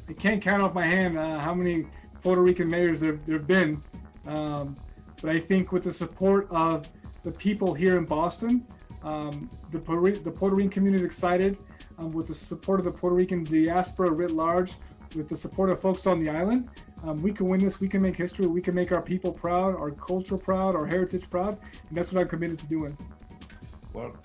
I, 0.10 0.14
can't 0.14 0.42
count 0.42 0.64
off 0.64 0.74
my 0.74 0.88
hand 0.88 1.20
uh, 1.20 1.40
how 1.40 1.54
many 1.54 1.86
Puerto 2.24 2.42
Rican 2.42 2.68
mayors 2.68 3.00
there, 3.00 3.20
there 3.28 3.38
have 3.38 3.48
been. 3.48 3.80
Um, 4.26 4.76
but 5.22 5.30
I 5.30 5.40
think 5.40 5.72
with 5.72 5.84
the 5.84 5.94
support 5.94 6.48
of 6.50 6.90
the 7.24 7.32
people 7.32 7.76
here 7.76 7.98
in 7.98 8.06
Boston, 8.06 8.66
um, 9.04 9.52
the, 9.72 9.78
Puerto, 9.78 10.20
the 10.20 10.32
Puerto 10.32 10.56
Rican 10.56 10.72
community 10.72 11.04
is 11.04 11.06
excited. 11.06 11.58
Um, 12.00 12.12
with 12.12 12.28
the 12.28 12.34
support 12.34 12.80
of 12.80 12.86
the 12.86 12.92
Puerto 12.92 13.16
Rican 13.16 13.44
diaspora 13.44 14.10
writ 14.10 14.32
large, 14.32 14.74
with 15.16 15.30
the 15.30 15.36
support 15.36 15.70
of 15.70 15.80
folks 15.80 16.08
on 16.08 16.20
the 16.20 16.30
island, 16.30 16.70
um, 17.04 17.22
we 17.22 17.32
can 17.32 17.48
win 17.48 17.64
this. 17.64 17.80
We 17.80 17.88
can 17.88 18.02
make 18.02 18.16
history. 18.16 18.48
We 18.48 18.62
can 18.62 18.74
make 18.74 18.92
our 18.92 19.02
people 19.02 19.32
proud, 19.32 19.76
our 19.76 19.92
culture 19.92 20.38
proud, 20.38 20.76
our 20.76 20.88
heritage 20.88 21.30
proud, 21.30 21.60
and 21.90 21.98
that's 21.98 22.12
what 22.12 22.22
I'm 22.22 22.28
committed 22.28 22.58
to 22.60 22.68
doing. 22.68 22.98
Well, 23.94 24.16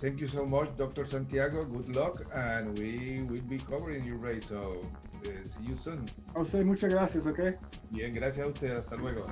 thank 0.00 0.20
you 0.20 0.28
so 0.28 0.46
much, 0.46 0.68
Dr. 0.76 1.06
Santiago. 1.06 1.64
Good 1.64 1.94
luck, 1.94 2.22
and 2.34 2.76
we 2.78 3.22
will 3.28 3.42
be 3.48 3.58
covering 3.58 4.04
your 4.04 4.16
race. 4.16 4.48
So, 4.48 4.84
uh, 5.24 5.28
see 5.44 5.64
you 5.64 5.76
soon. 5.76 6.08
Jose, 6.34 6.62
muchas 6.64 6.92
gracias. 6.92 7.26
Okay. 7.26 7.54
Bien, 7.90 8.12
gracias 8.12 8.44
a 8.44 8.48
usted. 8.48 8.70
Hasta 8.76 8.96
luego. 8.96 9.26